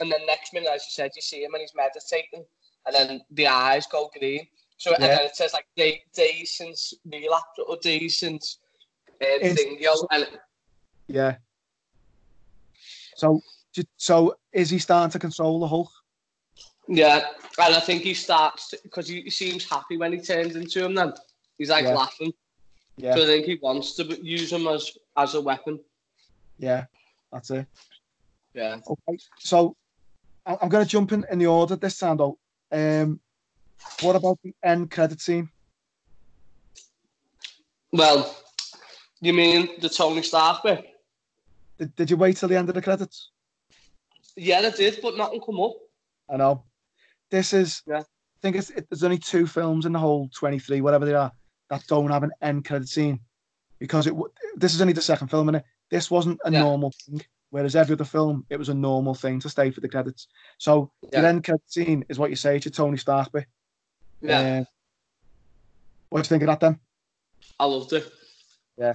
and 0.00 0.10
then 0.10 0.20
next 0.26 0.52
minute, 0.54 0.70
as 0.74 0.82
you 0.86 0.90
said, 0.90 1.10
you 1.14 1.22
see 1.22 1.42
him 1.42 1.54
and 1.54 1.60
he's 1.60 1.74
meditating, 1.74 2.44
and 2.86 2.94
then 2.94 3.20
the 3.30 3.46
eyes 3.46 3.86
go 3.86 4.10
green, 4.18 4.46
so 4.78 4.90
yeah. 4.90 4.96
and 4.96 5.04
then 5.04 5.20
it 5.20 5.36
says 5.36 5.52
like 5.52 5.66
day, 5.76 6.02
days 6.14 6.52
since 6.52 6.94
relapse 7.04 7.58
or 7.66 7.76
days 7.82 8.18
since 8.18 8.58
uh, 9.20 9.48
thing, 9.54 9.76
yo, 9.80 9.92
and 10.10 10.26
yeah. 11.08 11.36
So 13.16 13.40
so 13.96 14.36
is 14.52 14.70
he 14.70 14.78
starting 14.78 15.10
to 15.12 15.18
control 15.18 15.60
the 15.60 15.68
Hulk? 15.68 15.90
Yeah, 16.88 17.26
and 17.58 17.74
I 17.74 17.80
think 17.80 18.02
he 18.02 18.14
starts 18.14 18.72
because 18.82 19.08
he, 19.08 19.22
he, 19.22 19.30
seems 19.30 19.68
happy 19.68 19.96
when 19.96 20.12
he 20.12 20.20
turns 20.20 20.54
into 20.54 20.84
him. 20.84 20.94
Then 20.94 21.12
he's 21.58 21.70
like 21.70 21.84
yeah. 21.84 21.94
laughing. 21.94 22.32
Yeah. 22.96 23.14
So 23.14 23.22
I 23.22 23.26
think 23.26 23.46
he 23.46 23.58
wants 23.60 23.94
to 23.96 24.04
use 24.24 24.52
him 24.52 24.66
as 24.66 24.96
as 25.16 25.34
a 25.34 25.40
weapon. 25.40 25.80
Yeah, 26.58 26.86
that's 27.32 27.50
it. 27.50 27.66
Yeah. 28.54 28.78
Okay, 28.86 29.18
so 29.38 29.76
I'm 30.46 30.68
going 30.68 30.84
to 30.84 30.90
jump 30.90 31.12
in 31.12 31.24
in 31.30 31.38
the 31.38 31.46
order 31.46 31.76
this 31.76 31.98
time 31.98 32.16
though. 32.16 32.38
Um, 32.72 33.20
what 34.00 34.16
about 34.16 34.38
the 34.42 34.54
end 34.62 34.90
credit 34.90 35.20
scene? 35.20 35.50
Well, 37.92 38.34
you 39.20 39.32
mean 39.32 39.68
the 39.80 39.88
Tony 39.88 40.22
Stark 40.22 40.62
bit? 40.62 40.86
Did, 41.78 41.94
did 41.96 42.10
you 42.10 42.16
wait 42.16 42.36
till 42.36 42.48
the 42.48 42.56
end 42.56 42.68
of 42.68 42.74
the 42.74 42.82
credits? 42.82 43.30
Yeah, 44.36 44.60
I 44.60 44.70
did, 44.70 44.98
but 45.02 45.16
nothing 45.16 45.40
come 45.40 45.60
up. 45.60 45.74
I 46.30 46.36
know. 46.36 46.62
This 47.30 47.52
is. 47.52 47.82
Yeah. 47.86 48.00
I 48.00 48.40
think 48.42 48.56
it's, 48.56 48.70
it, 48.70 48.86
there's 48.90 49.02
only 49.02 49.18
two 49.18 49.46
films 49.46 49.86
in 49.86 49.92
the 49.92 49.98
whole 49.98 50.28
23, 50.34 50.80
whatever 50.82 51.06
they 51.06 51.14
are, 51.14 51.32
that 51.70 51.86
don't 51.86 52.10
have 52.10 52.22
an 52.22 52.32
end 52.42 52.64
credit 52.64 52.88
scene, 52.88 53.20
because 53.78 54.06
it. 54.06 54.14
This 54.56 54.74
is 54.74 54.80
only 54.80 54.92
the 54.92 55.00
second 55.00 55.28
film, 55.28 55.48
and 55.48 55.58
it. 55.58 55.64
This 55.90 56.10
wasn't 56.10 56.40
a 56.44 56.50
yeah. 56.50 56.60
normal 56.60 56.92
thing. 57.04 57.22
Whereas 57.50 57.76
every 57.76 57.94
other 57.94 58.04
film, 58.04 58.44
it 58.50 58.58
was 58.58 58.68
a 58.68 58.74
normal 58.74 59.14
thing 59.14 59.38
to 59.40 59.48
stay 59.48 59.70
for 59.70 59.80
the 59.80 59.88
credits. 59.88 60.26
So 60.58 60.90
yeah. 61.12 61.20
the 61.20 61.28
end 61.28 61.44
credit 61.44 61.62
scene 61.70 62.04
is 62.08 62.18
what 62.18 62.30
you 62.30 62.36
say. 62.36 62.58
to 62.58 62.70
Tony 62.70 62.96
Stark. 62.96 63.30
Yeah. 64.20 64.40
Uh, 64.40 64.64
what 66.08 66.22
do 66.22 66.26
you 66.26 66.28
think 66.28 66.42
of 66.42 66.48
that 66.48 66.60
then? 66.60 66.78
I 67.58 67.64
loved 67.64 67.92
it. 67.92 68.10
Yeah. 68.76 68.94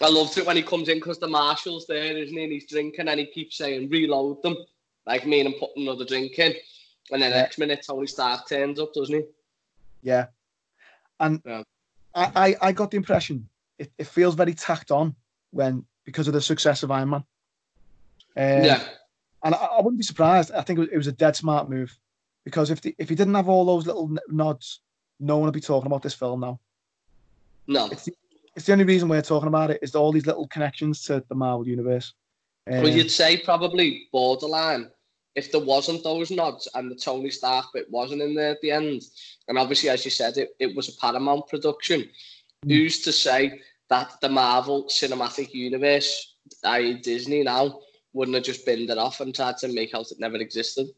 I 0.00 0.08
loved 0.08 0.36
it 0.36 0.46
when 0.46 0.56
he 0.56 0.62
comes 0.62 0.88
in 0.88 0.98
because 0.98 1.18
the 1.18 1.28
marshal's 1.28 1.86
there, 1.86 2.16
isn't 2.16 2.36
he? 2.36 2.44
And 2.44 2.52
he's 2.52 2.66
drinking 2.66 3.08
and 3.08 3.20
he 3.20 3.26
keeps 3.26 3.56
saying, 3.56 3.88
reload 3.88 4.42
them. 4.42 4.56
Like 5.06 5.26
me 5.26 5.40
and 5.40 5.54
putting 5.58 5.84
another 5.84 6.04
drink 6.04 6.38
in. 6.38 6.54
And 7.10 7.22
then 7.22 7.30
yeah. 7.30 7.42
next 7.42 7.58
minute, 7.58 7.84
Tony 7.86 8.06
Stark 8.06 8.48
turns 8.48 8.78
up, 8.78 8.92
doesn't 8.94 9.14
he? 9.14 9.24
Yeah. 10.02 10.26
And 11.18 11.40
yeah. 11.44 11.62
I, 12.14 12.30
I, 12.34 12.68
I 12.68 12.72
got 12.72 12.90
the 12.90 12.96
impression 12.96 13.48
it, 13.78 13.92
it 13.98 14.06
feels 14.06 14.34
very 14.34 14.54
tacked 14.54 14.90
on 14.90 15.14
when 15.50 15.84
because 16.04 16.28
of 16.28 16.34
the 16.34 16.40
success 16.40 16.82
of 16.82 16.90
Iron 16.90 17.10
Man. 17.10 17.24
Um, 18.36 18.64
yeah. 18.64 18.82
And 19.44 19.54
I, 19.54 19.58
I, 19.58 19.76
wouldn't 19.78 19.98
be 19.98 20.04
surprised. 20.04 20.52
I 20.52 20.62
think 20.62 20.78
it 20.78 20.80
was, 20.80 20.88
it 20.90 20.96
was 20.96 21.06
a 21.08 21.12
dead 21.12 21.36
smart 21.36 21.68
move 21.68 21.96
because 22.44 22.70
if 22.70 22.80
the, 22.80 22.94
if 22.98 23.08
he 23.08 23.14
didn't 23.14 23.34
have 23.34 23.48
all 23.48 23.64
those 23.64 23.86
little 23.86 24.16
nods, 24.28 24.80
no 25.20 25.36
one 25.36 25.46
would 25.46 25.54
be 25.54 25.60
talking 25.60 25.86
about 25.86 26.02
this 26.02 26.14
film 26.14 26.40
now. 26.40 26.60
No. 27.66 27.88
It's 27.90 28.04
the, 28.04 28.14
it's 28.54 28.66
the 28.66 28.72
only 28.72 28.84
reason 28.84 29.08
we're 29.08 29.22
talking 29.22 29.48
about 29.48 29.70
it 29.70 29.80
is 29.82 29.94
all 29.94 30.12
these 30.12 30.26
little 30.26 30.46
connections 30.48 31.02
to 31.04 31.24
the 31.28 31.34
Marvel 31.34 31.66
universe. 31.66 32.14
Um, 32.70 32.82
well, 32.82 32.88
you'd 32.88 33.10
say 33.10 33.38
probably 33.38 34.08
borderline 34.12 34.90
if 35.34 35.50
there 35.50 35.64
wasn't 35.64 36.04
those 36.04 36.30
nods 36.30 36.68
and 36.74 36.90
the 36.90 36.94
Tony 36.94 37.30
Stark 37.30 37.66
bit 37.72 37.90
wasn't 37.90 38.22
in 38.22 38.34
there 38.34 38.50
at 38.50 38.60
the 38.60 38.70
end. 38.70 39.02
And 39.48 39.58
obviously, 39.58 39.88
as 39.88 40.04
you 40.04 40.10
said, 40.10 40.36
it, 40.36 40.50
it 40.58 40.76
was 40.76 40.88
a 40.88 40.96
Paramount 41.00 41.48
production. 41.48 42.02
Mm. 42.66 42.68
Who's 42.68 43.00
to 43.02 43.12
say 43.12 43.60
that 43.88 44.12
the 44.20 44.28
Marvel 44.28 44.84
Cinematic 44.84 45.54
Universe, 45.54 46.34
i.e. 46.64 47.00
Disney 47.02 47.42
now, 47.42 47.80
wouldn't 48.12 48.34
have 48.34 48.44
just 48.44 48.66
binned 48.66 48.90
it 48.90 48.98
off 48.98 49.20
and 49.20 49.34
tried 49.34 49.56
to 49.58 49.68
make 49.68 49.94
out 49.94 50.10
it 50.10 50.20
never 50.20 50.36
existed? 50.36 50.88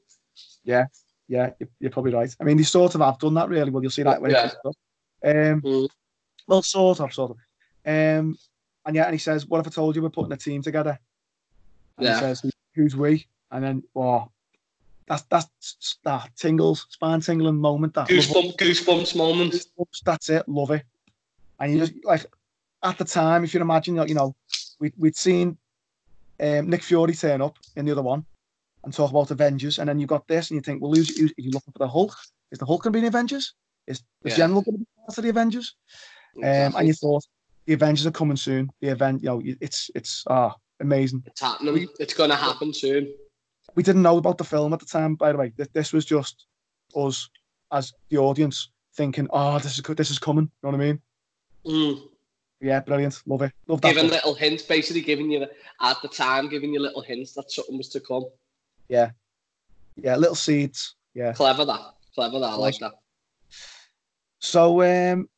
Yeah, 0.64 0.86
yeah, 1.28 1.50
you're 1.78 1.90
probably 1.90 2.12
right. 2.12 2.34
I 2.40 2.44
mean, 2.44 2.56
they 2.56 2.64
sort 2.64 2.94
of 2.94 3.00
have 3.00 3.18
done 3.18 3.34
that 3.34 3.48
really. 3.48 3.70
Well, 3.70 3.82
you'll 3.82 3.90
see 3.90 4.02
that 4.02 4.20
when 4.20 4.32
yeah. 4.32 4.46
it 4.46 4.56
comes 4.62 4.76
up. 4.76 4.76
Um, 5.24 5.62
mm. 5.62 5.88
Well, 6.48 6.62
sort 6.62 7.00
of, 7.00 7.12
sort 7.14 7.30
of. 7.30 7.36
Um, 7.86 8.36
and 8.84 8.96
yeah, 8.96 9.04
and 9.04 9.14
he 9.14 9.18
says, 9.18 9.46
"What 9.46 9.60
if 9.60 9.66
I 9.66 9.70
told 9.70 9.94
you 9.94 10.02
we're 10.02 10.10
putting 10.10 10.32
a 10.32 10.36
team 10.36 10.60
together?" 10.60 10.98
And 11.98 12.06
yeah. 12.06 12.14
he 12.14 12.20
says, 12.20 12.50
"Who's 12.74 12.96
we?" 12.96 13.26
And 13.54 13.62
then, 13.62 13.82
oh, 13.94 14.28
that's 15.06 15.22
that's 15.30 15.98
that 16.04 16.30
tingles, 16.36 16.86
spine 16.90 17.20
tingling 17.20 17.56
moment. 17.56 17.94
That 17.94 18.08
goosebumps, 18.08 18.56
goosebumps 18.56 19.16
moment. 19.16 19.54
That's 20.04 20.28
it. 20.28 20.48
Love 20.48 20.72
it. 20.72 20.82
And 21.60 21.72
you 21.72 21.78
just 21.78 21.92
like 22.04 22.26
at 22.82 22.98
the 22.98 23.04
time, 23.04 23.44
if 23.44 23.54
you 23.54 23.60
imagine, 23.60 23.96
you 24.08 24.14
know, 24.14 24.34
we 24.80 24.92
we'd 24.98 25.16
seen 25.16 25.56
um, 26.40 26.68
Nick 26.68 26.82
Fury 26.82 27.14
turn 27.14 27.40
up 27.40 27.56
in 27.76 27.84
the 27.84 27.92
other 27.92 28.02
one 28.02 28.24
and 28.82 28.92
talk 28.92 29.10
about 29.10 29.30
Avengers, 29.30 29.78
and 29.78 29.88
then 29.88 30.00
you 30.00 30.06
got 30.06 30.26
this, 30.26 30.50
and 30.50 30.56
you 30.56 30.60
think, 30.60 30.82
well, 30.82 30.92
who's, 30.92 31.16
who's 31.16 31.30
are 31.30 31.42
you 31.42 31.50
looking 31.50 31.72
for 31.72 31.78
the 31.78 31.88
Hulk? 31.88 32.14
Is 32.50 32.58
the 32.58 32.66
Hulk 32.66 32.82
going 32.82 32.92
to 32.92 32.96
be 32.96 33.00
in 33.00 33.06
Avengers? 33.06 33.54
Is 33.86 34.02
the 34.22 34.30
yeah. 34.30 34.36
General 34.36 34.62
going 34.62 34.78
to 34.78 34.78
be 34.80 34.86
part 34.98 35.16
of 35.16 35.24
the 35.24 35.30
Avengers? 35.30 35.76
Exactly. 36.36 36.64
Um, 36.64 36.74
and 36.76 36.88
you 36.88 36.94
thought 36.94 37.24
the 37.66 37.74
Avengers 37.74 38.06
are 38.06 38.10
coming 38.10 38.36
soon. 38.36 38.70
The 38.80 38.88
event, 38.88 39.22
you 39.22 39.28
know, 39.28 39.42
it's 39.44 39.90
it's 39.94 40.24
ah 40.28 40.54
amazing. 40.80 41.22
It's 41.26 41.40
happening. 41.40 41.88
It's 42.00 42.14
going 42.14 42.30
to 42.30 42.36
happen 42.36 42.74
soon. 42.74 43.12
We 43.74 43.82
didn't 43.82 44.02
know 44.02 44.18
about 44.18 44.38
the 44.38 44.44
film 44.44 44.72
at 44.72 44.80
the 44.80 44.86
time, 44.86 45.14
by 45.14 45.32
the 45.32 45.38
way. 45.38 45.52
This, 45.56 45.68
this 45.72 45.92
was 45.92 46.04
just 46.04 46.46
us 46.94 47.28
as 47.72 47.92
the 48.08 48.18
audience 48.18 48.70
thinking, 48.94 49.26
"Oh, 49.30 49.58
this 49.58 49.78
is 49.78 49.96
this 49.96 50.10
is 50.10 50.18
coming." 50.18 50.44
You 50.44 50.70
know 50.70 50.76
what 50.76 50.84
I 50.84 50.86
mean? 50.86 51.00
Mm. 51.66 52.08
Yeah, 52.60 52.80
brilliant. 52.80 53.20
Love 53.26 53.42
it. 53.42 53.52
Love 53.66 53.80
that. 53.82 53.94
Giving 53.94 54.10
little 54.10 54.34
hints, 54.34 54.62
basically 54.62 55.02
giving 55.02 55.30
you 55.30 55.46
at 55.80 55.96
the 56.02 56.08
time, 56.08 56.48
giving 56.48 56.72
you 56.72 56.80
little 56.80 57.02
hints 57.02 57.34
that 57.34 57.50
something 57.50 57.76
was 57.76 57.88
to 57.90 58.00
come. 58.00 58.24
Yeah, 58.88 59.10
yeah, 59.96 60.16
little 60.16 60.34
seeds. 60.34 60.94
Yeah, 61.14 61.32
clever 61.32 61.64
that. 61.64 61.80
Clever 62.14 62.38
that. 62.38 62.46
I 62.46 62.54
like 62.54 62.78
that. 62.78 62.92
So, 64.38 64.82
um, 64.82 65.28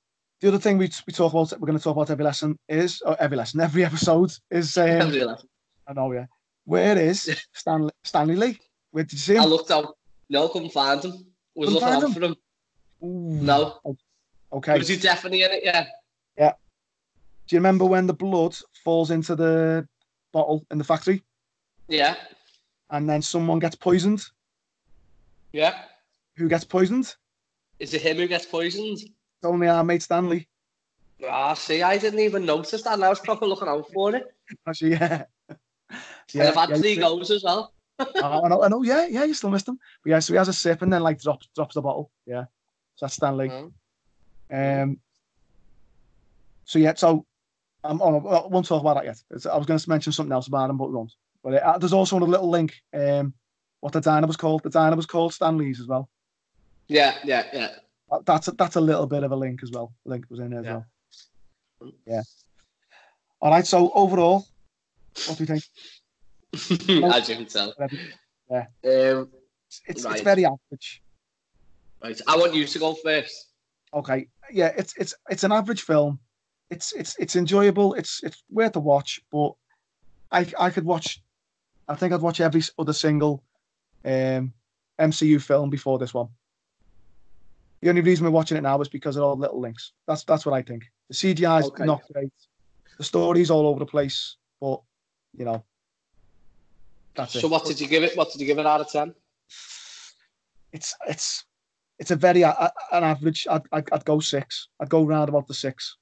the 0.40 0.48
other 0.48 0.58
thing 0.58 0.78
we 0.78 0.90
we 1.06 1.12
talk 1.12 1.32
about, 1.32 1.52
we're 1.58 1.66
going 1.66 1.78
to 1.78 1.82
talk 1.82 1.96
about 1.96 2.10
every 2.10 2.24
lesson 2.24 2.58
is 2.68 3.02
oh, 3.04 3.16
every 3.18 3.36
lesson, 3.36 3.60
every 3.60 3.84
episode 3.84 4.32
is. 4.50 4.76
Um, 4.76 4.88
every 4.88 5.24
lesson. 5.24 5.48
I 5.86 5.92
know, 5.92 6.12
yeah. 6.12 6.26
Where 6.66 6.98
is 6.98 7.30
Stanley 7.52 7.92
Stanley 8.02 8.36
Lee? 8.36 8.58
Where 8.90 9.04
did 9.04 9.12
you 9.12 9.18
see 9.18 9.34
him? 9.36 9.42
I 9.42 9.46
looked 9.46 9.70
out. 9.70 9.96
No, 10.28 10.48
couldn't 10.48 10.72
find 10.72 11.02
him. 11.02 11.12
Was 11.54 11.68
couldn't 11.68 11.74
looking 11.74 12.04
out 12.04 12.12
for 12.12 12.24
him. 12.24 12.36
Ooh. 13.02 13.40
No. 13.40 13.80
Okay. 14.52 14.76
Was 14.76 14.88
he 14.88 14.96
definitely 14.96 15.44
in 15.44 15.52
it? 15.52 15.62
Yeah. 15.64 15.86
Yeah. 16.36 16.52
Do 17.46 17.54
you 17.54 17.60
remember 17.60 17.84
when 17.84 18.08
the 18.08 18.14
blood 18.14 18.56
falls 18.84 19.12
into 19.12 19.36
the 19.36 19.86
bottle 20.32 20.66
in 20.72 20.78
the 20.78 20.84
factory? 20.84 21.22
Yeah. 21.88 22.16
And 22.90 23.08
then 23.08 23.22
someone 23.22 23.60
gets 23.60 23.76
poisoned. 23.76 24.24
Yeah. 25.52 25.82
Who 26.36 26.48
gets 26.48 26.64
poisoned? 26.64 27.14
Is 27.78 27.94
it 27.94 28.02
him 28.02 28.16
who 28.16 28.26
gets 28.26 28.46
poisoned? 28.46 28.98
It's 28.98 29.44
only 29.44 29.68
our 29.68 29.84
mate 29.84 30.02
Stanley. 30.02 30.48
Ah, 31.28 31.54
see, 31.54 31.82
I 31.82 31.96
didn't 31.96 32.20
even 32.20 32.44
notice 32.44 32.82
that. 32.82 33.00
I 33.00 33.08
was 33.08 33.20
proper 33.20 33.46
looking 33.46 33.68
out 33.68 33.88
for 33.92 34.16
it. 34.16 34.34
Actually, 34.66 34.92
yeah. 34.92 35.24
Yeah, 36.32 36.40
and 36.40 36.48
I've 36.48 36.54
had 36.54 36.70
yeah, 36.70 36.76
three 36.76 36.96
goals 36.96 37.30
as 37.30 37.44
well. 37.44 37.72
I 37.98 38.48
know, 38.48 38.62
I 38.62 38.68
know, 38.68 38.82
yeah, 38.82 39.06
yeah, 39.06 39.24
you 39.24 39.34
still 39.34 39.50
missed 39.50 39.68
him. 39.68 39.78
But 40.02 40.10
yeah, 40.10 40.18
so 40.18 40.32
he 40.32 40.38
has 40.38 40.48
a 40.48 40.52
sip 40.52 40.82
and 40.82 40.92
then 40.92 41.02
like 41.02 41.20
drops 41.20 41.48
drops 41.54 41.74
the 41.74 41.82
bottle. 41.82 42.10
Yeah. 42.26 42.44
So 42.96 43.06
that's 43.06 43.14
Stanley. 43.14 43.48
Mm. 43.48 44.82
Um 44.82 45.00
so 46.64 46.78
yeah, 46.78 46.94
so 46.94 47.24
um, 47.84 48.00
oh, 48.02 48.18
I 48.28 48.46
won't 48.48 48.66
talk 48.66 48.80
about 48.80 48.96
that 48.96 49.04
yet. 49.04 49.22
I 49.50 49.56
was 49.56 49.66
going 49.66 49.78
to 49.78 49.88
mention 49.88 50.12
something 50.12 50.32
else 50.32 50.48
about 50.48 50.70
him, 50.70 50.76
but 50.76 50.90
won't. 50.90 51.12
But 51.42 51.62
uh, 51.62 51.78
there's 51.78 51.92
also 51.92 52.18
a 52.18 52.20
little 52.20 52.50
link. 52.50 52.74
Um, 52.92 53.32
what 53.80 53.92
the 53.92 54.00
diner 54.00 54.26
was 54.26 54.36
called. 54.36 54.64
The 54.64 54.70
diner 54.70 54.96
was 54.96 55.06
called 55.06 55.32
Stanley's 55.32 55.80
as 55.80 55.86
well. 55.86 56.08
Yeah, 56.88 57.14
yeah, 57.24 57.44
yeah. 57.52 57.68
That's 58.24 58.48
a, 58.48 58.52
that's 58.52 58.76
a 58.76 58.80
little 58.80 59.06
bit 59.06 59.22
of 59.22 59.32
a 59.32 59.36
link 59.36 59.60
as 59.62 59.70
well. 59.70 59.92
Link 60.04 60.26
was 60.28 60.40
in 60.40 60.50
there 60.50 60.64
yeah. 60.64 60.68
as 60.68 60.74
well. 61.80 61.92
Yeah. 62.06 62.22
All 63.40 63.50
right. 63.50 63.66
So 63.66 63.92
overall, 63.94 64.46
what 65.26 65.38
do 65.38 65.42
you 65.42 65.46
think? 65.46 65.64
as 67.14 67.28
you 67.28 67.36
can 67.36 67.46
tell. 67.46 67.74
Yeah. 68.50 68.66
Um, 68.84 69.30
it's 69.86 70.04
right. 70.04 70.14
it's 70.14 70.22
very 70.22 70.44
average. 70.44 71.02
Right. 72.02 72.20
I 72.26 72.36
want 72.36 72.54
you 72.54 72.66
to 72.66 72.78
go 72.78 72.94
first. 72.94 73.50
Okay. 73.92 74.28
Yeah. 74.50 74.72
It's 74.76 74.94
it's 74.96 75.14
it's 75.28 75.44
an 75.44 75.52
average 75.52 75.82
film. 75.82 76.18
It's 76.70 76.92
it's 76.92 77.16
it's 77.18 77.36
enjoyable. 77.36 77.94
It's 77.94 78.22
it's 78.22 78.42
worth 78.50 78.76
a 78.76 78.80
watch, 78.80 79.20
but 79.32 79.52
I 80.30 80.46
I 80.58 80.70
could 80.70 80.84
watch. 80.84 81.22
I 81.88 81.94
think 81.94 82.12
I'd 82.12 82.20
watch 82.20 82.40
every 82.40 82.62
other 82.78 82.92
single 82.92 83.42
um, 84.04 84.52
MCU 84.98 85.40
film 85.40 85.70
before 85.70 85.98
this 85.98 86.14
one. 86.14 86.28
The 87.80 87.88
only 87.90 88.00
reason 88.00 88.24
we're 88.24 88.32
watching 88.32 88.56
it 88.56 88.62
now 88.62 88.80
is 88.80 88.88
because 88.88 89.16
of 89.16 89.22
all 89.22 89.36
the 89.36 89.42
little 89.42 89.60
links. 89.60 89.92
That's 90.06 90.24
that's 90.24 90.46
what 90.46 90.54
I 90.54 90.62
think. 90.62 90.84
The 91.08 91.14
CGI 91.14 91.60
is 91.60 91.66
okay. 91.66 91.84
not 91.84 92.02
great. 92.12 92.32
The 92.98 93.04
story's 93.04 93.50
all 93.50 93.66
over 93.66 93.78
the 93.78 93.86
place, 93.86 94.36
but 94.60 94.80
you 95.36 95.44
know, 95.44 95.64
that's 97.14 97.32
so 97.32 97.38
it. 97.38 97.42
So 97.42 97.48
what 97.48 97.64
did 97.64 97.80
you 97.80 97.86
give 97.86 98.02
it? 98.02 98.16
What 98.16 98.32
did 98.32 98.40
you 98.40 98.46
give 98.46 98.58
it 98.58 98.66
out 98.66 98.80
of 98.80 98.90
ten? 98.90 99.14
It's 100.72 100.94
it's 101.08 101.44
it's 101.98 102.10
a 102.10 102.16
very 102.16 102.44
uh, 102.44 102.68
an 102.92 103.04
average. 103.04 103.46
I'd, 103.50 103.62
I'd, 103.72 103.92
I'd 103.92 104.04
go 104.04 104.20
six. 104.20 104.68
I'd 104.80 104.88
go 104.88 105.04
round 105.04 105.28
about 105.28 105.46
the 105.46 105.54
six. 105.54 105.96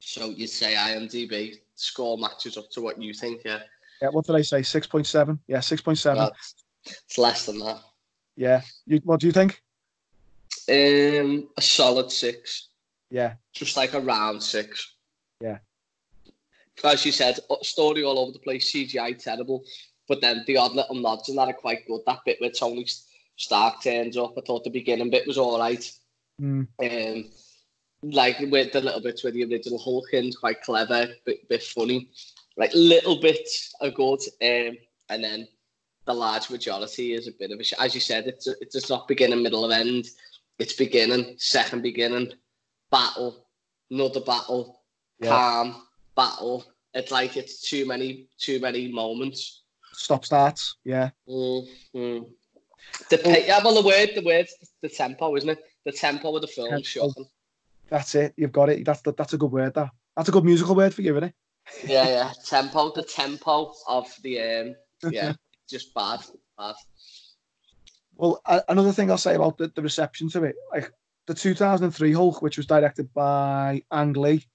So 0.00 0.30
you'd 0.30 0.50
say 0.50 0.74
IMDb 0.74 1.60
score 1.76 2.18
matches 2.18 2.56
up 2.56 2.70
to 2.72 2.80
what 2.80 3.00
you 3.00 3.14
think, 3.14 3.42
yeah? 3.44 3.60
Yeah. 4.00 4.08
What 4.08 4.26
did 4.26 4.34
I 4.34 4.42
say? 4.42 4.62
Six 4.62 4.86
point 4.86 5.06
seven. 5.06 5.38
Yeah, 5.46 5.60
six 5.60 5.80
point 5.80 5.98
seven. 5.98 6.28
It's 6.84 7.16
less 7.18 7.46
than 7.46 7.60
that. 7.60 7.80
Yeah. 8.36 8.62
You, 8.86 9.00
what 9.04 9.20
do 9.20 9.26
you 9.28 9.32
think? 9.32 9.62
Um, 10.68 11.48
a 11.56 11.62
solid 11.62 12.10
six. 12.10 12.68
Yeah. 13.10 13.34
Just 13.52 13.76
like 13.76 13.94
a 13.94 14.00
round 14.00 14.42
six. 14.42 14.94
Yeah. 15.40 15.58
As 16.84 17.04
you 17.04 17.12
said, 17.12 17.38
story 17.62 18.02
all 18.02 18.18
over 18.18 18.32
the 18.32 18.38
place, 18.38 18.72
CGI 18.72 19.22
terrible, 19.22 19.64
but 20.08 20.20
then 20.20 20.42
the 20.46 20.56
odd 20.56 20.72
little 20.72 20.96
nods 20.96 21.28
and 21.28 21.38
that 21.38 21.48
are 21.48 21.52
quite 21.52 21.86
good. 21.86 22.00
That 22.06 22.20
bit 22.24 22.40
where 22.40 22.50
Tony 22.50 22.86
Stark 23.36 23.82
turns 23.82 24.16
up, 24.16 24.34
I 24.36 24.40
thought 24.40 24.64
the 24.64 24.70
beginning 24.70 25.10
bit 25.10 25.26
was 25.26 25.38
all 25.38 25.58
right. 25.58 25.90
Mm. 26.40 26.66
Um, 26.82 27.30
like 28.02 28.38
with 28.40 28.72
the 28.72 28.80
little 28.80 29.00
bits 29.00 29.22
where 29.22 29.32
the 29.32 29.44
original 29.44 29.78
Hulk 29.78 30.06
quite 30.38 30.62
clever, 30.62 31.08
bit, 31.24 31.48
bit 31.48 31.62
funny. 31.62 32.08
Like 32.56 32.72
little 32.74 33.20
bits 33.20 33.72
are 33.80 33.90
good, 33.90 34.20
um, 34.42 34.76
and 35.08 35.22
then 35.22 35.48
the 36.04 36.12
large 36.12 36.50
majority 36.50 37.14
is 37.14 37.28
a 37.28 37.32
bit 37.32 37.50
of 37.50 37.60
a. 37.60 37.80
As 37.80 37.94
you 37.94 38.00
said, 38.00 38.26
it's 38.26 38.46
a, 38.46 38.54
it's 38.60 38.90
not 38.90 39.08
beginning, 39.08 39.42
middle, 39.42 39.64
of 39.64 39.70
end. 39.70 40.06
It's 40.58 40.74
beginning, 40.74 41.36
second 41.38 41.82
beginning, 41.82 42.32
battle, 42.90 43.46
another 43.90 44.20
battle, 44.20 44.82
yeah. 45.20 45.28
calm, 45.28 45.82
battle. 46.14 46.64
It's 46.94 47.10
like 47.10 47.36
it's 47.36 47.68
too 47.68 47.86
many, 47.86 48.28
too 48.38 48.60
many 48.60 48.88
moments. 48.88 49.62
Stop 49.92 50.24
starts, 50.24 50.76
yeah. 50.84 51.10
Mm-hmm. 51.28 52.24
The 53.10 53.44
yeah, 53.46 53.60
well, 53.62 53.74
the 53.74 53.86
word, 53.86 54.10
the 54.14 54.22
word, 54.22 54.46
the 54.82 54.88
tempo, 54.88 55.36
isn't 55.36 55.48
it? 55.48 55.58
The 55.84 55.92
tempo 55.92 56.34
of 56.34 56.42
the 56.42 56.48
film, 56.48 56.70
tempo. 56.70 56.82
shocking. 56.82 57.26
That's 57.88 58.14
it. 58.14 58.34
You've 58.36 58.52
got 58.52 58.68
it. 58.68 58.84
That's 58.84 59.02
the, 59.02 59.12
that's 59.12 59.32
a 59.32 59.38
good 59.38 59.52
word. 59.52 59.74
That 59.74 59.90
that's 60.16 60.28
a 60.28 60.32
good 60.32 60.44
musical 60.44 60.74
word 60.74 60.94
for 60.94 61.02
you, 61.02 61.16
isn't 61.16 61.28
it? 61.28 61.34
yeah, 61.84 62.08
yeah. 62.08 62.32
Tempo. 62.44 62.92
The 62.92 63.02
tempo 63.02 63.72
of 63.88 64.08
the 64.22 64.40
um. 64.40 64.74
Yeah, 65.10 65.34
just 65.68 65.94
bad, 65.94 66.20
bad. 66.58 66.74
Well, 68.16 68.40
another 68.68 68.92
thing 68.92 69.10
I'll 69.10 69.18
say 69.18 69.34
about 69.34 69.58
the, 69.58 69.68
the 69.74 69.82
reception 69.82 70.28
to 70.30 70.44
it, 70.44 70.56
like 70.72 70.92
the 71.26 71.34
2003 71.34 72.12
Hulk, 72.12 72.42
which 72.42 72.56
was 72.56 72.66
directed 72.66 73.12
by 73.14 73.82
Ang 73.90 74.12
Lee, 74.12 74.46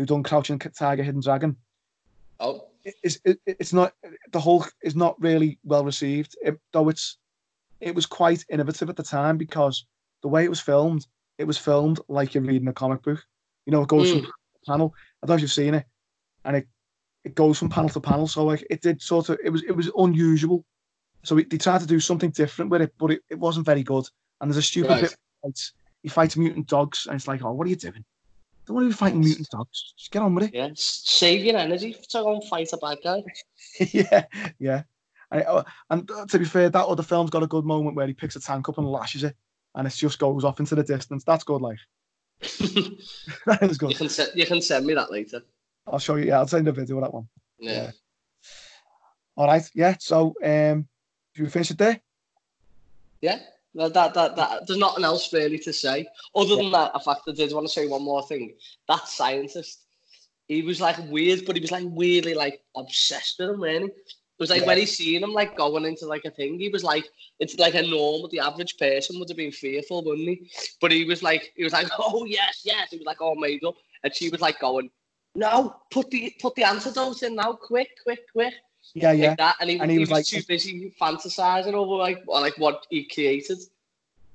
who 0.00 0.06
done 0.06 0.22
Crouching 0.22 0.58
Tiger, 0.58 1.02
Hidden 1.02 1.20
Dragon. 1.20 1.56
Oh, 2.40 2.68
it's 2.84 3.18
it, 3.24 3.38
it's 3.44 3.72
not 3.72 3.92
the 4.32 4.40
Hulk 4.40 4.72
is 4.82 4.96
not 4.96 5.20
really 5.20 5.58
well 5.62 5.84
received, 5.84 6.36
it, 6.42 6.58
though 6.72 6.88
it's 6.88 7.18
it 7.80 7.94
was 7.94 8.06
quite 8.06 8.44
innovative 8.48 8.88
at 8.88 8.96
the 8.96 9.02
time 9.02 9.36
because 9.36 9.84
the 10.22 10.28
way 10.28 10.44
it 10.44 10.50
was 10.50 10.60
filmed, 10.60 11.06
it 11.38 11.44
was 11.44 11.58
filmed 11.58 12.00
like 12.08 12.34
you're 12.34 12.42
reading 12.42 12.68
a 12.68 12.72
comic 12.72 13.02
book. 13.02 13.22
You 13.66 13.72
know, 13.72 13.82
it 13.82 13.88
goes 13.88 14.10
mm. 14.10 14.22
from 14.22 14.32
panel. 14.66 14.94
I 15.22 15.26
don't 15.26 15.34
know 15.34 15.36
if 15.36 15.42
you've 15.42 15.52
seen 15.52 15.74
it, 15.74 15.84
and 16.44 16.56
it 16.56 16.68
it 17.24 17.34
goes 17.34 17.58
from 17.58 17.68
panel 17.68 17.90
to 17.90 18.00
panel. 18.00 18.26
So 18.26 18.44
like 18.44 18.66
it 18.70 18.80
did 18.80 19.02
sort 19.02 19.28
of 19.28 19.38
it 19.44 19.50
was 19.50 19.62
it 19.64 19.76
was 19.76 19.90
unusual. 19.98 20.64
So 21.22 21.36
it, 21.36 21.50
they 21.50 21.58
tried 21.58 21.82
to 21.82 21.86
do 21.86 22.00
something 22.00 22.30
different 22.30 22.70
with 22.70 22.80
it, 22.80 22.94
but 22.98 23.10
it, 23.10 23.20
it 23.28 23.38
wasn't 23.38 23.66
very 23.66 23.82
good. 23.82 24.06
And 24.40 24.50
there's 24.50 24.56
a 24.56 24.62
stupid 24.62 24.90
right. 24.90 25.14
bit. 25.44 25.60
He 26.02 26.08
fights 26.08 26.38
mutant 26.38 26.66
dogs, 26.66 27.06
and 27.06 27.14
it's 27.14 27.28
like, 27.28 27.44
oh, 27.44 27.52
what 27.52 27.66
are 27.66 27.70
you 27.70 27.76
doing? 27.76 28.02
Don't 28.70 28.76
want 28.76 28.84
to 28.84 28.90
be 28.90 28.98
fighting 28.98 29.18
mutant 29.18 29.48
dogs. 29.50 29.94
Just 29.98 30.12
get 30.12 30.22
on 30.22 30.32
with 30.32 30.44
it. 30.44 30.54
Yeah, 30.54 30.68
save 30.76 31.44
your 31.44 31.56
energy 31.56 31.92
to 31.92 32.22
go 32.22 32.34
and 32.34 32.44
fight 32.44 32.68
a 32.72 32.76
bad 32.76 32.98
guy. 33.02 33.20
yeah, 33.90 34.26
yeah. 34.60 34.82
And, 35.32 35.42
uh, 35.42 35.64
and 35.90 36.08
to 36.28 36.38
be 36.38 36.44
fair, 36.44 36.70
that 36.70 36.86
other 36.86 37.02
film's 37.02 37.30
got 37.30 37.42
a 37.42 37.48
good 37.48 37.64
moment 37.64 37.96
where 37.96 38.06
he 38.06 38.12
picks 38.12 38.36
a 38.36 38.40
tank 38.40 38.68
up 38.68 38.78
and 38.78 38.86
lashes 38.86 39.24
it 39.24 39.34
and 39.74 39.88
it 39.88 39.90
just 39.90 40.20
goes 40.20 40.44
off 40.44 40.60
into 40.60 40.76
the 40.76 40.84
distance. 40.84 41.24
That's 41.24 41.42
good 41.42 41.60
life. 41.60 41.80
that 42.40 43.58
is 43.62 43.76
good. 43.76 43.90
You 43.90 43.96
can, 43.96 44.08
se- 44.08 44.30
you 44.36 44.46
can 44.46 44.62
send 44.62 44.86
me 44.86 44.94
that 44.94 45.10
later. 45.10 45.42
I'll 45.88 45.98
show 45.98 46.14
you. 46.14 46.26
Yeah, 46.26 46.38
I'll 46.38 46.46
send 46.46 46.68
a 46.68 46.72
video 46.72 46.98
of 46.98 47.02
that 47.02 47.12
one. 47.12 47.26
Yeah. 47.58 47.72
yeah. 47.72 47.90
All 49.34 49.48
right. 49.48 49.68
Yeah. 49.74 49.96
So, 49.98 50.32
um, 50.44 50.86
should 51.34 51.42
we 51.42 51.50
finish 51.50 51.72
it 51.72 51.78
there? 51.78 52.00
Yeah. 53.20 53.40
That, 53.74 53.94
that, 53.94 54.14
that, 54.14 54.66
there's 54.66 54.78
nothing 54.78 55.04
else 55.04 55.32
really 55.32 55.58
to 55.60 55.72
say. 55.72 56.06
Other 56.34 56.56
than 56.56 56.72
that, 56.72 56.92
in 56.94 57.00
fact, 57.00 57.22
I 57.28 57.32
did 57.32 57.52
want 57.52 57.66
to 57.66 57.72
say 57.72 57.86
one 57.86 58.02
more 58.02 58.26
thing. 58.26 58.54
That 58.88 59.06
scientist, 59.06 59.84
he 60.48 60.62
was 60.62 60.80
like 60.80 60.96
weird, 61.08 61.46
but 61.46 61.54
he 61.54 61.62
was 61.62 61.70
like 61.70 61.84
weirdly 61.86 62.34
like 62.34 62.60
obsessed 62.76 63.38
with 63.38 63.50
him, 63.50 63.62
really. 63.62 63.86
It 63.86 64.44
was 64.44 64.50
like 64.50 64.62
yeah. 64.62 64.66
when 64.68 64.78
he 64.78 64.86
seen 64.86 65.22
him 65.22 65.32
like 65.32 65.56
going 65.56 65.84
into 65.84 66.06
like 66.06 66.24
a 66.24 66.30
thing, 66.30 66.58
he 66.58 66.68
was 66.70 66.82
like, 66.82 67.06
it's 67.38 67.58
like 67.58 67.74
a 67.74 67.82
normal, 67.82 68.28
the 68.28 68.40
average 68.40 68.76
person 68.78 69.18
would 69.18 69.28
have 69.28 69.36
been 69.36 69.52
fearful, 69.52 70.02
wouldn't 70.02 70.28
he? 70.28 70.50
But 70.80 70.92
he 70.92 71.04
was 71.04 71.22
like, 71.22 71.52
he 71.56 71.62
was 71.62 71.72
like, 71.72 71.88
oh 71.98 72.24
yes, 72.24 72.62
yes. 72.64 72.88
He 72.90 72.96
was 72.96 73.06
like 73.06 73.20
all 73.20 73.36
made 73.36 73.62
up, 73.64 73.76
and 74.02 74.14
she 74.14 74.30
was 74.30 74.40
like 74.40 74.58
going, 74.58 74.90
no, 75.34 75.76
put 75.90 76.10
the 76.10 76.34
put 76.40 76.54
the 76.56 76.64
antidote 76.64 77.22
in 77.22 77.36
now, 77.36 77.52
quick, 77.52 77.90
quick, 78.02 78.20
quick. 78.32 78.54
Yeah, 78.94 79.12
yeah. 79.12 79.28
Like 79.28 79.38
that, 79.38 79.56
and 79.60 79.70
he, 79.70 79.78
and 79.78 79.90
he, 79.90 79.96
he 79.96 80.00
was, 80.00 80.10
was, 80.10 80.18
like 80.18 80.26
too 80.26 80.42
busy 80.46 80.92
fantasizing 81.00 81.74
over 81.74 81.94
like 81.94 82.24
like 82.26 82.58
what 82.58 82.86
he 82.90 83.04
created. 83.04 83.58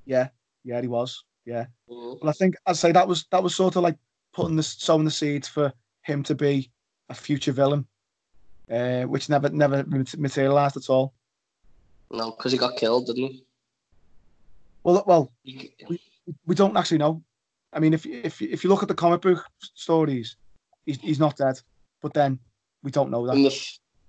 Yeah, 0.05 0.29
yeah, 0.63 0.81
he 0.81 0.87
was. 0.87 1.23
Yeah, 1.45 1.65
mm. 1.89 2.19
but 2.21 2.29
I 2.29 2.31
think 2.31 2.55
I'd 2.65 2.77
say 2.77 2.91
that 2.91 3.07
was 3.07 3.25
that 3.31 3.43
was 3.43 3.55
sort 3.55 3.75
of 3.75 3.83
like 3.83 3.97
putting 4.33 4.55
the 4.55 4.63
sowing 4.63 5.05
the 5.05 5.11
seeds 5.11 5.47
for 5.47 5.73
him 6.03 6.23
to 6.23 6.35
be 6.35 6.71
a 7.09 7.13
future 7.13 7.51
villain 7.51 7.85
uh, 8.69 9.03
which 9.03 9.29
never 9.29 9.49
never 9.49 9.83
materialised 10.17 10.77
at 10.77 10.89
all. 10.89 11.13
No, 12.11 12.31
because 12.31 12.51
he 12.51 12.57
got 12.57 12.77
killed, 12.77 13.07
didn't 13.07 13.31
he? 13.31 13.43
Well, 14.83 15.03
well, 15.07 15.31
we, 15.43 15.99
we 16.45 16.55
don't 16.55 16.77
actually 16.77 16.99
know. 16.99 17.23
I 17.73 17.79
mean, 17.79 17.93
if 17.93 18.05
if 18.05 18.41
if 18.41 18.63
you 18.63 18.69
look 18.69 18.81
at 18.81 18.87
the 18.87 18.95
comic 18.95 19.21
book 19.21 19.45
stories, 19.59 20.37
he's, 20.85 20.99
he's 20.99 21.19
not 21.19 21.37
dead. 21.37 21.59
But 22.01 22.13
then 22.13 22.39
we 22.83 22.91
don't 22.91 23.09
know 23.09 23.25
that. 23.25 23.35
In 23.35 23.43
the 23.43 23.49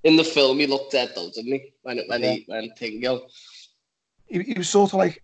in 0.06 0.14
the 0.14 0.24
film, 0.24 0.60
he 0.60 0.68
looked 0.68 0.92
dead 0.92 1.10
though, 1.16 1.30
didn't 1.34 1.52
he? 1.52 1.72
When 1.82 2.00
when 2.06 2.22
yeah. 2.22 2.32
he 2.32 2.44
when 2.46 2.70
Tingo. 2.78 3.22
He, 4.26 4.40
he 4.42 4.54
was 4.56 4.68
sort 4.68 4.92
of 4.92 4.98
like 4.98 5.22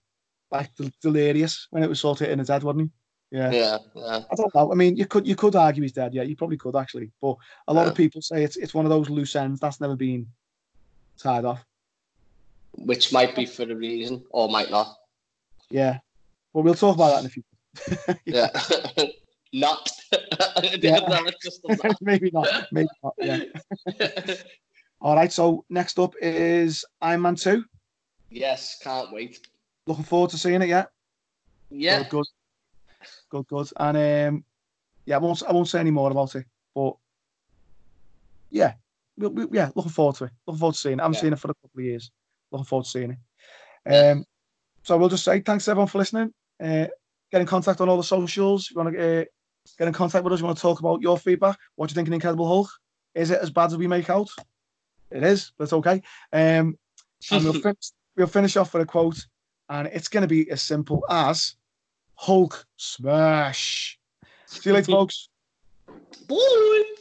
like 0.51 0.71
delirious 1.01 1.69
when 1.71 1.85
it 1.85 1.89
was 1.89 2.01
sort 2.01 2.21
of 2.21 2.29
in 2.29 2.41
his 2.41 2.49
head, 2.49 2.65
wasn't 2.65 2.91
he? 3.31 3.39
Yeah. 3.39 3.51
yeah, 3.51 3.79
yeah. 3.95 4.21
I 4.31 4.35
don't 4.35 4.55
know. 4.55 4.73
I 4.73 4.75
mean, 4.75 4.97
you 4.97 5.07
could 5.07 5.27
you 5.27 5.37
could 5.37 5.55
argue 5.55 5.83
he's 5.83 5.93
dead. 5.93 6.13
Yeah, 6.13 6.25
you 6.25 6.37
probably 6.37 6.59
could 6.59 6.75
actually. 6.75 7.13
But 7.21 7.37
a 7.69 7.73
lot 7.73 7.85
yeah. 7.85 7.91
of 7.91 7.95
people 7.97 8.21
say 8.21 8.43
it's 8.43 8.57
it's 8.57 8.75
one 8.75 8.85
of 8.85 8.91
those 8.91 9.09
loose 9.09 9.37
ends 9.37 9.61
that's 9.61 9.81
never 9.81 9.97
been 9.97 10.27
tied 11.17 11.45
off. 11.45 11.65
Which 12.73 13.13
might 13.13 13.37
be 13.37 13.47
for 13.47 13.63
a 13.63 13.75
reason, 13.75 14.25
or 14.31 14.49
might 14.49 14.71
not. 14.71 14.97
Yeah. 15.71 15.99
Well, 16.53 16.65
we'll 16.65 16.75
talk 16.75 16.97
about 16.97 17.13
that 17.13 17.21
in 17.21 17.27
a 17.27 17.29
few. 17.29 17.45
yeah. 18.27 18.49
not. 19.53 19.91
yeah. 20.81 21.01
Maybe 22.01 22.31
not. 22.33 22.67
Maybe 22.73 22.89
not. 23.03 23.15
Yeah. 23.19 23.45
All 25.03 25.17
right. 25.17 25.31
So 25.31 25.65
next 25.69 25.99
up 25.99 26.15
is 26.23 26.85
Iron 27.03 27.21
Man 27.21 27.35
Two. 27.35 27.65
Yes, 28.31 28.79
can't 28.83 29.13
wait. 29.13 29.47
Looking 29.87 30.05
forward 30.05 30.31
to 30.31 30.39
seeing 30.39 30.63
it. 30.63 30.69
Yeah. 30.69 30.87
Yeah. 31.71 32.09
good 32.09 32.27
good, 33.33 33.47
good. 33.49 33.69
And 33.77 33.97
um, 33.97 34.45
yeah, 35.07 35.17
I 35.17 35.19
won't 35.19 35.43
I 35.43 35.53
won't 35.53 35.69
say 35.69 35.81
any 35.81 35.91
more 35.91 36.11
about 36.11 36.35
it, 36.37 36.47
but 36.75 36.95
yeah, 38.51 38.75
we, 39.17 39.29
we, 39.29 39.47
yeah, 39.53 39.71
looking 39.75 39.91
forward 39.91 40.17
to 40.17 40.25
it. 40.25 40.31
Looking 40.47 40.61
forward 40.61 40.75
to 40.75 40.81
seeing 40.81 40.99
it. 40.99 41.01
I 41.01 41.05
haven't 41.05 41.15
yeah. 41.17 41.21
seen 41.21 41.33
it 41.33 41.39
for 41.39 41.51
a 41.51 41.55
couple 41.55 41.79
of 41.79 41.85
years. 41.85 42.11
Looking 42.51 42.67
forward 42.67 42.85
to 42.85 42.91
seeing 42.91 43.17
it. 43.87 44.11
Um, 44.11 44.25
so 44.83 44.97
we'll 44.97 45.09
just 45.09 45.25
say 45.25 45.41
thanks 45.41 45.67
everyone 45.69 45.89
for 45.89 45.99
listening. 45.99 46.33
Uh, 46.63 46.87
get 47.31 47.41
in 47.41 47.47
contact 47.47 47.81
on 47.81 47.89
all 47.89 47.97
the 47.97 48.03
socials. 48.03 48.67
If 48.67 48.73
You 48.73 48.83
want 48.83 48.95
to 48.95 49.21
uh, 49.21 49.25
get 49.79 49.89
in 49.89 49.95
contact 49.95 50.25
with 50.25 50.33
us? 50.33 50.41
You 50.41 50.47
want 50.47 50.59
to 50.59 50.63
talk 50.63 50.81
about 50.81 51.01
your 51.01 51.19
feedback? 51.19 51.59
What 51.77 51.89
do 51.89 51.93
you 51.93 51.95
think 51.95 52.09
of 52.09 52.15
Incredible 52.15 52.47
Hulk? 52.47 52.69
Is 53.15 53.31
it 53.31 53.41
as 53.41 53.51
bad 53.51 53.67
as 53.67 53.77
we 53.77 53.87
make 53.87 54.11
out? 54.11 54.29
It 55.15 55.23
is, 55.23 55.53
but 55.57 55.65
it's 55.65 55.73
okay. 55.73 56.03
Um, 56.33 56.79
and 57.31 57.45
we'll 57.45 57.53
finish, 57.63 57.93
we'll 58.17 58.27
finish 58.27 58.57
off 58.57 58.75
with 58.75 58.83
a 58.83 58.87
quote, 58.87 59.27
and 59.69 59.89
it's 59.89 60.09
going 60.09 60.23
to 60.23 60.29
be 60.29 60.51
as 60.51 60.63
simple 60.63 61.05
as 61.11 61.57
Hulk 62.15 62.67
smash. 62.77 63.99
See 64.47 64.71
you 64.71 64.75
later, 64.75 64.93
folks. 64.93 65.29
Bye. 66.29 66.95